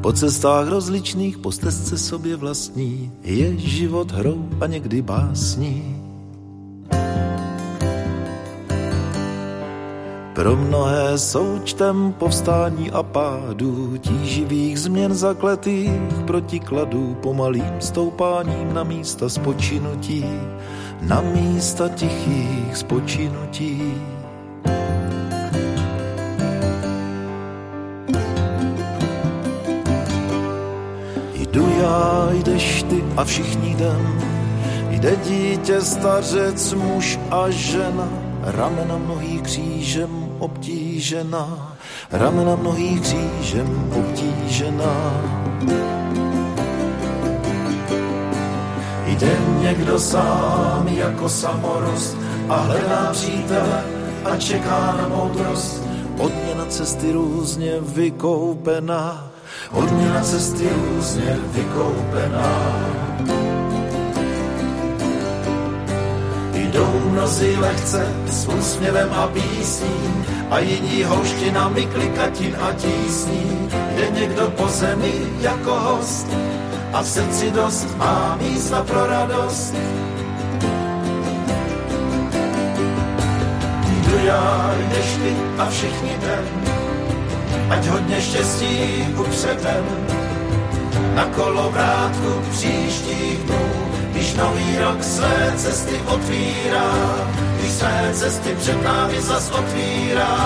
Po 0.00 0.12
cestách 0.12 0.68
rozličných, 0.68 1.38
po 1.38 1.52
stezce 1.52 1.98
sobě 1.98 2.36
vlastní, 2.36 3.12
je 3.22 3.58
život 3.58 4.10
hrou 4.10 4.48
a 4.60 4.66
někdy 4.66 5.02
básní. 5.02 6.01
Pro 10.34 10.56
mnohé 10.56 11.18
součtem 11.18 12.12
povstání 12.18 12.90
a 12.90 13.02
pádů, 13.02 13.96
tíživých 13.96 14.80
změn 14.80 15.14
zakletých 15.14 15.90
protikladů, 16.26 17.16
pomalým 17.22 17.80
stoupáním 17.80 18.74
na 18.74 18.84
místa 18.84 19.28
spočinutí, 19.28 20.24
na 21.00 21.20
místa 21.20 21.88
tichých 21.88 22.76
spočinutí. 22.76 23.94
Jdu 31.34 31.68
já, 31.82 32.28
jdeš 32.32 32.82
ty 32.82 33.04
a 33.16 33.24
všichni 33.24 33.70
jdem, 33.70 34.20
jde 34.90 35.16
dítě, 35.16 35.80
stařec, 35.80 36.74
muž 36.74 37.20
a 37.30 37.50
žena, 37.50 38.08
ramena 38.42 38.98
mnohých 38.98 39.42
křížem 39.42 40.21
obtížená, 40.42 41.76
ramena 42.10 42.56
mnohých 42.56 43.00
křížem 43.00 43.92
obtížená. 43.94 44.94
Jde 49.06 49.38
někdo 49.60 49.98
sám 50.00 50.88
jako 50.88 51.28
samorost 51.28 52.16
a 52.48 52.56
hledá 52.56 53.12
přítele 53.12 53.84
a 54.24 54.36
čeká 54.36 54.94
na 54.98 55.08
moudrost. 55.08 55.82
Odměna 56.18 56.66
cesty 56.66 57.12
různě 57.12 57.72
vykoupená, 57.80 59.30
odměna 59.72 60.20
cesty 60.20 60.68
různě 60.68 61.38
vykoupená. 61.52 63.01
Jdou 66.72 67.00
mnozí 67.10 67.56
lehce 67.56 68.06
s 68.26 68.48
úsměvem 68.48 69.08
a 69.12 69.26
písní 69.26 70.24
a 70.50 70.58
jiní 70.58 71.04
houštinami 71.04 71.86
klikatin 71.86 72.56
a 72.60 72.72
tísní. 72.72 73.68
Jde 73.96 74.20
někdo 74.20 74.50
po 74.50 74.68
zemi 74.68 75.12
jako 75.40 75.70
host 75.70 76.26
a 76.92 77.02
v 77.02 77.06
srdci 77.06 77.50
dost 77.50 77.96
má 77.98 78.38
místa 78.42 78.84
pro 78.84 79.06
radost. 79.06 79.74
Jdu 83.88 84.18
já, 84.24 84.74
jdeš 84.78 85.12
ty 85.12 85.36
a 85.58 85.70
všichni 85.70 86.10
jdem, 86.10 86.44
ať 87.70 87.86
hodně 87.86 88.20
štěstí 88.20 89.06
upředem 89.20 89.84
na 91.14 91.24
kolovrátku 91.24 92.42
příštích 92.50 93.38
dnů 93.38 93.91
když 94.12 94.34
nový 94.34 94.78
rok 94.78 95.04
své 95.04 95.52
cesty 95.56 96.00
otvírá, 96.06 96.92
když 97.58 97.72
své 97.72 98.10
cesty 98.12 98.54
před 98.58 98.82
námi 98.82 99.22
zas 99.22 99.50
otvírá. 99.50 100.36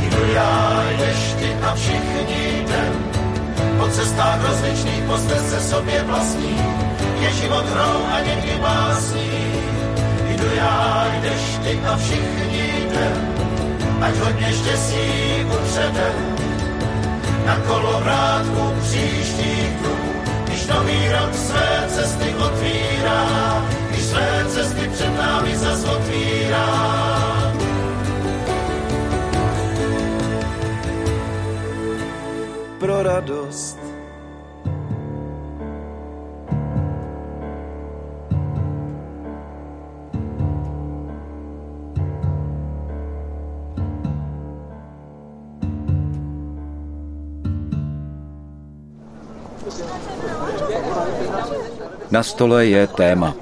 Jdu 0.00 0.32
já, 0.34 0.82
jdeš 0.90 1.34
ty 1.38 1.54
a 1.62 1.74
všichni 1.74 2.62
jdem, 2.62 2.92
po 3.78 3.88
cestách 3.88 4.48
rozličných 4.48 5.04
postez 5.06 5.50
se 5.50 5.60
sobě 5.60 6.02
vlastní, 6.02 6.60
je 7.20 7.30
život 7.32 7.66
hrou 7.66 8.06
a 8.12 8.20
někdy 8.20 8.58
básní. 8.60 9.30
Jdu 10.28 10.46
já, 10.56 11.06
jdeš 11.20 11.58
ty 11.62 11.80
a 11.86 11.96
všichni 11.96 12.72
jdem, 12.86 13.34
ať 14.00 14.14
hodně 14.16 14.52
štěstí 14.52 15.44
upředem, 15.44 16.31
na 17.46 17.56
kolovrátku 17.66 18.74
příštích 18.82 19.70
dnů, 19.80 19.96
když 20.44 20.66
nový 20.66 21.08
rok 21.08 21.34
své 21.34 21.84
cesty 21.88 22.34
otvírá, 22.34 23.64
když 23.90 24.02
své 24.04 24.44
cesty 24.48 24.88
před 24.92 25.16
námi 25.16 25.56
zas 25.56 25.84
otvírá. 25.84 26.92
Pro 32.78 33.02
radost 33.02 33.81
Na 52.12 52.22
stole 52.22 52.66
je 52.66 52.86
téma. 52.86 53.34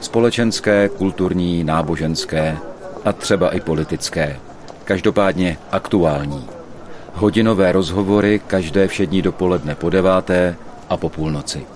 Společenské, 0.00 0.88
kulturní, 0.88 1.64
náboženské 1.64 2.58
a 3.04 3.12
třeba 3.12 3.50
i 3.50 3.60
politické. 3.60 4.40
Každopádně 4.84 5.58
aktuální. 5.72 6.46
Hodinové 7.14 7.72
rozhovory 7.72 8.40
každé 8.46 8.88
všední 8.88 9.22
dopoledne 9.22 9.74
po 9.74 9.90
deváté 9.90 10.56
a 10.88 10.96
po 10.96 11.08
půlnoci. 11.08 11.66